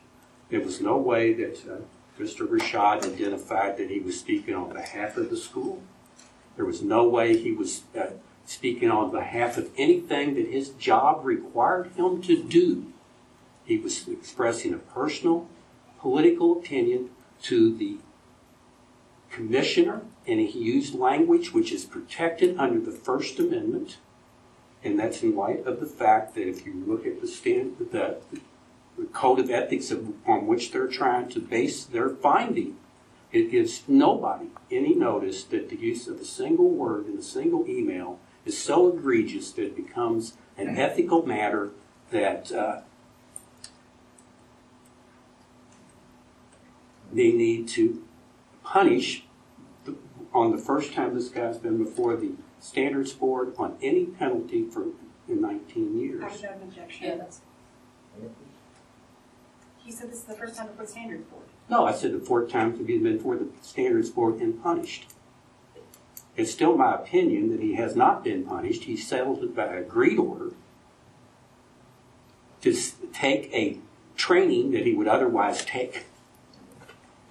There 0.51 0.61
was 0.61 0.81
no 0.81 0.97
way 0.97 1.33
that 1.35 1.59
uh, 1.69 1.77
Mr. 2.21 2.47
Rashad 2.47 3.05
identified 3.05 3.77
that 3.77 3.91
he 3.91 4.01
was 4.01 4.19
speaking 4.19 4.55
on 4.55 4.73
behalf 4.73 5.17
of 5.17 5.31
the 5.31 5.37
school. 5.37 5.83
There 6.57 6.65
was 6.65 6.83
no 6.83 7.07
way 7.09 7.37
he 7.37 7.53
was 7.53 7.83
uh, 7.99 8.07
speaking 8.47 8.91
on 8.91 9.11
behalf 9.11 9.57
of 9.57 9.71
anything 9.77 10.35
that 10.35 10.49
his 10.49 10.71
job 10.71 11.25
required 11.25 11.93
him 11.97 12.23
to 12.23 12.43
do. 12.43 12.93
He 13.65 13.79
was 13.79 14.09
expressing 14.09 14.73
a 14.73 14.79
personal 14.79 15.49
political 16.01 16.53
opinion 16.53 17.11
to 17.43 17.77
the 17.77 17.99
commissioner, 19.31 20.03
and 20.27 20.41
he 20.41 20.59
used 20.59 20.95
language 20.95 21.53
which 21.53 21.73
is 21.73 21.85
protected 21.85 22.57
under 22.59 22.81
the 22.81 22.97
First 22.97 23.39
Amendment. 23.39 23.99
And 24.83 24.99
that's 24.99 25.23
in 25.23 25.35
light 25.35 25.67
of 25.67 25.81
the 25.81 25.87
fact 25.87 26.35
that 26.37 26.49
if 26.49 26.65
you 26.65 26.73
look 26.87 27.07
at 27.07 27.21
the 27.21 27.27
stand, 27.27 27.77
the, 27.79 28.19
the 28.97 29.05
code 29.13 29.41
of 29.41 29.51
ethics 29.51 29.91
of, 29.91 30.13
on 30.27 30.47
which 30.47 30.71
they're 30.71 30.87
trying 30.87 31.29
to 31.31 31.41
base 31.41 31.85
their 31.85 32.09
finding, 32.09 32.77
it 33.33 33.51
gives 33.51 33.83
nobody 33.89 34.47
any 34.71 34.95
notice 34.95 35.45
that 35.45 35.69
the 35.69 35.77
use 35.77 36.07
of 36.09 36.21
a 36.21 36.25
single 36.25 36.71
word 36.71 37.07
in 37.07 37.19
a 37.19 37.23
single 37.23 37.67
email 37.69 38.19
is 38.45 38.57
so 38.57 38.89
egregious 38.89 39.51
that 39.53 39.65
it 39.65 39.77
becomes 39.77 40.35
an 40.57 40.77
ethical 40.79 41.27
matter 41.27 41.71
that 42.11 42.53
uh, 42.53 42.81
they 47.13 47.33
need 47.33 47.69
to 47.69 48.03
punish 48.63 49.25
the, 49.85 49.95
on 50.33 50.53
the 50.53 50.59
first 50.59 50.93
time 50.93 51.15
this 51.15 51.29
guy's 51.29 51.59
been 51.59 51.83
before 51.83 52.17
the 52.17 52.33
standards 52.61 53.13
board 53.13 53.53
on 53.59 53.77
any 53.83 54.07
penalty 54.07 54.65
for 54.65 54.85
in 55.29 55.41
19 55.41 55.99
years. 55.99 56.23
I 56.23 56.29
have 56.29 56.57
an 56.57 56.63
objection. 56.63 57.07
Yeah, 57.07 57.17
that's, 57.17 57.41
He 59.79 59.91
said 59.91 60.11
this 60.11 60.19
is 60.19 60.25
the 60.25 60.35
first 60.35 60.57
time 60.57 60.69
before 60.69 60.85
the 60.85 60.91
standards 60.93 61.25
board. 61.25 61.47
No, 61.69 61.85
I 61.85 61.93
said 61.93 62.13
the 62.13 62.25
fourth 62.25 62.51
time 62.51 62.77
to 62.79 62.85
be 62.85 62.99
before 62.99 63.37
the 63.37 63.49
standards 63.63 64.11
board 64.11 64.41
and 64.41 64.63
punished. 64.63 65.07
It's 66.37 66.53
still 66.53 66.77
my 66.77 66.95
opinion 66.95 67.51
that 67.51 67.61
he 67.61 67.75
has 67.75 67.97
not 67.97 68.23
been 68.23 68.45
punished. 68.45 68.85
He 68.85 68.97
settled 68.97 69.43
it 69.43 69.57
by 69.57 69.65
agreed 69.65 70.19
order 70.19 70.53
to 72.61 72.75
take 73.13 73.53
a 73.53 73.79
training 74.17 74.73
that 74.73 74.85
he 74.85 74.95
would 74.95 75.09
otherwise 75.09 75.65
take. 75.65 76.05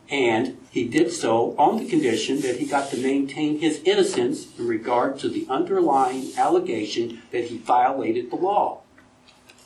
And 0.10 0.60
he 0.70 0.88
did 0.88 1.12
so 1.12 1.56
on 1.58 1.78
the 1.78 1.90
condition 1.90 2.42
that 2.42 2.58
he 2.58 2.66
got 2.66 2.92
to 2.92 2.98
maintain 2.98 3.60
his 3.60 3.82
innocence 3.86 4.58
in 4.58 4.68
regard 4.68 5.18
to 5.20 5.30
the 5.30 5.48
underlying 5.50 6.32
allegation 6.38 7.24
that 7.32 7.46
he 7.46 7.58
violated 7.58 8.30
the 8.30 8.36
law. 8.36 8.82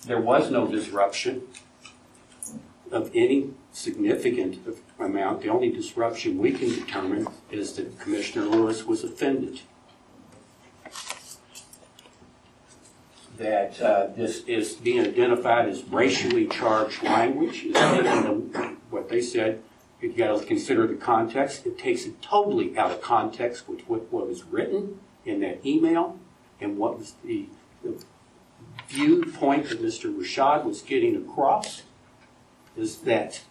There 0.06 0.22
was 0.22 0.50
no 0.50 0.66
disruption 0.66 1.44
of 2.90 3.12
any 3.14 3.52
significant 3.80 4.60
amount. 5.00 5.42
The 5.42 5.50
only 5.50 5.72
disruption 5.72 6.38
we 6.38 6.52
can 6.52 6.70
determine 6.70 7.28
is 7.50 7.74
that 7.74 7.98
Commissioner 8.00 8.46
Lewis 8.46 8.86
was 8.86 9.04
offended. 9.04 9.62
That 13.38 13.80
uh, 13.82 14.08
this 14.08 14.44
is 14.46 14.74
being 14.74 15.00
identified 15.00 15.70
as 15.70 15.84
racially 15.86 16.48
charged 16.48 17.02
language 17.04 17.64
is 17.64 17.74
the- 17.74 18.76
what 18.90 19.08
they 19.08 19.22
said. 19.22 19.62
you've 20.02 20.18
got 20.18 20.38
to 20.38 20.46
consider 20.46 20.88
the 20.88 20.96
context. 20.96 21.66
It 21.66 21.78
takes 21.78 22.06
it 22.06 22.22
totally 22.22 22.78
out 22.78 22.92
of 22.92 23.02
context 23.02 23.70
with 23.70 23.82
what, 23.82 24.12
what 24.12 24.28
was 24.28 24.44
written 24.44 25.00
in 25.26 25.40
that 25.42 25.66
email 25.66 26.18
and 26.60 26.78
what 26.78 26.98
was 26.98 27.14
the, 27.24 27.48
the 27.84 28.04
viewpoint 28.90 29.70
that 29.70 29.82
Mr. 29.82 30.14
Rashad 30.14 30.66
was 30.66 30.82
getting 30.82 31.16
across 31.16 31.84
is 32.76 32.98
that 33.00 33.42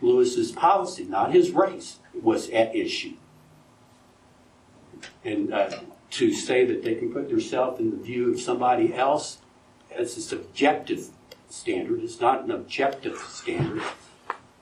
Lewis's 0.00 0.52
policy, 0.52 1.04
not 1.04 1.32
his 1.32 1.50
race, 1.50 1.98
was 2.22 2.50
at 2.50 2.74
issue. 2.74 3.14
And 5.24 5.52
uh, 5.52 5.70
to 6.10 6.32
say 6.32 6.64
that 6.64 6.82
they 6.82 6.94
can 6.94 7.12
put 7.12 7.28
themselves 7.28 7.80
in 7.80 7.90
the 7.90 7.96
view 7.96 8.32
of 8.32 8.40
somebody 8.40 8.94
else 8.94 9.38
as 9.94 10.16
a 10.16 10.20
subjective 10.20 11.08
standard, 11.48 12.02
it's 12.02 12.20
not 12.20 12.44
an 12.44 12.50
objective 12.50 13.18
standard. 13.18 13.82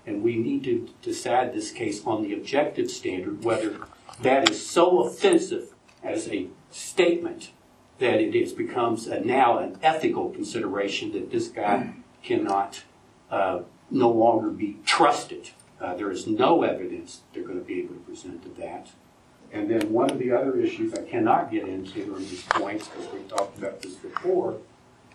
And 0.07 0.22
we 0.22 0.37
need 0.37 0.64
to 0.64 0.89
decide 1.03 1.55
this 1.55 1.70
case 1.70 2.05
on 2.05 2.22
the 2.22 2.35
objective 2.35 2.91
standard, 2.91 3.43
whether 3.43 3.78
that 4.20 4.51
is 4.51 4.64
so 4.64 5.03
offensive 5.03 5.74
as 6.03 6.28
a 6.28 6.49
statement 6.70 7.51
that 7.99 8.20
it 8.20 8.35
is, 8.35 8.53
becomes 8.53 9.07
a, 9.07 9.20
now 9.20 9.59
an 9.59 9.78
ethical 9.82 10.30
consideration 10.30 11.12
that 11.12 11.30
this 11.30 11.49
guy 11.49 11.95
cannot 12.22 12.82
uh, 13.30 13.61
no 13.95 14.11
longer 14.11 14.51
be 14.51 14.77
trusted. 14.85 15.51
Uh, 15.81 15.95
there 15.95 16.11
is 16.11 16.27
no 16.27 16.63
evidence 16.63 17.21
they're 17.33 17.43
going 17.45 17.59
to 17.59 17.65
be 17.65 17.79
able 17.81 17.95
to 17.95 18.01
present 18.01 18.43
to 18.43 18.49
that. 18.61 18.89
And 19.53 19.71
then 19.71 19.93
one 19.93 20.11
of 20.11 20.19
the 20.19 20.33
other 20.33 20.57
issues 20.59 20.93
I 20.95 21.03
cannot 21.03 21.51
get 21.51 21.67
into 21.69 22.15
on 22.15 22.21
these 22.21 22.43
points, 22.51 22.89
because 22.89 23.13
we 23.13 23.21
talked 23.21 23.57
about 23.59 23.81
this 23.83 23.95
before, 23.95 24.59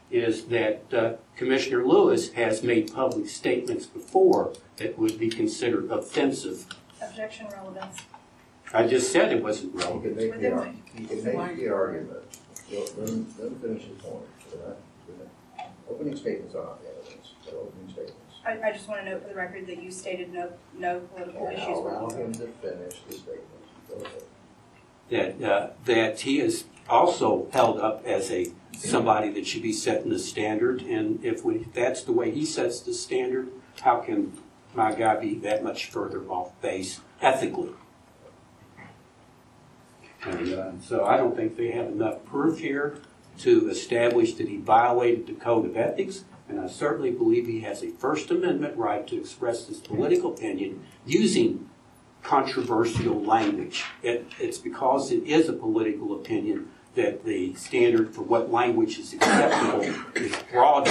is 0.10 0.46
that 0.46 0.84
uh, 0.94 1.14
Commissioner 1.36 1.86
Lewis 1.86 2.32
has 2.34 2.64
made 2.64 2.94
public 2.94 3.28
statements 3.28 3.86
before 3.86 4.54
that 4.78 4.98
would 4.98 5.20
be 5.20 5.30
considered 5.30 5.92
offensive. 5.92 6.66
Objection 7.02 7.48
relevance. 7.52 7.98
I 8.74 8.88
just 8.88 9.12
said 9.12 9.32
it 9.32 9.44
wasn't 9.44 9.74
You 9.74 9.80
relevant. 9.80 10.04
can 10.04 10.16
make 10.16 10.40
the, 10.40 10.52
ar- 10.52 10.74
you 10.96 11.08
can 11.08 11.24
make 11.38 11.58
the 11.58 11.70
argument, 11.70 12.12
Well, 12.72 12.86
let 12.98 13.10
him, 13.10 13.28
let 13.38 13.48
him 13.50 13.56
finish 13.60 13.84
his 13.84 13.98
point. 13.98 14.26
We're 14.54 14.68
not- 14.68 14.78
we're 15.08 15.26
not- 15.58 15.68
Opening 15.90 16.16
statements 16.16 16.56
are 16.56 16.64
not 16.64 16.80
evidence, 16.88 17.34
they're 17.46 17.56
opening 17.56 17.90
statements. 17.90 18.29
I, 18.46 18.60
I 18.70 18.72
just 18.72 18.88
want 18.88 19.02
to 19.04 19.10
note 19.10 19.24
for 19.24 19.30
the 19.30 19.36
record 19.36 19.68
that 19.68 19.82
you 19.82 19.92
stated 19.92 20.34
no, 20.34 20.52
no 20.78 21.00
political 21.16 21.48
And 21.48 21.58
issues 21.58 21.68
I'll 21.68 21.84
were 21.84 21.92
allow 21.92 22.10
him 22.10 22.32
to 22.34 22.48
finish 22.48 23.02
the 23.08 23.14
statement. 23.14 23.46
Go 23.90 23.96
ahead. 23.96 25.40
that, 25.40 25.52
uh, 25.52 25.70
that 25.86 26.22
he 26.22 26.40
is 26.40 26.66
also 26.90 27.48
held 27.52 27.80
up 27.80 28.06
as 28.06 28.32
a, 28.32 28.48
somebody 28.74 29.30
that 29.32 29.46
should 29.46 29.62
be 29.62 29.74
setting 29.74 30.10
the 30.10 30.20
standard, 30.20 30.82
and 30.82 31.24
if 31.24 31.44
we, 31.44 31.56
if 31.56 31.74
that's 31.74 32.04
the 32.04 32.12
way 32.12 32.32
he 32.32 32.46
sets 32.46 32.80
the 32.80 32.94
standard, 32.94 33.50
how 33.82 33.98
can 34.00 34.34
my 34.74 34.94
guy 34.94 35.16
be 35.18 35.36
that 35.36 35.64
much 35.64 35.88
further 35.88 36.22
off 36.30 36.60
base 36.62 37.02
ethically? 37.22 37.72
And, 40.24 40.54
uh, 40.54 40.72
so 40.82 41.06
I 41.06 41.18
don't 41.18 41.36
think 41.36 41.56
they 41.56 41.72
have 41.72 41.88
enough 41.88 42.26
proof 42.26 42.60
here 42.60 43.00
to 43.40 43.70
establish 43.70 44.34
that 44.34 44.50
he 44.50 44.58
violated 44.58 45.28
the 45.28 45.34
code 45.34 45.66
of 45.66 45.78
ethics, 45.78 46.26
and 46.50 46.60
I 46.60 46.68
certainly 46.68 47.12
believe 47.12 47.46
he 47.46 47.62
has 47.62 47.84
a 47.84 47.92
First 47.92 48.32
Amendment 48.32 48.76
right 48.76 49.08
to 49.08 49.18
express 49.18 49.68
his 49.68 49.78
political 49.78 50.34
opinion 50.34 50.84
using 51.06 51.70
controversial 52.24 53.24
language. 53.24 53.86
It, 54.02 54.26
it's 54.40 54.58
because 54.58 55.12
it 55.12 55.24
is 55.24 55.48
a 55.48 55.54
political 55.54 56.20
opinion 56.20 56.72
that 56.96 57.24
the 57.24 57.54
standard 57.54 58.14
for 58.16 58.24
what 58.24 58.52
language 58.52 58.98
is 58.98 59.14
acceptable 59.14 59.84
is 60.16 60.36
broader. 60.52 60.90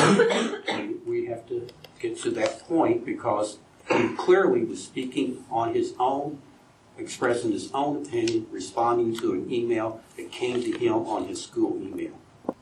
And 0.68 1.04
we 1.04 1.26
have 1.26 1.46
to 1.48 1.66
get 1.98 2.18
to 2.20 2.30
that 2.30 2.60
point 2.60 3.04
because 3.04 3.58
he 3.90 4.14
clearly 4.14 4.62
was 4.64 4.82
speaking 4.82 5.44
on 5.50 5.74
his 5.74 5.92
own, 5.98 6.40
expressing 6.96 7.50
his 7.50 7.70
own 7.72 8.06
opinion, 8.06 8.46
responding 8.52 9.16
to 9.18 9.32
an 9.32 9.52
email 9.52 10.00
that 10.16 10.30
came 10.30 10.62
to 10.62 10.78
him 10.78 10.94
on 10.94 11.26
his 11.26 11.42
school 11.42 11.76
email. 11.82 12.12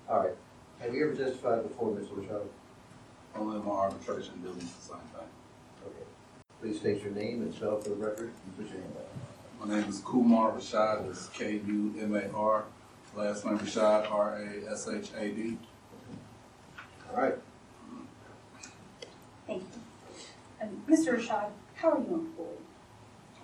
All 0.08 0.20
right. 0.20 0.36
Have 0.80 0.94
you 0.94 1.06
ever 1.06 1.14
testified 1.14 1.62
before, 1.62 1.90
Mr. 1.90 2.08
Rashad? 2.10 2.46
Only 3.38 3.56
in 3.56 3.64
my 3.64 3.72
arbitration 3.72 4.40
dealings, 4.40 4.72
the 4.72 4.80
same 4.80 4.96
thing. 5.12 5.28
Okay. 5.86 6.04
Please 6.60 6.80
state 6.80 7.02
your 7.02 7.12
name 7.12 7.42
and 7.42 7.54
spell 7.54 7.78
for 7.80 7.90
the 7.90 7.94
record 7.96 8.30
and 8.44 8.56
put 8.56 8.66
your 8.72 8.80
hand 8.80 8.94
up. 8.96 9.68
My 9.68 9.74
name 9.74 9.88
is 9.88 10.00
Kumar 10.00 10.52
Rashad, 10.52 11.08
it's 11.10 11.28
K-U-M-A-R, 11.28 12.64
last 13.14 13.44
name 13.44 13.58
Rashad, 13.58 14.10
R-A-S-H-A-D. 14.10 15.58
All 17.10 17.22
right. 17.22 17.34
Thank 19.46 19.62
you. 19.62 19.68
Um, 20.62 20.68
and 20.68 20.86
Mr. 20.86 21.18
Rashad, 21.18 21.50
how 21.74 21.90
are 21.90 21.98
you 21.98 22.14
employed? 22.14 22.58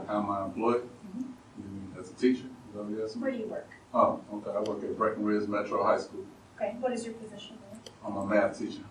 How 0.09 0.19
am 0.21 0.31
I 0.31 0.45
employed? 0.47 0.83
Mm-hmm. 0.83 1.21
You 1.59 1.65
mean 1.71 1.95
As 2.01 2.11
a 2.11 2.15
teacher? 2.15 2.45
Is 2.45 2.75
that 2.75 2.85
what 2.85 2.93
you're 2.93 3.05
asking? 3.05 3.23
Where 3.23 3.31
do 3.31 3.39
you 3.39 3.47
work? 3.47 3.69
Oh, 3.93 4.21
okay, 4.35 4.51
I 4.51 4.61
work 4.61 4.83
at 4.83 4.97
Breckinridge 4.97 5.49
Metro 5.49 5.85
High 5.85 5.99
School. 5.99 6.25
Okay, 6.57 6.77
what 6.81 6.93
is 6.93 7.05
your 7.05 7.15
position 7.15 7.59
there? 7.71 7.81
I'm 8.07 8.17
a 8.17 8.27
math 8.27 8.59
teacher. 8.59 8.83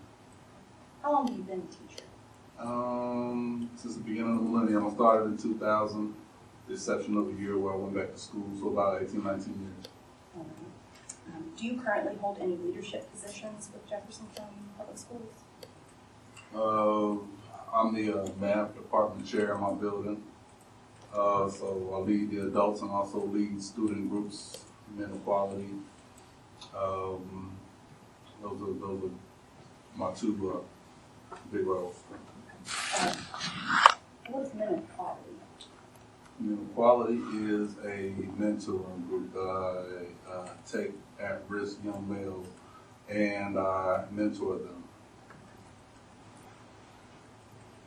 How 1.02 1.12
long 1.12 1.26
have 1.26 1.36
you 1.36 1.42
been 1.42 1.58
a 1.58 1.88
teacher? 1.88 2.04
Um, 2.60 3.68
since 3.74 3.96
the 3.96 4.02
beginning 4.02 4.36
of 4.36 4.44
the 4.44 4.48
millennium, 4.48 4.86
I 4.86 4.94
started 4.94 5.24
in 5.30 5.36
2000, 5.36 6.14
the 6.68 6.74
exception 6.74 7.16
of 7.16 7.28
a 7.28 7.32
year 7.32 7.58
where 7.58 7.74
I 7.74 7.76
went 7.76 7.94
back 7.94 8.12
to 8.12 8.18
school, 8.18 8.46
so 8.60 8.68
about 8.68 9.02
18, 9.02 9.24
19 9.24 9.52
years. 9.60 9.88
Um, 10.36 11.52
Do 11.56 11.66
you 11.66 11.80
currently 11.80 12.14
hold 12.16 12.38
any 12.40 12.56
leadership 12.56 13.10
positions 13.12 13.70
with 13.72 13.88
Jefferson 13.90 14.26
County 14.36 14.54
Public 14.78 14.96
Schools? 14.96 15.32
Uh, 16.54 17.76
I'm 17.76 17.94
the 17.94 18.22
uh, 18.22 18.28
math 18.38 18.74
department 18.74 19.26
chair 19.26 19.54
in 19.54 19.60
my 19.60 19.72
building. 19.72 20.22
Uh, 21.12 21.48
so 21.50 21.90
I 21.94 21.98
lead 21.98 22.30
the 22.30 22.46
adults 22.46 22.80
and 22.80 22.90
also 22.90 23.24
lead 23.26 23.60
student 23.60 24.08
groups, 24.08 24.64
men 24.96 25.10
equality. 25.12 25.70
Um, 26.76 27.56
those 28.40 28.62
are, 28.62 28.72
those 28.80 29.04
are 29.04 29.98
my 29.98 30.12
two, 30.12 30.54
uh, 30.54 30.60
big 31.52 31.66
roles. 31.66 31.96
Um, 33.00 33.16
What 34.30 34.46
is 34.46 34.54
men 34.54 34.82
quality? 34.96 35.30
Men 36.40 36.68
quality 36.74 37.14
is 37.14 37.74
a 37.84 38.12
mentoring 38.40 39.08
group 39.08 39.32
that 39.32 40.06
I 40.28 40.30
uh, 40.32 40.48
take 40.70 40.92
at-risk 41.20 41.78
young 41.84 42.06
males 42.08 42.46
and 43.08 43.58
I 43.58 44.04
mentor 44.10 44.58
them. 44.58 44.84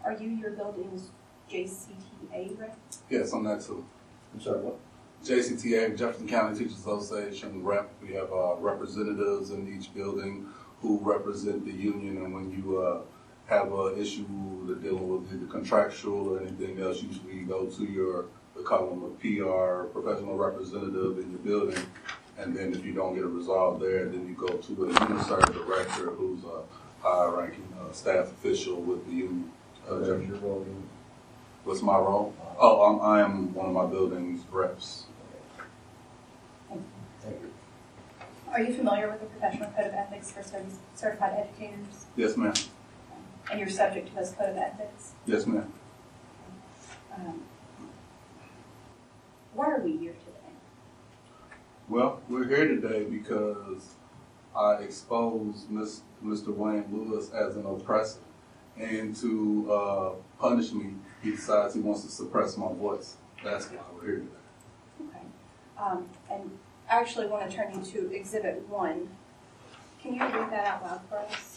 Are 0.03 0.13
you 0.13 0.29
your 0.29 0.51
building's 0.51 1.09
JCTA 1.51 2.59
rep? 2.59 2.77
Yes, 3.09 3.33
I'm 3.33 3.43
that 3.45 3.61
too. 3.61 3.83
I'm 4.33 4.39
sorry, 4.41 4.59
what? 4.61 4.77
JCTA, 5.23 5.97
Jefferson 5.97 6.27
County 6.27 6.59
Teachers 6.59 6.79
Association 6.79 7.63
rep. 7.63 7.89
We 8.01 8.13
have 8.13 8.31
uh, 8.31 8.55
representatives 8.57 9.49
in 9.49 9.67
each 9.67 9.93
building 9.95 10.47
who 10.81 10.99
represent 11.01 11.65
the 11.65 11.71
union, 11.71 12.17
and 12.17 12.33
when 12.33 12.51
you 12.51 12.79
uh, 12.79 13.01
have 13.47 13.71
an 13.71 13.97
issue 13.97 14.25
that 14.67 14.81
dealing 14.81 15.07
with 15.07 15.31
either 15.33 15.45
contractual 15.51 16.29
or 16.29 16.39
anything 16.41 16.79
else, 16.81 17.01
usually 17.03 17.35
you 17.35 17.45
go 17.45 17.65
to 17.65 17.83
your, 17.85 18.25
we 18.55 18.63
call 18.63 18.89
them 18.89 19.03
a 19.03 19.09
PR, 19.21 19.87
professional 19.91 20.35
representative 20.37 21.19
in 21.19 21.29
your 21.31 21.39
building, 21.39 21.85
and 22.37 22.55
then 22.55 22.73
if 22.73 22.83
you 22.83 22.93
don't 22.93 23.13
get 23.13 23.23
it 23.23 23.27
resolved 23.27 23.81
there, 23.83 24.05
then 24.05 24.27
you 24.27 24.33
go 24.33 24.47
to 24.57 24.71
the 24.75 24.85
union 24.87 25.23
service 25.25 25.55
director, 25.55 26.09
who's 26.11 26.43
a 26.43 26.61
high-ranking 27.01 27.67
uh, 27.79 27.91
staff 27.93 28.25
official 28.31 28.81
with 28.81 29.05
the 29.05 29.11
union. 29.13 29.51
Uh, 29.87 29.99
There's 29.99 30.27
your 30.27 30.37
role 30.37 30.61
in- 30.63 30.89
What's 31.63 31.81
my 31.81 31.97
role? 31.97 32.33
Oh, 32.59 32.83
I'm, 32.83 33.01
I 33.01 33.21
am 33.21 33.51
one 33.55 33.65
of 33.67 33.71
my 33.73 33.85
building's 33.87 34.41
reps. 34.51 35.05
Thank 36.69 37.41
you. 37.41 37.51
Are 38.51 38.61
you 38.61 38.71
familiar 38.73 39.09
with 39.09 39.19
the 39.21 39.25
professional 39.25 39.71
code 39.71 39.87
of 39.87 39.93
ethics 39.93 40.31
for 40.31 40.41
certi- 40.41 40.75
certified 40.93 41.33
educators? 41.39 42.05
Yes, 42.15 42.37
ma'am. 42.37 42.53
And 43.51 43.59
you're 43.59 43.69
subject 43.69 44.07
to 44.09 44.15
those 44.15 44.31
code 44.31 44.49
of 44.49 44.57
ethics? 44.57 45.11
Yes, 45.25 45.45
ma'am. 45.45 45.71
Um, 47.15 47.41
Why 49.53 49.67
are 49.71 49.79
we 49.81 49.97
here 49.97 50.13
today? 50.13 50.31
Well, 51.87 52.21
we're 52.27 52.47
here 52.47 52.67
today 52.67 53.03
because 53.03 53.93
I 54.55 54.75
exposed 54.75 55.69
Miss, 55.69 56.01
Mr. 56.23 56.47
Wayne 56.47 56.85
Lewis 56.91 57.31
as 57.31 57.55
an 57.55 57.65
oppressor. 57.65 58.19
And 58.77 59.15
to 59.17 59.71
uh, 59.71 60.09
punish 60.39 60.71
me, 60.73 60.95
he 61.21 61.31
decides 61.31 61.75
he 61.75 61.79
wants 61.79 62.01
to 62.01 62.09
suppress 62.09 62.57
my 62.57 62.73
voice. 62.73 63.15
That's 63.43 63.67
why 63.67 63.77
we're 63.95 64.05
here 64.05 64.15
today. 64.17 65.09
Okay. 65.09 65.25
Um, 65.77 66.09
And 66.29 66.51
I 66.89 66.99
actually 66.99 67.27
want 67.27 67.49
to 67.49 67.55
turn 67.55 67.73
you 67.73 67.83
to 67.91 68.13
Exhibit 68.13 68.67
1. 68.67 69.07
Can 70.01 70.13
you 70.15 70.21
read 70.21 70.51
that 70.51 70.65
out 70.65 70.83
loud 70.83 71.01
for 71.09 71.19
us? 71.19 71.54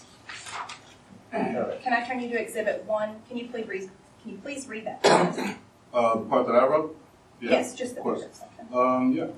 Can 1.31 1.93
I 1.93 2.05
turn 2.07 2.21
you 2.21 2.29
to 2.31 2.41
Exhibit 2.41 2.85
1? 2.85 3.17
Can 3.29 3.37
you 3.37 3.49
please 3.49 3.67
read, 3.67 3.91
can 4.23 4.33
you 4.33 4.39
please 4.39 4.67
read 4.69 4.87
that? 4.87 5.57
Uh, 5.91 6.19
the 6.19 6.25
part 6.27 6.47
that 6.47 6.53
I 6.55 6.67
wrote? 6.67 6.95
Yeah, 7.41 7.53
Yes, 7.53 7.75
just 7.75 7.95
the 7.95 8.01
of 8.01 8.05
course. 8.05 8.19
paragraph 8.21 8.41
section. 8.59 8.79
Um, 8.79 9.13
yeah. 9.13 9.29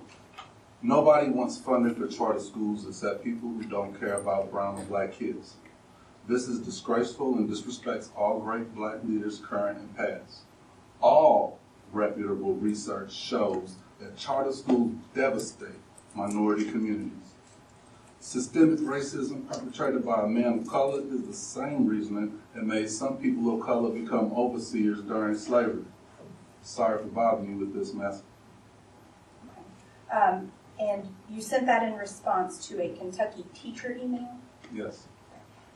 Nobody 0.83 1.31
wants 1.31 1.57
funding 1.59 1.95
for 1.95 2.09
charter 2.09 2.41
schools 2.41 2.89
except 2.89 3.23
people 3.23 3.49
who 3.51 3.63
don't 3.63 3.99
care 4.01 4.15
about 4.15 4.51
brown 4.51 4.77
and 4.77 4.89
black 4.89 5.13
kids. 5.13 5.55
This 6.27 6.49
is 6.49 6.59
disgraceful 6.59 7.37
and 7.37 7.49
disrespects 7.49 8.09
all 8.17 8.41
great 8.41 8.75
black 8.75 8.97
leaders, 9.05 9.39
current 9.39 9.79
and 9.79 9.97
past. 9.97 10.41
All 11.01 11.61
reputable 11.93 12.55
research 12.55 13.13
shows 13.13 13.77
that 14.01 14.17
charter 14.17 14.51
schools 14.53 14.93
devastate 15.15 15.69
minority 16.17 16.65
communities. 16.69 17.20
Systemic 18.23 18.81
racism 18.81 19.49
perpetrated 19.49 20.05
by 20.05 20.23
a 20.23 20.27
man 20.27 20.59
of 20.59 20.67
color 20.69 21.01
is 21.01 21.23
the 21.27 21.33
same 21.33 21.87
reasoning 21.87 22.39
that 22.55 22.65
made 22.65 22.91
some 22.91 23.17
people 23.17 23.55
of 23.59 23.65
color 23.65 23.89
become 23.91 24.31
overseers 24.37 25.01
during 25.01 25.35
slavery. 25.35 25.85
Sorry 26.63 26.99
for 26.99 27.05
bothering 27.09 27.53
you 27.53 27.57
with 27.65 27.75
this 27.75 27.95
mess. 27.95 28.23
Um, 30.13 30.53
And 30.79 31.07
you 31.31 31.41
sent 31.43 31.67
that 31.67 31.83
in 31.83 31.95
response 31.95 32.67
to 32.69 32.81
a 32.83 32.89
Kentucky 32.97 33.45
teacher 33.55 33.93
email? 34.03 34.29
Yes. 34.73 35.07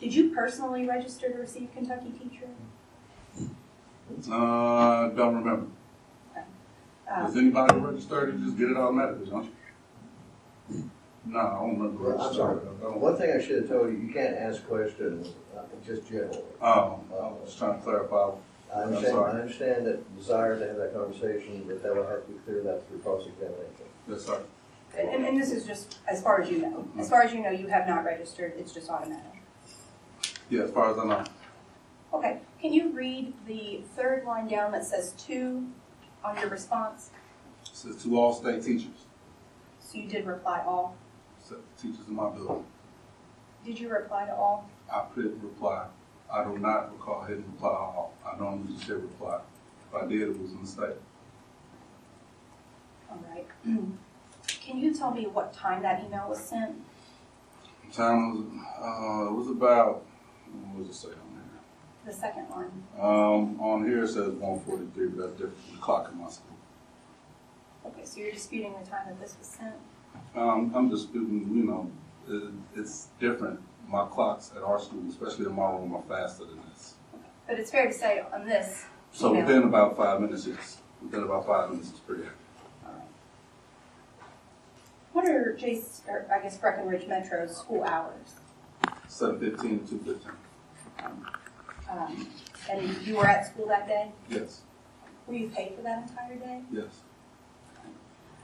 Did 0.01 0.15
you 0.15 0.35
personally 0.35 0.87
register 0.87 1.31
to 1.31 1.39
receive 1.39 1.69
Kentucky 1.75 2.11
teacher? 2.11 2.49
Uh, 4.31 5.09
don't 5.09 5.35
remember. 5.37 5.67
Does 7.07 7.33
Um, 7.33 7.39
anybody 7.39 7.79
register 7.79 8.33
to 8.33 8.39
just 8.39 8.57
get 8.59 8.71
it 8.71 8.77
automatically, 8.79 9.27
don't 9.31 9.45
you? 9.45 9.51
No, 11.27 11.39
I 11.39 11.53
don't 11.55 11.79
remember. 11.79 12.11
Well, 12.11 12.21
I'm 12.21 12.35
sorry. 12.35 12.61
I 12.61 12.83
don't- 12.83 13.01
One 13.01 13.17
thing 13.17 13.33
I 13.33 13.41
should 13.41 13.63
have 13.63 13.69
told 13.69 13.91
you, 13.93 13.99
you 13.99 14.13
can't 14.13 14.37
ask 14.37 14.67
questions, 14.67 15.29
uh, 15.57 15.63
just 15.85 16.07
generally. 16.09 16.43
Oh, 16.61 17.01
I 17.11 17.15
was 17.43 17.55
trying 17.57 17.79
to 17.79 17.83
clarify. 17.85 18.31
I 18.75 18.81
I'm 18.83 18.89
understand, 18.89 19.13
sorry. 19.15 19.33
I 19.33 19.41
understand 19.41 19.87
that 19.87 20.17
desire 20.17 20.59
to 20.59 20.67
have 20.67 20.77
that 20.77 20.93
conversation, 20.95 21.65
but 21.67 21.83
that 21.83 21.95
will 21.95 22.07
have 22.07 22.27
to 22.27 22.33
be 22.33 22.39
cleared 22.41 22.67
up 22.67 22.87
through 22.89 22.99
cross-examination. 22.99 23.87
Yes, 24.09 24.23
sir. 24.23 24.41
And, 24.97 25.25
and 25.25 25.41
this 25.41 25.51
is 25.51 25.65
just 25.65 25.99
as 26.07 26.23
far 26.23 26.41
as 26.41 26.51
you 26.51 26.59
know. 26.59 26.87
As 26.99 27.09
far 27.09 27.23
as 27.23 27.33
you 27.33 27.41
know, 27.41 27.51
you 27.51 27.67
have 27.69 27.87
not 27.89 28.05
registered, 28.05 28.53
it's 28.59 28.73
just 28.73 28.91
automatic. 28.91 29.25
Yeah, 30.51 30.63
as 30.65 30.71
far 30.71 30.91
as 30.91 30.99
I 30.99 31.05
know. 31.05 31.25
Okay, 32.13 32.39
can 32.61 32.73
you 32.73 32.91
read 32.93 33.33
the 33.47 33.83
third 33.97 34.25
line 34.25 34.47
down 34.47 34.73
that 34.73 34.85
says 34.85 35.13
two 35.13 35.67
on 36.25 36.37
your 36.39 36.49
response? 36.49 37.11
It 37.65 37.71
says 37.77 38.03
to 38.05 38.17
all 38.19 38.33
state 38.35 38.63
teachers. 38.63 39.07
So 39.81 39.99
you 39.99 40.07
did 40.07 40.27
reply 40.27 40.63
all? 40.67 40.97
Teachers 41.79 42.09
in 42.09 42.15
my 42.15 42.31
building. 42.31 42.65
Did 43.65 43.79
you 43.79 43.91
reply 43.91 44.25
to 44.27 44.35
all? 44.35 44.69
I 44.93 45.01
put 45.15 45.25
reply. 45.43 45.87
I 46.33 46.45
do 46.45 46.59
not 46.59 46.93
recall 46.93 47.25
hitting 47.25 47.45
reply 47.53 47.69
all. 47.69 48.15
I 48.27 48.39
normally 48.39 48.73
just 48.75 48.87
hit 48.87 48.97
reply. 48.97 49.41
If 49.89 50.03
I 50.03 50.07
did, 50.07 50.23
it 50.23 50.41
was 50.41 50.53
a 50.53 50.57
mistake. 50.57 50.97
All 53.11 53.23
right. 53.31 53.47
Can 54.47 54.79
you 54.79 54.95
tell 54.95 55.11
me 55.11 55.27
what 55.27 55.53
time 55.53 55.83
that 55.83 56.03
email 56.05 56.29
was 56.29 56.39
sent? 56.39 56.77
The 57.89 57.95
time 57.95 58.31
was, 58.31 58.41
uh, 58.81 59.31
it 59.31 59.35
was 59.37 59.51
about, 59.51 60.03
what 60.73 60.87
does 60.87 60.97
it 60.97 60.99
say 60.99 61.09
on 61.09 61.15
there? 61.35 62.13
The 62.13 62.13
second 62.13 62.49
one. 62.49 62.85
Um, 62.99 63.61
on 63.61 63.87
here 63.87 64.05
it 64.05 64.09
says 64.09 64.31
one 64.33 64.61
forty-three, 64.61 65.09
but 65.09 65.19
that's 65.19 65.33
different 65.33 65.59
from 65.67 65.77
the 65.77 65.81
clock 65.83 66.11
in 66.13 66.19
my 66.21 66.31
school. 66.31 66.57
Okay, 67.87 68.05
so 68.05 68.21
you're 68.21 68.33
disputing 68.33 68.75
the 68.83 68.89
time 68.89 69.07
that 69.09 69.21
this 69.21 69.37
was 69.39 69.47
sent? 69.47 69.75
Um, 70.37 70.73
I'm 70.75 70.91
just 70.91 71.13
disputing, 71.13 71.49
you 71.57 71.65
know, 71.65 71.91
it, 72.29 72.53
it's 72.81 73.09
different. 73.21 73.61
My 73.89 74.07
clocks 74.07 74.51
at 74.57 74.63
our 74.63 74.81
school, 74.81 75.03
especially 75.09 75.47
in 75.47 75.55
my 75.55 75.71
room, 75.71 75.95
are 75.95 76.03
faster 76.09 76.45
than 76.45 76.59
this. 76.71 76.95
But 77.47 77.59
it's 77.59 77.71
fair 77.71 77.87
to 77.87 77.93
say 77.93 78.23
on 78.33 78.47
this 78.47 78.87
So 79.13 79.31
email. 79.31 79.43
within 79.47 79.63
about 79.65 79.97
five 79.97 80.21
minutes, 80.21 80.47
yes. 80.47 80.79
Within 81.03 81.23
about 81.23 81.47
five 81.47 81.71
minutes, 81.71 81.91
it's 81.91 82.01
pretty 82.01 82.23
accurate. 82.23 82.39
What 85.13 85.29
are 85.29 85.57
Jace, 85.57 86.01
or 86.09 86.27
I 86.35 86.43
guess 86.43 86.59
Breckinridge 86.59 87.07
Metro's 87.07 87.57
school 87.57 87.85
hours? 87.85 88.35
Seven 89.07 89.39
fifteen 89.39 89.79
to 89.81 89.87
two 89.87 89.99
fifteen. 89.99 90.33
Um, 91.89 92.27
and 92.69 93.07
you 93.07 93.17
were 93.17 93.27
at 93.27 93.47
school 93.47 93.69
that 93.69 93.87
day? 93.87 94.11
Yes, 94.29 94.63
Were 95.29 95.35
you 95.35 95.49
paid 95.51 95.77
for 95.77 95.83
that 95.83 96.09
entire 96.11 96.35
day? 96.35 96.63
yes. 96.73 97.03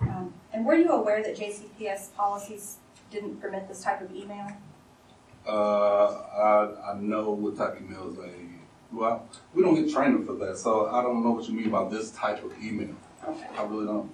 Um, 0.02 0.32
and 0.52 0.64
were 0.66 0.74
you 0.74 0.90
aware 0.90 1.22
that 1.22 1.36
JCPS 1.36 2.14
policies 2.14 2.78
didn't 3.10 3.40
permit 3.40 3.68
this 3.68 3.82
type 3.82 4.00
of 4.00 4.14
email? 4.14 4.46
Uh, 5.46 6.06
I, 6.06 6.92
I 6.92 6.98
know 6.98 7.30
what 7.30 7.56
type 7.56 7.76
of 7.76 7.82
emails 7.82 8.16
they, 8.16 8.32
well, 8.92 9.26
we 9.54 9.62
don't 9.62 9.74
get 9.74 9.92
training 9.92 10.26
for 10.26 10.34
that, 10.34 10.58
so 10.58 10.90
I 10.90 11.02
don't 11.02 11.22
know 11.22 11.30
what 11.30 11.48
you 11.48 11.54
mean 11.54 11.70
by 11.70 11.88
this 11.88 12.10
type 12.10 12.44
of 12.44 12.52
email. 12.62 12.94
Okay. 13.26 13.46
I 13.56 13.62
really 13.64 13.86
don't. 13.86 14.10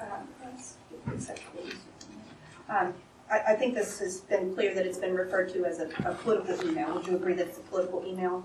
Um, 0.00 0.28
let's 0.44 0.76
get 0.90 1.06
this 1.06 1.30
actually. 1.30 1.72
Um, 2.68 2.94
I, 3.30 3.52
I 3.52 3.56
think 3.56 3.74
this 3.74 3.98
has 4.00 4.20
been 4.20 4.54
clear 4.54 4.74
that 4.74 4.86
it's 4.86 4.98
been 4.98 5.14
referred 5.14 5.52
to 5.54 5.64
as 5.64 5.80
a, 5.80 5.88
a 6.04 6.14
political 6.14 6.68
email. 6.68 6.94
Would 6.94 7.06
you 7.06 7.16
agree 7.16 7.34
that 7.34 7.48
it's 7.48 7.58
a 7.58 7.62
political 7.62 8.04
email? 8.06 8.44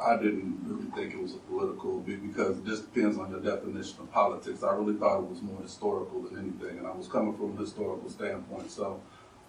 I 0.00 0.16
didn't 0.16 0.60
really 0.64 0.90
think 0.92 1.14
it 1.14 1.20
was 1.20 1.34
a 1.34 1.38
political, 1.38 1.98
be- 2.00 2.16
because 2.16 2.58
it 2.58 2.66
just 2.66 2.92
depends 2.92 3.18
on 3.18 3.30
your 3.30 3.40
definition 3.40 3.96
of 4.00 4.12
politics. 4.12 4.62
I 4.62 4.72
really 4.72 4.94
thought 4.94 5.18
it 5.18 5.28
was 5.28 5.42
more 5.42 5.60
historical 5.60 6.22
than 6.22 6.38
anything, 6.38 6.78
and 6.78 6.86
I 6.86 6.92
was 6.92 7.08
coming 7.08 7.36
from 7.36 7.56
a 7.56 7.60
historical 7.60 8.08
standpoint, 8.08 8.70
so 8.70 9.00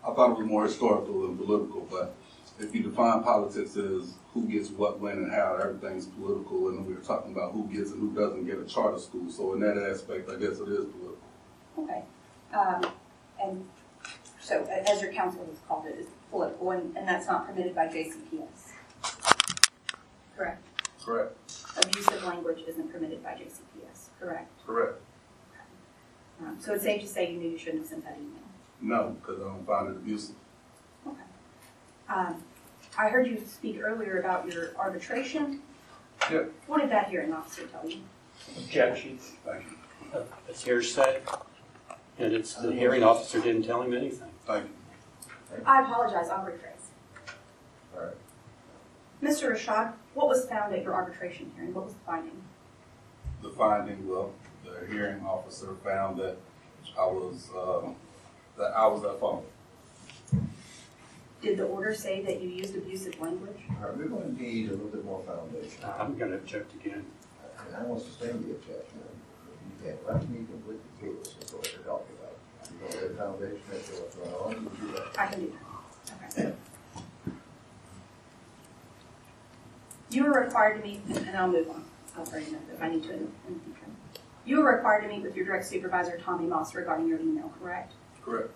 I 0.03 0.11
thought 0.13 0.31
it 0.31 0.37
was 0.39 0.47
more 0.47 0.65
historical 0.65 1.21
than 1.21 1.37
political, 1.37 1.87
but 1.91 2.15
if 2.59 2.73
you 2.73 2.83
define 2.83 3.23
politics 3.23 3.77
as 3.77 4.15
who 4.33 4.45
gets 4.47 4.69
what, 4.69 4.99
when, 4.99 5.17
and 5.17 5.31
how, 5.31 5.57
everything's 5.61 6.07
political, 6.07 6.69
and 6.69 6.85
we 6.85 6.93
were 6.93 7.01
talking 7.01 7.31
about 7.31 7.53
who 7.53 7.67
gets 7.67 7.91
and 7.91 7.99
who 7.99 8.19
doesn't 8.19 8.45
get 8.45 8.57
a 8.57 8.65
charter 8.65 8.99
school, 8.99 9.29
so 9.29 9.53
in 9.53 9.59
that 9.59 9.77
aspect, 9.77 10.29
I 10.29 10.33
guess 10.33 10.59
it 10.59 10.69
is 10.69 10.85
political. 10.85 11.17
Okay. 11.77 12.03
Um, 12.53 12.91
and 13.41 13.65
so, 14.41 14.63
as 14.65 15.01
your 15.01 15.13
council 15.13 15.45
has 15.45 15.59
called 15.67 15.85
it, 15.85 15.95
it's 15.99 16.09
political, 16.31 16.71
and, 16.71 16.97
and 16.97 17.07
that's 17.07 17.27
not 17.27 17.47
permitted 17.47 17.75
by 17.75 17.87
JCPS. 17.87 18.59
Correct? 20.39 20.63
Correct. 21.03 21.35
Abusive 21.83 22.23
language 22.23 22.59
isn't 22.65 22.93
permitted 22.93 23.21
by 23.21 23.31
JCPS, 23.31 24.07
correct? 24.21 24.49
Correct. 24.65 25.01
Um, 26.39 26.57
so 26.61 26.75
it's 26.75 26.83
safe 26.83 27.01
to 27.01 27.07
say 27.07 27.33
you 27.33 27.37
knew 27.39 27.49
you 27.49 27.57
shouldn't 27.57 27.79
have 27.79 27.89
sent 27.89 28.05
that 28.05 28.15
email? 28.17 28.39
No, 28.79 29.17
because 29.19 29.41
I 29.41 29.43
don't 29.43 29.67
find 29.67 29.89
it 29.89 29.97
abusive. 29.97 30.35
Okay. 31.05 31.17
Um, 32.07 32.41
I 32.97 33.09
heard 33.09 33.27
you 33.27 33.43
speak 33.45 33.81
earlier 33.83 34.21
about 34.21 34.49
your 34.49 34.69
arbitration. 34.77 35.59
Yep. 36.31 36.53
What 36.67 36.79
did 36.79 36.91
that 36.91 37.09
hearing 37.09 37.33
officer 37.33 37.63
tell 37.67 37.85
you? 37.89 37.99
Objection. 38.57 39.19
Thank 39.45 39.65
you. 39.65 40.23
It's 40.47 40.63
hearsay, 40.63 41.19
and 42.17 42.31
it's, 42.33 42.53
the 42.55 42.71
hearing 42.71 43.03
officer 43.03 43.41
didn't 43.41 43.63
tell 43.63 43.81
him 43.81 43.93
anything. 43.93 44.29
Thank 44.45 44.67
you. 44.67 45.63
I 45.65 45.81
apologize, 45.81 46.29
I'll 46.29 46.45
rephrase. 46.45 46.87
All 47.93 48.05
right. 48.05 48.15
Mr. 49.22 49.51
Rashad, 49.51 49.93
what 50.13 50.28
was 50.28 50.45
found 50.45 50.74
at 50.74 50.84
your 50.84 50.93
arbitration 50.93 51.51
hearing? 51.55 51.74
What 51.74 51.86
was 51.86 51.93
the 51.93 51.99
finding? 52.05 52.41
The 53.41 53.49
finding, 53.49 54.07
well, 54.07 54.32
the 54.63 54.86
hearing 54.91 55.26
officer 55.26 55.76
found 55.84 56.20
that 56.20 56.38
I 56.97 57.05
was, 57.05 57.49
uh, 57.55 57.89
that 58.57 58.72
I 58.76 58.88
was 58.88 59.03
at 59.03 59.20
fault. 59.20 59.45
Did 61.41 61.57
the 61.57 61.65
order 61.65 61.93
say 61.93 62.22
that 62.24 62.41
you 62.41 62.49
used 62.49 62.76
abusive 62.76 63.20
language? 63.20 63.57
All 63.70 63.88
right, 63.88 63.97
we're 63.97 64.05
going 64.05 64.36
to 64.36 64.41
need 64.41 64.70
a 64.70 64.72
little 64.72 64.88
bit 64.88 65.05
more 65.05 65.22
foundation. 65.24 65.84
I'm 65.97 66.17
going 66.17 66.32
to 66.32 66.38
object 66.38 66.74
again. 66.76 67.05
And 67.65 67.76
I 67.76 67.84
want 67.84 68.01
to 68.01 68.05
sustain 68.09 68.41
the 68.43 68.51
objection. 68.51 68.99
You 69.65 69.86
can't 69.86 70.07
let 70.07 70.30
me 70.30 70.45
completely 70.49 70.82
through 70.99 71.17
this 71.24 71.34
before 71.34 71.59
I 71.63 71.67
can 71.67 71.84
help 71.84 72.09
you 72.09 72.26
out. 72.26 72.91
You 72.93 72.99
don't 72.99 73.09
have 73.09 73.17
foundation, 73.17 73.61
that's 73.72 73.89
what's 73.89 74.15
going 74.15 74.34
on, 74.34 74.51
you 74.51 74.88
do 74.88 74.93
that. 74.93 75.20
I 75.20 75.28
can 75.28 75.39
do 75.41 75.53
that. 75.53 76.45
Okay. 76.45 76.53
You 80.10 80.24
were 80.24 80.41
required 80.41 80.82
to 80.82 80.88
meet, 80.88 81.01
and 81.05 81.38
I'll 81.38 81.47
move 81.47 81.70
on. 81.70 81.86
I'll 82.18 82.26
bring 82.26 82.47
it 82.47 82.53
up 82.53 82.62
if 82.74 82.82
I 82.82 82.89
need 82.89 83.03
to 83.03 83.12
in 83.14 83.32
in 83.47 83.53
the 83.53 83.60
future. 83.60 83.86
You 84.45 84.62
were 84.62 84.76
required 84.76 85.03
to 85.03 85.07
meet 85.07 85.22
with 85.22 85.36
your 85.36 85.45
direct 85.45 85.66
supervisor, 85.66 86.18
Tommy 86.18 86.47
Moss, 86.47 86.74
regarding 86.74 87.07
your 87.07 87.20
email, 87.20 87.53
correct? 87.62 87.93
Correct. 88.26 88.49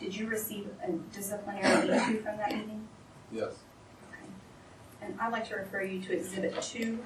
Did 0.00 0.16
you 0.16 0.28
receive 0.28 0.68
a 0.86 0.92
disciplinary 1.14 1.90
issue 1.90 2.22
from 2.22 2.36
that 2.38 2.52
meeting? 2.52 2.88
Yes. 3.30 3.52
Okay. 4.08 4.28
And 5.02 5.20
I'd 5.20 5.32
like 5.32 5.48
to 5.48 5.56
refer 5.56 5.82
you 5.82 6.00
to 6.02 6.16
Exhibit 6.16 6.60
Two. 6.62 6.98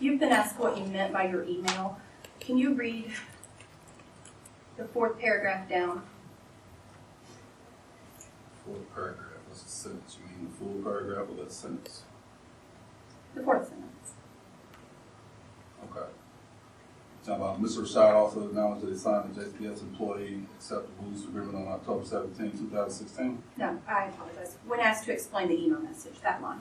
You've 0.00 0.18
been 0.18 0.32
asked 0.32 0.58
what 0.58 0.76
you 0.76 0.84
meant 0.86 1.12
by 1.12 1.28
your 1.28 1.44
email. 1.44 2.00
Can 2.40 2.58
you 2.58 2.74
read 2.74 3.12
the 4.76 4.84
fourth 4.86 5.20
paragraph 5.20 5.68
down? 5.68 6.02
Fourth 8.66 8.94
paragraph, 8.94 9.28
what's 9.46 9.62
the 9.62 9.70
sentence? 9.82 10.18
You 10.20 10.36
mean 10.36 10.50
the 10.50 10.56
full 10.56 10.82
paragraph 10.82 11.28
or 11.30 11.42
that 11.42 11.52
sentence? 11.52 12.02
The 13.34 13.42
fourth 13.42 13.68
sentence. 13.68 14.12
Okay. 15.90 16.06
Talking 17.24 17.42
about, 17.42 17.62
Mr. 17.62 17.82
Rashad 17.82 18.14
also 18.14 18.46
acknowledged 18.46 18.84
that 18.84 18.90
he 18.90 18.98
signed 18.98 19.34
the 19.34 19.44
JPS 19.44 19.82
employee 19.82 20.42
acceptable 20.56 21.12
agreement 21.28 21.54
on 21.54 21.68
October 21.68 22.04
17, 22.04 22.50
2016. 22.50 23.42
No, 23.58 23.78
I 23.86 24.06
apologize. 24.06 24.56
When 24.66 24.80
asked 24.80 25.04
to 25.04 25.12
explain 25.12 25.48
the 25.48 25.54
email 25.54 25.80
message, 25.80 26.20
that 26.22 26.42
line. 26.42 26.60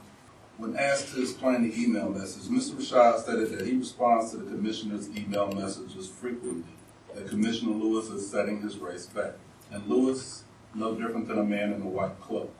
When 0.58 0.76
asked 0.76 1.14
to 1.16 1.22
explain 1.22 1.64
the 1.64 1.82
email 1.82 2.10
message, 2.10 2.44
Mr. 2.44 2.76
Rashad 2.76 3.24
stated 3.24 3.58
that 3.58 3.66
he 3.66 3.76
responds 3.76 4.32
to 4.32 4.38
the 4.38 4.52
commissioner's 4.52 5.10
email 5.10 5.52
messages 5.52 6.08
frequently, 6.08 6.74
that 7.16 7.28
Commissioner 7.28 7.72
Lewis 7.72 8.10
is 8.10 8.30
setting 8.30 8.62
his 8.62 8.78
race 8.78 9.08
back. 9.08 9.34
And 9.72 9.88
Lewis, 9.88 10.44
no 10.76 10.94
different 10.94 11.28
than 11.28 11.40
a 11.40 11.44
man 11.44 11.74
in 11.74 11.82
a 11.82 11.88
white 11.88 12.20
cloak. 12.22 12.54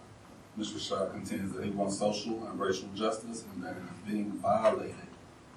Mr. 0.60 0.74
Rashad 0.76 1.12
contends 1.12 1.54
that 1.54 1.64
he 1.64 1.72
wants 1.72 1.98
social 1.98 2.46
and 2.48 2.60
racial 2.60 2.90
justice 2.96 3.44
and 3.54 3.64
that 3.64 3.72
it 3.72 3.78
is 3.78 4.12
being 4.12 4.32
violated 4.34 4.96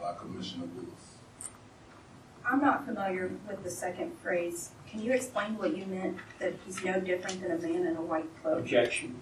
by 0.01 0.15
Commissioner 0.15 0.65
Lewis. 0.77 0.89
I'm 2.47 2.61
not 2.61 2.85
familiar 2.87 3.31
with 3.49 3.65
the 3.65 3.71
second 3.71 4.13
phrase. 4.23 4.71
Can 4.89 5.01
you 5.01 5.13
explain 5.13 5.57
what 5.57 5.77
you 5.77 5.87
meant, 5.87 6.19
that 6.39 6.55
he's 6.65 6.85
no 6.85 7.01
different 7.01 7.43
than 7.43 7.51
a 7.53 7.59
man 7.59 7.87
in 7.87 7.97
a 7.97 8.03
white 8.03 8.27
cloak? 8.43 8.59
Objection. 8.61 9.17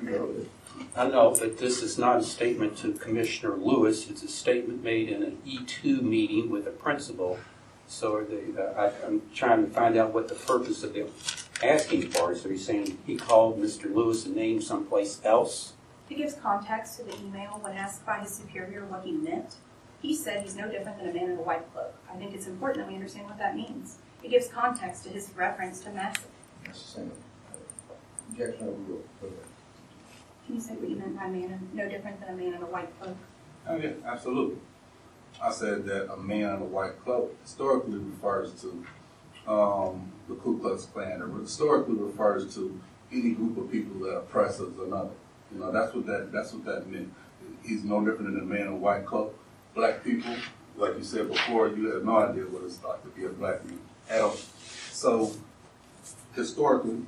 You 0.00 0.10
know, 0.10 0.24
it- 0.38 0.48
I 0.96 1.08
know, 1.08 1.34
that 1.34 1.58
this 1.58 1.82
is 1.82 1.98
not 1.98 2.20
a 2.20 2.22
statement 2.22 2.76
to 2.78 2.92
Commissioner 2.92 3.56
Lewis. 3.56 4.08
It's 4.08 4.22
a 4.22 4.28
statement 4.28 4.84
made 4.84 5.08
in 5.08 5.24
an 5.24 5.38
E2 5.44 6.00
meeting 6.02 6.50
with 6.50 6.68
a 6.68 6.70
principal. 6.70 7.38
So 7.88 8.14
are 8.14 8.24
they, 8.24 8.44
uh, 8.56 8.80
I, 8.80 8.92
I'm 9.04 9.22
trying 9.34 9.66
to 9.66 9.72
find 9.72 9.96
out 9.96 10.14
what 10.14 10.28
the 10.28 10.36
purpose 10.36 10.84
of 10.84 10.92
the 10.92 11.08
asking 11.62 12.10
for 12.10 12.32
is. 12.32 12.44
Are 12.44 12.50
you 12.50 12.58
saying 12.58 12.98
he 13.06 13.16
called 13.16 13.58
Mr. 13.60 13.92
Lewis 13.92 14.26
a 14.26 14.30
name 14.30 14.60
someplace 14.60 15.20
else? 15.24 15.72
He 16.08 16.14
gives 16.14 16.34
context 16.34 16.98
to 16.98 17.04
the 17.04 17.14
email 17.18 17.58
when 17.60 17.74
asked 17.74 18.06
by 18.06 18.20
his 18.20 18.30
superior 18.34 18.84
what 18.86 19.04
he 19.04 19.12
meant. 19.12 19.56
He 20.00 20.14
said 20.14 20.42
he's 20.42 20.56
no 20.56 20.70
different 20.70 20.98
than 20.98 21.08
a 21.10 21.12
man 21.12 21.30
in 21.30 21.38
a 21.38 21.42
white 21.42 21.70
cloak. 21.72 21.94
I 22.10 22.16
think 22.16 22.34
it's 22.34 22.46
important 22.46 22.84
that 22.84 22.88
we 22.88 22.94
understand 22.94 23.26
what 23.26 23.38
that 23.38 23.56
means. 23.56 23.98
It 24.22 24.30
gives 24.30 24.48
context 24.48 25.04
to 25.04 25.10
his 25.10 25.30
reference 25.36 25.80
to 25.80 25.90
massa. 25.90 26.20
That's 26.64 26.82
the 26.82 26.88
same. 26.88 27.12
Objection 28.30 28.68
overruled. 28.68 29.04
Can 30.46 30.54
you 30.54 30.60
say 30.60 30.74
what 30.74 30.88
you 30.88 30.96
meant 30.96 31.16
by 31.16 31.26
man, 31.28 31.42
in- 31.42 31.68
no 31.74 31.88
different 31.88 32.20
than 32.20 32.30
a 32.30 32.36
man 32.36 32.54
in 32.54 32.62
a 32.62 32.66
white 32.66 32.88
cloak? 33.00 33.16
Oh, 33.68 33.76
yeah, 33.76 33.90
absolutely. 34.06 34.56
I 35.42 35.50
said 35.52 35.84
that 35.86 36.10
a 36.12 36.16
man 36.16 36.54
in 36.56 36.62
a 36.62 36.64
white 36.64 37.02
cloak 37.04 37.36
historically 37.42 37.98
refers 37.98 38.52
to 38.62 38.84
um, 39.46 40.10
the 40.28 40.34
Ku 40.36 40.58
Klux 40.58 40.84
Klan. 40.86 41.22
It 41.22 41.40
historically 41.40 41.94
refers 41.94 42.54
to 42.54 42.78
any 43.12 43.30
group 43.30 43.56
of 43.56 43.70
people 43.70 44.00
that 44.00 44.16
oppresses 44.16 44.78
another. 44.78 45.10
You 45.52 45.60
know, 45.60 45.72
that's 45.72 45.94
what 45.94 46.06
that 46.06 46.30
that's 46.32 46.52
what 46.52 46.64
that 46.66 46.90
meant. 46.90 47.12
He's 47.62 47.84
no 47.84 48.04
different 48.04 48.34
than 48.34 48.40
a 48.40 48.44
man 48.44 48.66
in 48.66 48.80
white 48.80 49.06
cloak. 49.06 49.38
black 49.74 50.04
people, 50.04 50.34
like 50.76 50.96
you 50.96 51.04
said 51.04 51.28
before, 51.28 51.68
you 51.68 51.92
have 51.92 52.04
no 52.04 52.18
idea 52.18 52.44
what 52.44 52.64
it's 52.64 52.82
like 52.84 53.02
to 53.02 53.08
be 53.08 53.24
a 53.24 53.30
black 53.30 53.64
man 53.64 53.80
at 54.10 54.20
all. 54.20 54.36
So 54.90 55.32
historically, 56.34 57.02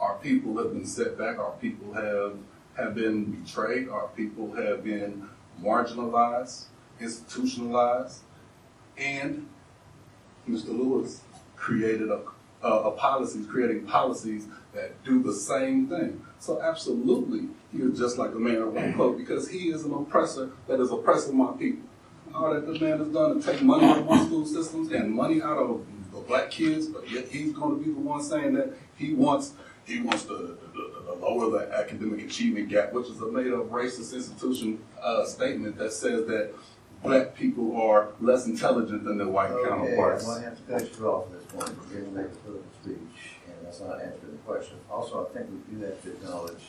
our 0.00 0.16
people 0.16 0.58
have 0.58 0.72
been 0.72 0.86
set 0.86 1.16
back, 1.18 1.38
our 1.38 1.52
people 1.52 1.92
have, 1.94 2.36
have 2.76 2.94
been 2.94 3.24
betrayed, 3.24 3.88
our 3.88 4.08
people 4.08 4.52
have 4.54 4.84
been 4.84 5.28
marginalized, 5.62 6.64
institutionalized, 7.00 8.20
and 8.98 9.48
Mr. 10.48 10.68
Lewis 10.68 11.22
created 11.56 12.10
a, 12.10 12.20
a, 12.62 12.68
a 12.68 12.90
policies, 12.92 13.46
creating 13.46 13.86
policies 13.86 14.46
that 14.74 15.02
do 15.04 15.22
the 15.22 15.32
same 15.32 15.88
thing. 15.88 16.24
So 16.38 16.60
absolutely, 16.60 17.48
he 17.72 17.78
is 17.78 17.98
just 17.98 18.18
like 18.18 18.32
the 18.32 18.38
man 18.38 18.56
of 18.56 18.72
one 18.72 18.94
coat 18.94 19.18
because 19.18 19.48
he 19.48 19.70
is 19.70 19.84
an 19.84 19.92
oppressor 19.92 20.50
that 20.68 20.80
is 20.80 20.90
oppressing 20.92 21.36
my 21.36 21.52
people. 21.52 21.88
All 22.34 22.52
that 22.52 22.66
the 22.66 22.78
man 22.78 22.98
has 22.98 23.08
done 23.08 23.40
to 23.40 23.52
take 23.52 23.62
money 23.62 23.86
out 23.86 23.98
of 23.98 24.06
my 24.06 24.24
school 24.24 24.44
systems 24.44 24.92
and 24.92 25.12
money 25.12 25.40
out 25.40 25.58
of 25.58 25.86
the 26.12 26.20
black 26.20 26.50
kids, 26.50 26.86
but 26.86 27.10
yet 27.10 27.28
he's 27.28 27.52
going 27.52 27.78
to 27.78 27.84
be 27.84 27.90
the 27.90 28.00
one 28.00 28.22
saying 28.22 28.54
that 28.54 28.74
he 28.96 29.14
wants 29.14 29.54
he 29.86 30.00
wants 30.00 30.24
to, 30.24 30.58
lower 31.20 31.50
the 31.50 31.72
academic 31.74 32.24
achievement 32.24 32.68
gap, 32.68 32.92
which 32.92 33.08
is 33.08 33.20
a 33.20 33.26
made 33.26 33.52
up 33.52 33.70
racist 33.70 34.12
institution 34.14 34.78
uh, 35.00 35.24
statement 35.24 35.76
that 35.78 35.92
says 35.92 36.26
that 36.26 36.52
black 37.02 37.34
people 37.34 37.80
are 37.80 38.08
less 38.20 38.46
intelligent 38.46 39.04
than 39.04 39.18
their 39.18 39.28
white 39.28 39.50
Okay, 39.50 39.70
I'm 39.70 39.78
counterparts. 39.80 40.24
gonna 40.26 40.40
have 40.44 40.56
to 40.66 40.72
cut 40.72 40.98
you 40.98 41.06
off 41.06 41.26
at 41.26 41.32
this 41.32 41.52
point, 41.52 41.78
you're 41.92 42.00
gonna 42.02 42.16
make 42.22 42.26
a 42.32 42.36
political 42.36 42.70
speech, 42.82 43.36
and 43.46 43.54
that's 43.66 43.80
not 43.80 44.00
answering 44.00 44.32
the 44.32 44.38
question. 44.46 44.76
Also, 44.90 45.26
I 45.26 45.32
think 45.36 45.50
we 45.50 45.76
do 45.76 45.84
have 45.84 46.02
to 46.02 46.10
acknowledge, 46.10 46.62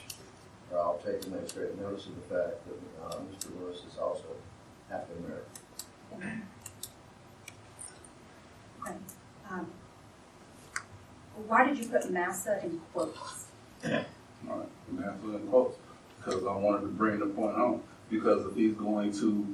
or 0.72 0.80
I'll 0.80 1.00
take 1.06 1.24
administrative 1.24 1.80
notice 1.80 2.06
of 2.08 2.16
the 2.16 2.36
fact 2.36 2.58
that, 2.68 3.16
uh, 3.18 3.20
Mr. 3.22 3.60
Lewis 3.60 3.78
is 3.92 3.98
also 3.98 4.24
African 4.92 5.26
American. 5.26 6.48
Okay. 8.86 8.94
Um, 9.50 9.68
Why 11.48 11.68
did 11.68 11.78
you 11.78 11.88
put 11.90 12.10
massa 12.12 12.60
in 12.64 12.80
quotes? 12.94 13.46
All 13.86 13.92
right, 13.92 14.68
and 14.90 15.00
that's 15.00 15.24
in 15.24 15.48
quotes, 15.50 15.78
because 16.18 16.44
I 16.46 16.56
wanted 16.56 16.82
to 16.82 16.88
bring 16.88 17.20
the 17.20 17.28
point 17.28 17.56
home. 17.56 17.82
Because 18.10 18.46
if 18.48 18.56
he's 18.56 18.74
going 18.74 19.12
to, 19.20 19.54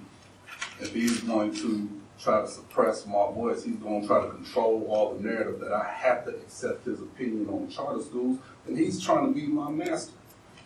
if 0.84 0.94
he's 0.94 1.22
going 1.22 1.54
to 1.56 1.90
try 2.20 2.42
to 2.42 2.48
suppress 2.48 3.06
my 3.06 3.32
voice, 3.32 3.64
he's 3.64 3.78
going 3.78 4.02
to 4.02 4.08
try 4.08 4.22
to 4.22 4.30
control 4.30 4.86
all 4.90 5.16
the 5.16 5.24
narrative 5.24 5.60
that 5.62 5.72
I 5.72 5.90
have 5.90 6.26
to 6.26 6.32
accept 6.32 6.86
his 6.86 7.02
opinion 7.02 7.48
on 7.50 7.70
charter 7.70 8.02
schools, 8.02 8.38
then 8.66 8.78
he's 8.78 9.02
trying 9.04 9.34
to 9.34 9.40
be 9.40 9.48
my 9.48 9.70
master. 9.70 10.14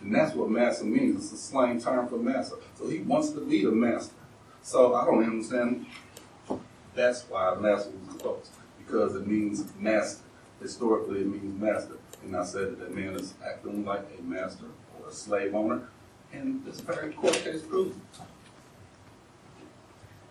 And 0.01 0.13
that's 0.13 0.35
what 0.35 0.49
master 0.49 0.85
means. 0.85 1.23
It's 1.23 1.33
a 1.33 1.37
slang 1.37 1.81
term 1.81 2.07
for 2.07 2.17
master. 2.17 2.57
So 2.75 2.87
he 2.87 2.99
wants 2.99 3.31
to 3.31 3.41
be 3.41 3.63
the 3.63 3.71
master. 3.71 4.13
So 4.61 4.95
I 4.95 5.05
don't 5.05 5.23
understand. 5.23 5.85
That's 6.93 7.23
why 7.29 7.55
master 7.55 7.91
was 8.07 8.21
quotes, 8.21 8.49
because 8.79 9.15
it 9.15 9.27
means 9.27 9.65
master. 9.79 10.23
Historically, 10.61 11.21
it 11.21 11.27
means 11.27 11.59
master. 11.61 11.97
And 12.23 12.35
I 12.35 12.43
said 12.43 12.71
that 12.71 12.79
that 12.79 12.95
man 12.95 13.13
is 13.13 13.33
acting 13.45 13.85
like 13.85 14.05
a 14.17 14.21
master 14.23 14.65
or 14.99 15.09
a 15.09 15.13
slave 15.13 15.53
owner, 15.53 15.87
and 16.33 16.65
this 16.65 16.79
very 16.79 17.13
court 17.13 17.33
case 17.33 17.61
proves. 17.61 17.95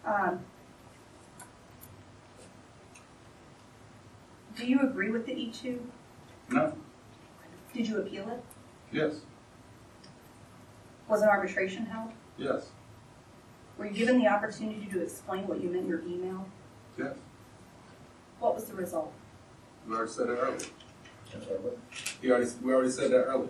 Um, 0.07 0.41
Do 4.57 4.67
you 4.67 4.81
agree 4.81 5.11
with 5.11 5.27
the 5.27 5.33
E 5.33 5.51
two? 5.53 5.85
No, 6.49 6.73
Did 7.75 7.89
you 7.89 7.99
appeal 7.99 8.29
it? 8.31 8.43
yes, 8.93 9.17
Was 11.09 11.21
an 11.23 11.29
arbitration 11.29 11.85
held? 11.87 12.13
yes, 12.39 12.69
Were 13.77 13.87
you 13.87 13.93
given 13.93 14.19
the 14.19 14.29
opportunity 14.29 14.87
to 14.93 15.03
explain 15.03 15.47
what 15.49 15.61
you 15.61 15.69
meant 15.69 15.83
in 15.85 15.89
your 15.89 16.01
email? 16.03 16.47
yes. 16.97 17.15
What 18.39 18.55
was 18.55 18.65
the 18.65 18.75
result? 18.75 19.13
We 19.89 19.95
already 19.95 20.11
said 20.13 20.29
it 20.29 20.33
earlier. 20.33 20.59
I'm 21.35 21.43
sorry, 21.45 21.59
what? 21.59 21.79
He 22.23 22.31
already, 22.31 22.51
we 22.63 22.73
already 22.73 22.91
said 22.91 23.11
that 23.11 23.25
earlier. 23.25 23.49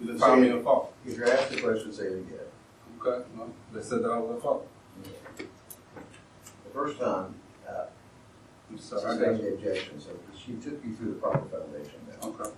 You 0.00 0.06
didn't 0.06 0.20
find 0.20 0.40
me 0.40 0.48
at 0.50 0.62
fault. 0.64 0.92
If 1.06 1.16
you're 1.18 1.30
asked 1.30 1.50
the 1.50 1.60
question, 1.60 1.92
say 1.92 2.04
it 2.04 2.12
again. 2.12 2.38
Okay, 3.00 3.24
no, 3.36 3.52
they 3.72 3.82
said 3.82 4.02
that 4.02 4.10
I 4.10 4.18
was 4.18 4.36
at 4.36 4.42
fault. 4.42 4.66
The 6.74 6.80
first 6.80 6.98
time, 6.98 7.34
uh, 7.68 7.84
I'm 8.68 8.78
sorry, 8.78 9.02
I 9.02 9.04
got 9.06 9.16
sustained 9.18 9.38
the 9.44 9.54
objection, 9.54 10.00
so 10.00 10.10
she 10.36 10.54
took 10.54 10.84
you 10.84 10.92
through 10.96 11.14
the 11.14 11.20
proper 11.20 11.38
foundation 11.46 12.00
now. 12.20 12.28
Okay. 12.30 12.50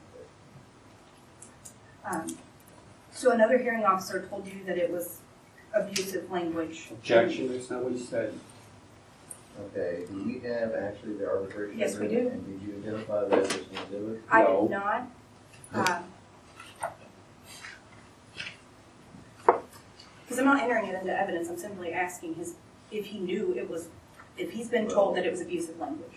Um, 2.10 2.38
So 3.12 3.32
another 3.32 3.58
hearing 3.58 3.84
officer 3.84 4.26
told 4.30 4.46
you 4.46 4.64
that 4.64 4.78
it 4.78 4.90
was 4.90 5.18
abusive 5.74 6.30
language? 6.30 6.88
Objection, 6.92 7.52
that's 7.52 7.70
not 7.70 7.82
what 7.84 7.92
he 7.92 7.98
said. 7.98 8.32
Okay, 9.74 10.04
do 10.10 10.22
we 10.24 10.38
have 10.48 10.74
actually 10.74 11.14
the 11.14 11.26
arbitration? 11.28 11.78
Yes, 11.78 11.98
we 11.98 12.06
agreement? 12.06 12.46
do. 12.46 12.52
And 12.52 12.60
did 12.60 12.68
you 12.68 12.82
identify 12.82 13.24
that 13.28 13.38
as 13.38 13.54
an 13.54 13.60
exhibit? 13.72 14.22
I 14.30 14.42
No. 14.44 14.62
did 14.62 14.70
not. 14.70 15.10
Um, 15.74 16.04
Because 20.24 20.38
I'm 20.40 20.44
not 20.46 20.62
entering 20.62 20.86
it 20.86 20.94
into 20.94 21.12
evidence, 21.18 21.48
I'm 21.48 21.56
simply 21.58 21.92
asking 21.92 22.34
his, 22.34 22.54
if 22.90 23.06
he 23.06 23.18
knew 23.20 23.54
it 23.54 23.70
was, 23.70 23.88
if 24.36 24.52
he's 24.52 24.68
been 24.68 24.88
told 24.88 25.16
that 25.16 25.24
it 25.26 25.30
was 25.30 25.40
abusive 25.40 25.78
language. 25.78 26.12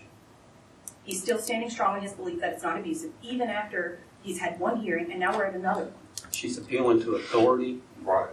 He's 1.04 1.22
still 1.22 1.38
standing 1.38 1.70
strong 1.70 1.96
in 1.96 2.02
his 2.02 2.12
belief 2.12 2.40
that 2.40 2.52
it's 2.52 2.62
not 2.62 2.78
abusive, 2.78 3.12
even 3.22 3.48
after 3.48 3.98
he's 4.22 4.38
had 4.38 4.60
one 4.60 4.80
hearing 4.80 5.10
and 5.10 5.18
now 5.20 5.36
we're 5.36 5.44
at 5.46 5.54
another 5.54 5.84
one. 5.84 5.94
She's 6.30 6.58
appealing 6.58 7.00
to 7.02 7.16
authority. 7.16 7.80
Right. 8.02 8.28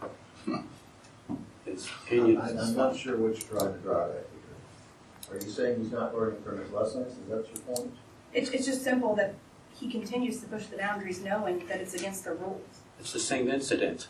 I'm. 0.00 0.08
Hmm. 0.46 1.36
His 1.64 1.86
opinion 2.04 2.38
I- 2.38 2.58
I'm 2.58 2.76
not 2.76 2.96
sure 2.96 3.16
what 3.16 3.38
you're 3.38 3.58
trying 3.60 3.72
to 3.74 3.78
drive 3.80 4.10
at 4.10 4.26
here. 4.32 5.36
Are 5.36 5.44
you 5.44 5.50
saying 5.50 5.82
he's 5.82 5.92
not 5.92 6.14
learning 6.14 6.42
from 6.42 6.58
his 6.58 6.70
lessons? 6.72 7.12
Is 7.12 7.28
that 7.28 7.46
your 7.48 7.76
point? 7.76 7.92
It's, 8.32 8.50
it's 8.50 8.66
just 8.66 8.82
simple 8.82 9.14
that 9.16 9.34
he 9.78 9.90
continues 9.90 10.40
to 10.40 10.46
push 10.46 10.66
the 10.66 10.76
boundaries 10.76 11.22
knowing 11.22 11.66
that 11.68 11.80
it's 11.80 11.94
against 11.94 12.24
the 12.24 12.32
rules. 12.32 12.60
It's 13.02 13.12
the 13.12 13.18
same 13.18 13.50
incident. 13.50 14.06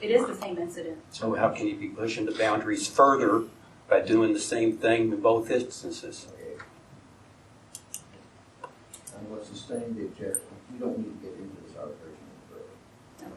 It 0.00 0.12
is 0.12 0.24
the 0.24 0.34
same 0.36 0.56
incident. 0.56 0.98
So 1.10 1.34
how 1.34 1.48
can 1.48 1.66
you 1.66 1.74
be 1.74 1.88
pushing 1.88 2.26
the 2.26 2.32
boundaries 2.32 2.86
further 2.86 3.42
by 3.90 4.02
doing 4.02 4.34
the 4.34 4.40
same 4.40 4.76
thing 4.76 5.10
in 5.10 5.20
both 5.20 5.50
instances? 5.50 6.28
And 9.18 9.28
what 9.28 9.44
sustained 9.44 9.96
the 9.96 10.02
objection, 10.02 10.46
you 10.72 10.78
don't 10.78 10.96
need 10.96 11.20
to 11.20 11.26
get 11.26 11.36
into 11.36 11.56
this 11.66 11.76
arbitration 11.76 12.16
further. 12.48 13.32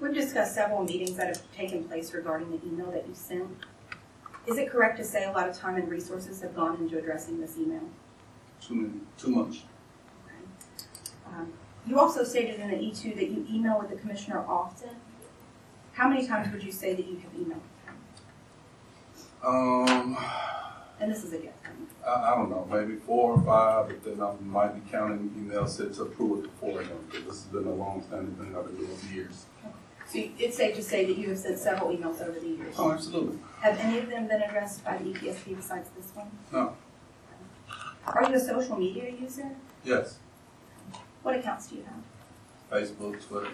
We've 0.00 0.14
discussed 0.14 0.54
several 0.54 0.82
meetings 0.82 1.16
that 1.16 1.26
have 1.26 1.52
taken 1.52 1.84
place 1.84 2.14
regarding 2.14 2.50
the 2.50 2.66
email 2.66 2.90
that 2.92 3.06
you 3.06 3.14
sent. 3.14 3.50
Is 4.46 4.56
it 4.56 4.70
correct 4.70 4.96
to 4.96 5.04
say 5.04 5.24
a 5.24 5.30
lot 5.30 5.46
of 5.46 5.58
time 5.58 5.74
and 5.76 5.90
resources 5.90 6.40
have 6.40 6.56
gone 6.56 6.78
into 6.78 6.96
addressing 6.96 7.38
this 7.38 7.58
email? 7.58 7.82
Too 8.66 8.74
many, 8.74 9.00
too 9.18 9.30
much. 9.30 9.64
Um, 11.26 11.52
You 11.86 11.98
also 11.98 12.22
stated 12.24 12.60
in 12.60 12.68
the 12.70 12.76
E2 12.76 13.14
that 13.16 13.28
you 13.30 13.44
email 13.50 13.78
with 13.80 13.90
the 13.90 13.96
commissioner 13.96 14.44
often. 14.46 14.90
How 15.94 16.08
many 16.08 16.26
times 16.26 16.52
would 16.52 16.62
you 16.62 16.72
say 16.72 16.94
that 16.94 17.04
you 17.06 17.16
have 17.16 17.32
emailed? 17.32 17.60
Um, 19.44 20.16
And 21.00 21.10
this 21.10 21.24
is 21.24 21.32
a 21.32 21.38
guess. 21.38 21.52
I, 22.06 22.32
I 22.32 22.36
don't 22.36 22.50
know, 22.50 22.66
maybe 22.70 22.96
four 22.96 23.32
or 23.32 23.40
five, 23.42 23.88
but 23.88 24.04
then 24.04 24.20
I 24.20 24.32
might 24.44 24.74
be 24.74 24.90
counting 24.90 25.30
emails 25.30 25.70
sent 25.70 25.94
to 25.94 26.02
approve 26.02 26.44
it 26.44 26.50
for 26.60 26.80
him, 26.80 26.98
because 27.10 27.24
this 27.26 27.34
has 27.42 27.52
been 27.52 27.66
a 27.66 27.74
long-standing 27.74 28.34
thing 28.36 28.56
I've 28.56 28.66
been 28.66 28.76
doing 28.76 28.96
for 28.96 29.12
years. 29.12 29.44
So 30.08 30.18
you- 30.18 30.32
it's 30.38 30.56
safe 30.56 30.74
to 30.76 30.82
say 30.82 31.04
that 31.06 31.16
you 31.16 31.28
have 31.30 31.38
sent 31.38 31.58
several 31.58 31.90
emails 31.96 32.20
over 32.20 32.38
the 32.38 32.46
years. 32.46 32.74
Oh, 32.78 32.92
absolutely. 32.92 33.38
Have 33.60 33.78
any 33.78 33.98
of 33.98 34.08
them 34.10 34.26
been 34.28 34.42
addressed 34.42 34.84
by 34.84 34.96
the 34.98 35.06
E 35.06 35.14
EPSB 35.14 35.54
besides 35.54 35.88
this 35.96 36.10
one? 36.14 36.30
No, 36.52 36.76
Are 38.06 38.28
you 38.28 38.34
a 38.36 38.40
social 38.40 38.76
media 38.76 39.10
user? 39.10 39.50
yes, 39.84 40.18
What 41.22 41.36
accounts 41.36 41.68
do 41.68 41.76
you 41.76 41.84
have? 41.84 42.02
Facebook, 42.82 43.20
Twitter, 43.26 43.50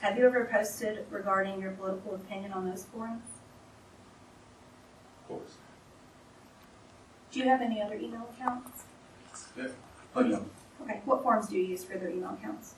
Have 0.00 0.18
you 0.18 0.26
ever 0.26 0.44
posted 0.52 1.06
regarding 1.10 1.62
your 1.62 1.70
political 1.72 2.14
opinion 2.16 2.52
on 2.52 2.68
those 2.68 2.84
forums? 2.84 3.22
of 5.22 5.28
course. 5.28 5.54
Do 7.32 7.38
you 7.38 7.46
have 7.46 7.62
any 7.62 7.80
other 7.80 7.94
email 7.94 8.28
accounts? 8.38 8.84
Yeah, 9.56 9.68
plenty 10.12 10.34
of 10.34 10.40
them. 10.40 10.50
Okay, 10.82 11.00
what 11.06 11.22
forums 11.22 11.48
do 11.48 11.56
you 11.56 11.64
use 11.64 11.82
for 11.84 11.96
their 11.96 12.10
email 12.10 12.34
accounts? 12.38 12.74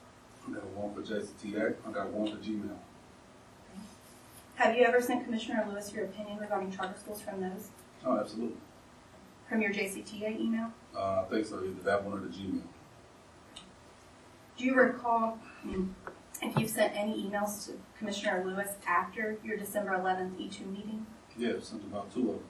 I 0.48 0.52
got 0.52 0.64
one 0.68 0.94
for 0.94 1.02
JCTA, 1.02 1.74
I 1.86 1.90
got 1.90 2.10
one 2.12 2.30
for 2.30 2.36
Gmail. 2.36 2.76
Have 4.56 4.76
you 4.76 4.84
ever 4.84 5.00
sent 5.00 5.24
Commissioner 5.24 5.66
Lewis 5.70 5.92
your 5.92 6.04
opinion 6.06 6.38
regarding 6.38 6.70
charter 6.72 6.94
schools 6.98 7.20
from 7.20 7.40
those, 7.40 7.68
Oh, 8.04 8.18
absolutely. 8.18 8.56
from 9.48 9.60
your 9.60 9.72
JCTA 9.72 10.40
email? 10.40 10.70
Uh, 10.96 11.22
I 11.22 11.24
think 11.30 11.46
so, 11.46 11.62
either 11.62 11.82
that 11.84 12.04
one 12.04 12.14
or 12.18 12.20
the 12.20 12.28
Gmail. 12.28 12.62
Do 14.56 14.64
you 14.64 14.74
recall 14.74 15.38
mm, 15.66 15.90
if 16.40 16.58
you've 16.58 16.70
sent 16.70 16.94
any 16.96 17.28
emails 17.28 17.66
to 17.66 17.72
Commissioner 17.98 18.42
Lewis 18.46 18.70
after 18.86 19.36
your 19.44 19.58
December 19.58 19.90
11th 19.92 20.36
E2 20.40 20.66
meeting? 20.72 21.06
Yeah, 21.36 21.52
something 21.60 21.90
about 21.90 22.12
two 22.12 22.20
of 22.20 22.26
them. 22.36 22.44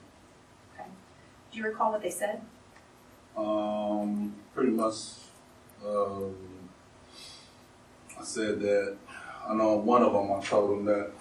Okay. 0.75 0.89
Do 1.51 1.57
you 1.57 1.65
recall 1.65 1.91
what 1.91 2.01
they 2.01 2.09
said? 2.09 2.41
Um, 3.35 4.33
pretty 4.55 4.71
much, 4.71 4.95
um, 5.85 6.35
I 8.17 8.23
said 8.23 8.61
that, 8.61 8.95
I 9.47 9.53
know 9.53 9.75
one 9.75 10.01
of 10.03 10.13
them, 10.13 10.31
I 10.31 10.41
told 10.41 10.71
him 10.79 10.85
that 10.85 11.11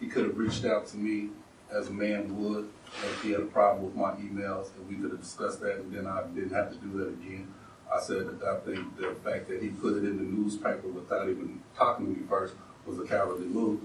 he 0.00 0.06
could 0.06 0.24
have 0.26 0.36
reached 0.36 0.64
out 0.64 0.86
to 0.88 0.96
me 0.96 1.30
as 1.72 1.88
a 1.88 1.92
man 1.92 2.36
would, 2.42 2.68
if 3.02 3.22
he 3.22 3.32
had 3.32 3.40
a 3.40 3.46
problem 3.46 3.84
with 3.84 3.94
my 3.96 4.12
emails, 4.12 4.68
and 4.76 4.88
we 4.88 4.94
could 4.96 5.10
have 5.10 5.20
discussed 5.20 5.60
that, 5.60 5.76
and 5.76 5.92
then 5.92 6.06
I 6.06 6.22
didn't 6.34 6.52
have 6.52 6.70
to 6.70 6.76
do 6.76 6.98
that 6.98 7.08
again. 7.08 7.52
I 7.92 8.00
said 8.00 8.26
that 8.26 8.46
I 8.46 8.60
think 8.60 8.96
the 8.96 9.14
fact 9.24 9.48
that 9.48 9.62
he 9.62 9.68
put 9.68 9.96
it 9.96 10.04
in 10.04 10.16
the 10.16 10.22
newspaper 10.22 10.88
without 10.88 11.28
even 11.28 11.60
talking 11.76 12.06
to 12.06 12.20
me 12.20 12.26
first 12.28 12.54
was 12.86 12.98
a 12.98 13.04
cowardly 13.04 13.46
move. 13.46 13.80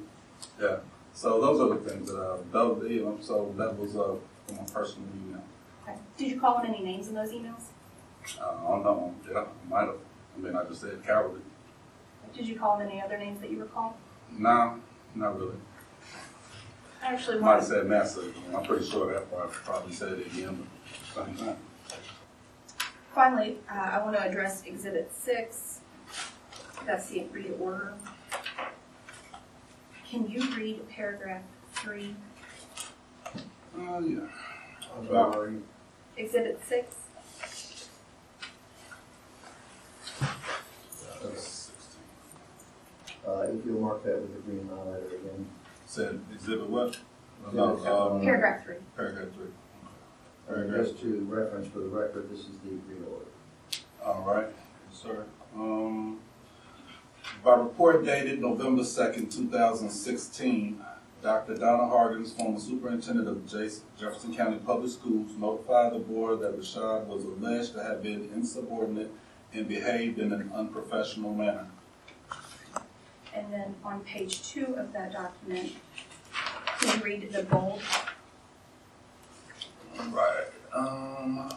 Yeah, 0.59 0.77
so 1.13 1.41
those 1.41 1.59
are 1.59 1.77
the 1.77 1.89
things 1.89 2.11
that 2.11 2.19
I, 2.19 2.37
those, 2.51 2.89
you 2.89 3.05
know, 3.05 3.17
so 3.21 3.53
that 3.57 3.77
was, 3.77 3.95
uh, 3.95 4.15
from 4.47 4.57
my 4.57 4.63
personal 4.63 5.07
email. 5.15 5.43
Okay. 5.83 5.97
Did 6.17 6.31
you 6.31 6.39
call 6.39 6.55
on 6.55 6.65
any 6.65 6.83
names 6.83 7.07
in 7.07 7.15
those 7.15 7.31
emails? 7.31 7.63
Uh, 8.39 8.43
I 8.45 8.71
don't 8.71 8.83
know, 8.83 9.15
yeah, 9.31 9.39
I 9.39 9.69
might 9.69 9.87
have, 9.87 9.95
I 10.35 10.39
mean, 10.39 10.55
I 10.55 10.63
just 10.65 10.81
said 10.81 11.03
cowardly. 11.05 11.41
Did 12.33 12.47
you 12.47 12.59
call 12.59 12.71
on 12.71 12.81
any 12.83 13.01
other 13.01 13.17
names 13.17 13.41
that 13.41 13.49
you 13.49 13.59
recall? 13.59 13.97
No, 14.31 14.79
not 15.15 15.39
really. 15.39 15.55
I 17.01 17.13
actually 17.13 17.39
Might 17.39 17.55
have 17.61 17.61
wanted, 17.63 17.67
said 17.67 17.87
massive, 17.87 18.35
I'm 18.55 18.63
pretty 18.65 18.85
sure 18.89 19.13
that 19.13 19.31
part 19.31 19.51
probably 19.51 19.93
said 19.93 20.13
it 20.19 20.27
again, 20.27 20.67
but 21.15 21.25
same 21.25 21.35
time. 21.37 21.57
finally, 23.15 23.57
uh, 23.71 23.73
I 23.75 24.03
want 24.03 24.15
to 24.17 24.23
address 24.23 24.63
Exhibit 24.65 25.11
6. 25.13 25.79
That's 26.85 27.09
the 27.09 27.21
agreed 27.21 27.53
order. 27.59 27.93
Can 30.09 30.27
you 30.29 30.41
read 30.55 30.87
paragraph 30.89 31.43
3, 31.75 32.15
Oh, 33.77 33.99
yeah. 33.99 34.19
I'm 34.97 35.07
sorry. 35.07 35.55
Exhibit 36.17 36.59
6? 36.67 36.95
That's- 41.21 41.71
Uh, 43.27 43.41
if 43.41 43.65
you'll 43.65 43.79
mark 43.79 44.03
that 44.03 44.19
with 44.21 44.35
a 44.37 44.39
green 44.41 44.67
highlighter 44.73 45.13
again. 45.13 45.47
Said 45.89 46.21
exhibit 46.31 46.69
what? 46.69 46.99
No, 47.51 47.77
um, 47.77 48.21
Paragraph 48.21 48.63
3. 48.63 48.75
Paragraph 48.95 49.29
three. 49.33 50.55
And 50.55 50.71
just 50.71 51.01
to 51.01 51.21
reference 51.27 51.67
for 51.73 51.79
the 51.79 51.87
record, 51.87 52.29
this 52.29 52.41
is 52.41 52.59
the 52.63 52.69
agreed 52.75 53.03
order. 53.11 53.25
All 54.05 54.21
right, 54.23 54.45
yes, 54.87 55.01
sir. 55.01 55.25
Um, 55.55 56.19
by 57.43 57.55
report 57.55 58.05
dated 58.05 58.39
November 58.39 58.83
second, 58.83 59.31
two 59.31 59.47
thousand 59.49 59.89
sixteen, 59.89 60.79
Dr. 61.23 61.55
Donna 61.55 61.83
Hargens, 61.91 62.37
former 62.37 62.59
superintendent 62.59 63.27
of 63.27 63.47
Jas- 63.47 63.81
Jefferson 63.99 64.35
County 64.35 64.59
Public 64.59 64.91
Schools, 64.91 65.31
notified 65.39 65.93
the 65.93 65.99
board 65.99 66.41
that 66.41 66.55
Rashad 66.55 67.07
was 67.07 67.23
alleged 67.23 67.73
to 67.73 67.81
have 67.83 68.03
been 68.03 68.29
insubordinate 68.35 69.09
and 69.53 69.67
behaved 69.67 70.19
in 70.19 70.33
an 70.33 70.51
unprofessional 70.53 71.33
manner. 71.33 71.65
And 73.35 73.51
then 73.53 73.75
on 73.83 74.01
page 74.01 74.41
2 74.51 74.75
of 74.75 74.93
that 74.93 75.13
document, 75.13 75.73
can 76.79 76.97
you 76.99 77.05
read 77.05 77.31
the 77.31 77.43
bold? 77.43 77.81
Right. 80.11 80.45
Um, 80.73 81.49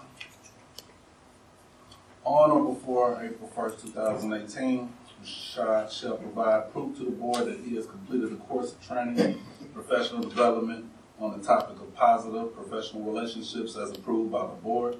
on 2.24 2.50
or 2.50 2.74
before 2.74 3.22
April 3.22 3.50
first, 3.54 3.80
two 3.80 3.90
thousand 3.90 4.32
eighteen, 4.32 4.92
Rashad 5.22 5.90
shall 5.90 6.16
provide 6.16 6.72
proof 6.72 6.96
to 6.98 7.04
the 7.04 7.10
board 7.10 7.46
that 7.46 7.60
he 7.60 7.76
has 7.76 7.86
completed 7.86 8.32
a 8.32 8.36
course 8.36 8.72
of 8.72 8.86
training, 8.86 9.40
professional 9.74 10.22
development 10.22 10.86
on 11.20 11.38
the 11.38 11.44
topic 11.46 11.80
of 11.80 11.94
positive 11.94 12.54
professional 12.54 13.02
relationships 13.04 13.76
as 13.76 13.90
approved 13.90 14.32
by 14.32 14.42
the 14.42 14.54
board. 14.62 14.96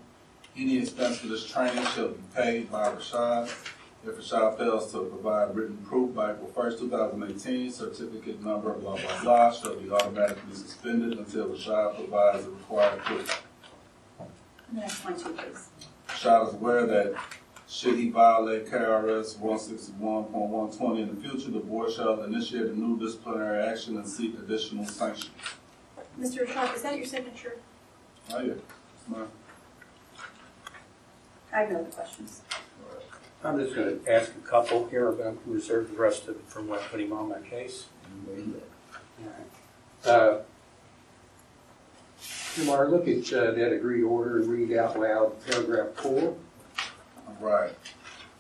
Any 0.57 0.79
expense 0.79 1.19
for 1.19 1.29
this 1.29 1.47
training 1.51 1.85
shall 1.87 2.09
be 2.09 2.23
paid 2.35 2.71
by 2.71 2.91
Rashad. 2.95 3.51
If 4.05 4.09
a 4.09 4.21
Rashad 4.21 4.59
fails 4.59 4.91
to 4.93 5.05
provide 5.05 5.55
written 5.55 5.77
proof 5.79 6.13
by 6.15 6.33
April 6.33 6.51
first, 6.55 6.79
two 6.81 6.91
thousand 6.91 7.23
eighteen, 7.23 7.71
certificate 7.71 8.43
number 8.43 8.73
blah, 8.75 8.97
blah, 8.97 9.23
blah, 9.23 9.53
shall 9.53 9.77
be 9.77 9.91
automatically 9.91 10.55
suspended 10.55 11.19
until 11.19 11.49
the 11.49 11.55
Rashad 11.55 11.95
provides 11.97 12.45
the 12.45 12.51
required 12.51 12.99
proof. 13.01 13.43
The 14.19 14.81
next 14.81 15.05
one 15.05 15.17
too, 15.17 15.31
please. 15.31 15.69
Rashad 16.09 16.49
is 16.49 16.55
aware 16.55 16.87
that 16.87 17.15
should 17.69 17.95
he 17.97 18.11
violate 18.11 18.67
KRS 18.67 19.39
one 19.39 19.59
sixty-one 19.59 20.25
point 20.25 20.51
one 20.51 20.71
twenty 20.73 21.03
in 21.03 21.15
the 21.15 21.29
future, 21.29 21.53
the 21.53 21.61
board 21.61 21.93
shall 21.93 22.25
initiate 22.25 22.67
a 22.67 22.79
new 22.79 22.99
disciplinary 22.99 23.65
action 23.65 23.97
and 23.97 24.07
seek 24.07 24.35
additional 24.37 24.85
sanctions. 24.85 25.31
Mr. 26.21 26.47
Sharp, 26.47 26.75
is 26.75 26.83
that 26.83 26.97
your 26.97 27.07
signature? 27.07 27.57
Oh, 28.35 28.41
yeah. 28.43 28.55
Ma'am. 29.09 29.29
I 31.53 31.61
have 31.61 31.71
no 31.71 31.79
other 31.79 31.91
questions. 31.91 32.43
I'm 33.45 33.59
just 33.59 33.75
gonna 33.75 33.97
ask 34.09 34.31
a 34.31 34.49
couple 34.49 34.87
here, 34.87 35.11
but 35.11 35.27
I'm 35.27 35.35
gonna 35.35 35.57
reserve 35.57 35.91
the 35.91 35.97
rest 35.97 36.29
of 36.29 36.37
it 36.37 36.43
for 36.47 36.63
when 36.63 36.79
I 36.79 36.83
put 36.83 37.01
him 37.01 37.13
on 37.13 37.29
my 37.29 37.41
case. 37.41 37.87
Do 38.27 38.55
that. 40.05 40.11
Uh, 40.11 40.43
Kumar, 42.55 42.89
look 42.89 43.09
at 43.09 43.33
uh, 43.33 43.51
that 43.53 43.73
agreed 43.73 44.03
order 44.03 44.39
and 44.39 44.49
read 44.49 44.77
out 44.77 44.99
loud 44.99 45.45
paragraph 45.47 45.95
four. 45.95 46.37
All 47.27 47.37
right. 47.41 47.73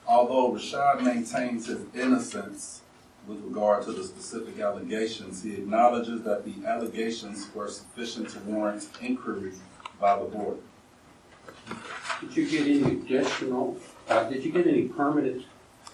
Although 0.06 0.52
Rashad 0.52 1.02
maintains 1.02 1.66
his 1.66 1.80
innocence 1.94 2.82
with 3.26 3.40
regard 3.42 3.84
to 3.84 3.92
the 3.92 4.04
specific 4.04 4.58
allegations, 4.60 5.42
he 5.42 5.54
acknowledges 5.54 6.22
that 6.22 6.44
the 6.44 6.66
allegations 6.66 7.48
were 7.54 7.68
sufficient 7.68 8.28
to 8.30 8.38
warrant 8.40 8.86
inquiry 9.00 9.52
by 10.00 10.18
the 10.18 10.24
board. 10.26 10.58
Did 12.20 12.36
you 12.36 12.48
get 12.48 12.62
any 12.62 12.96
additional, 12.98 13.76
uh, 14.08 14.24
did 14.28 14.44
you 14.44 14.52
get 14.52 14.66
any 14.66 14.82
permanent 14.88 15.44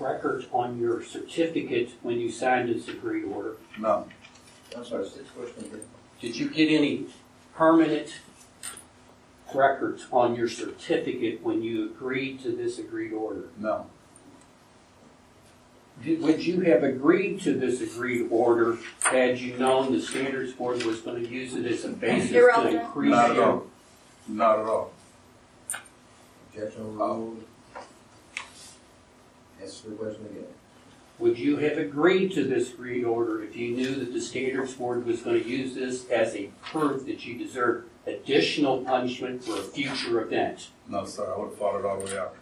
records 0.01 0.47
on 0.53 0.79
your 0.79 1.03
certificate 1.03 1.91
when 2.03 2.19
you 2.21 2.31
signed 2.31 2.69
this 2.69 2.89
agreed 2.89 3.25
order? 3.25 3.57
No, 3.79 4.07
I'm 4.77 4.85
sorry, 4.85 5.09
six 5.09 5.29
questions 5.31 5.67
again. 5.67 5.87
Did 6.21 6.37
you 6.37 6.49
get 6.51 6.69
any 6.71 7.07
permanent 7.55 8.15
records 9.55 10.07
on 10.13 10.35
your 10.37 10.49
certificate 10.49 11.43
when 11.43 11.63
you 11.63 11.87
agreed 11.87 12.41
to 12.43 12.51
this 12.55 12.79
agreed 12.79 13.13
order? 13.13 13.49
no, 13.59 13.87
Did- 16.05 16.21
Would 16.23 16.45
you 16.47 16.61
have 16.61 16.83
agreed 16.85 17.41
to 17.43 17.55
this 17.55 17.81
agreed 17.81 18.29
order 18.31 18.79
had 19.03 19.39
you 19.39 19.57
known 19.57 19.93
the 19.93 20.01
standards 20.03 20.53
board 20.53 20.83
was 20.85 21.01
going 21.01 21.25
to 21.25 21.29
use 21.29 21.55
it 21.55 21.67
as 21.67 21.85
a 21.85 21.89
basis 21.89 22.31
to 22.31 22.39
Irrelevant. 22.39 22.77
increase 22.83 23.11
not 23.11 23.31
at 23.31 23.37
your? 23.37 23.45
all. 23.47 23.67
Not 24.29 24.59
at 24.61 24.67
all. 24.67 24.93
Objection 26.53 26.83
overruled. 26.83 27.38
Answer 29.61 29.91
the 29.91 29.97
question 29.97 30.27
again. 30.27 30.45
Would 31.19 31.39
you 31.39 31.57
have 31.57 31.79
agreed 31.79 32.33
to 32.35 32.45
this 32.45 32.73
agreed 32.73 33.05
order 33.05 33.43
if 33.43 33.57
you 33.57 33.75
knew 33.75 33.97
that 33.97 34.13
the 34.13 34.21
standards 34.21 34.75
board 34.75 35.05
was 35.05 35.23
going 35.23 35.43
to 35.43 35.49
use 35.49 35.75
this 35.75 36.09
as 36.11 36.37
a 36.37 36.51
proof 36.63 37.07
that 37.07 37.27
you 37.27 37.37
deserve 37.37 37.87
additional 38.07 38.85
punishment 38.85 39.43
for 39.43 39.59
a 39.59 39.63
future 39.63 40.21
event? 40.23 40.69
No, 40.89 41.05
sir, 41.05 41.33
I 41.35 41.39
would 41.39 41.51
have 41.51 41.59
fought 41.59 41.81
it 41.81 41.85
all 41.85 41.99
the 41.99 42.07
way 42.07 42.19
out. 42.19 42.37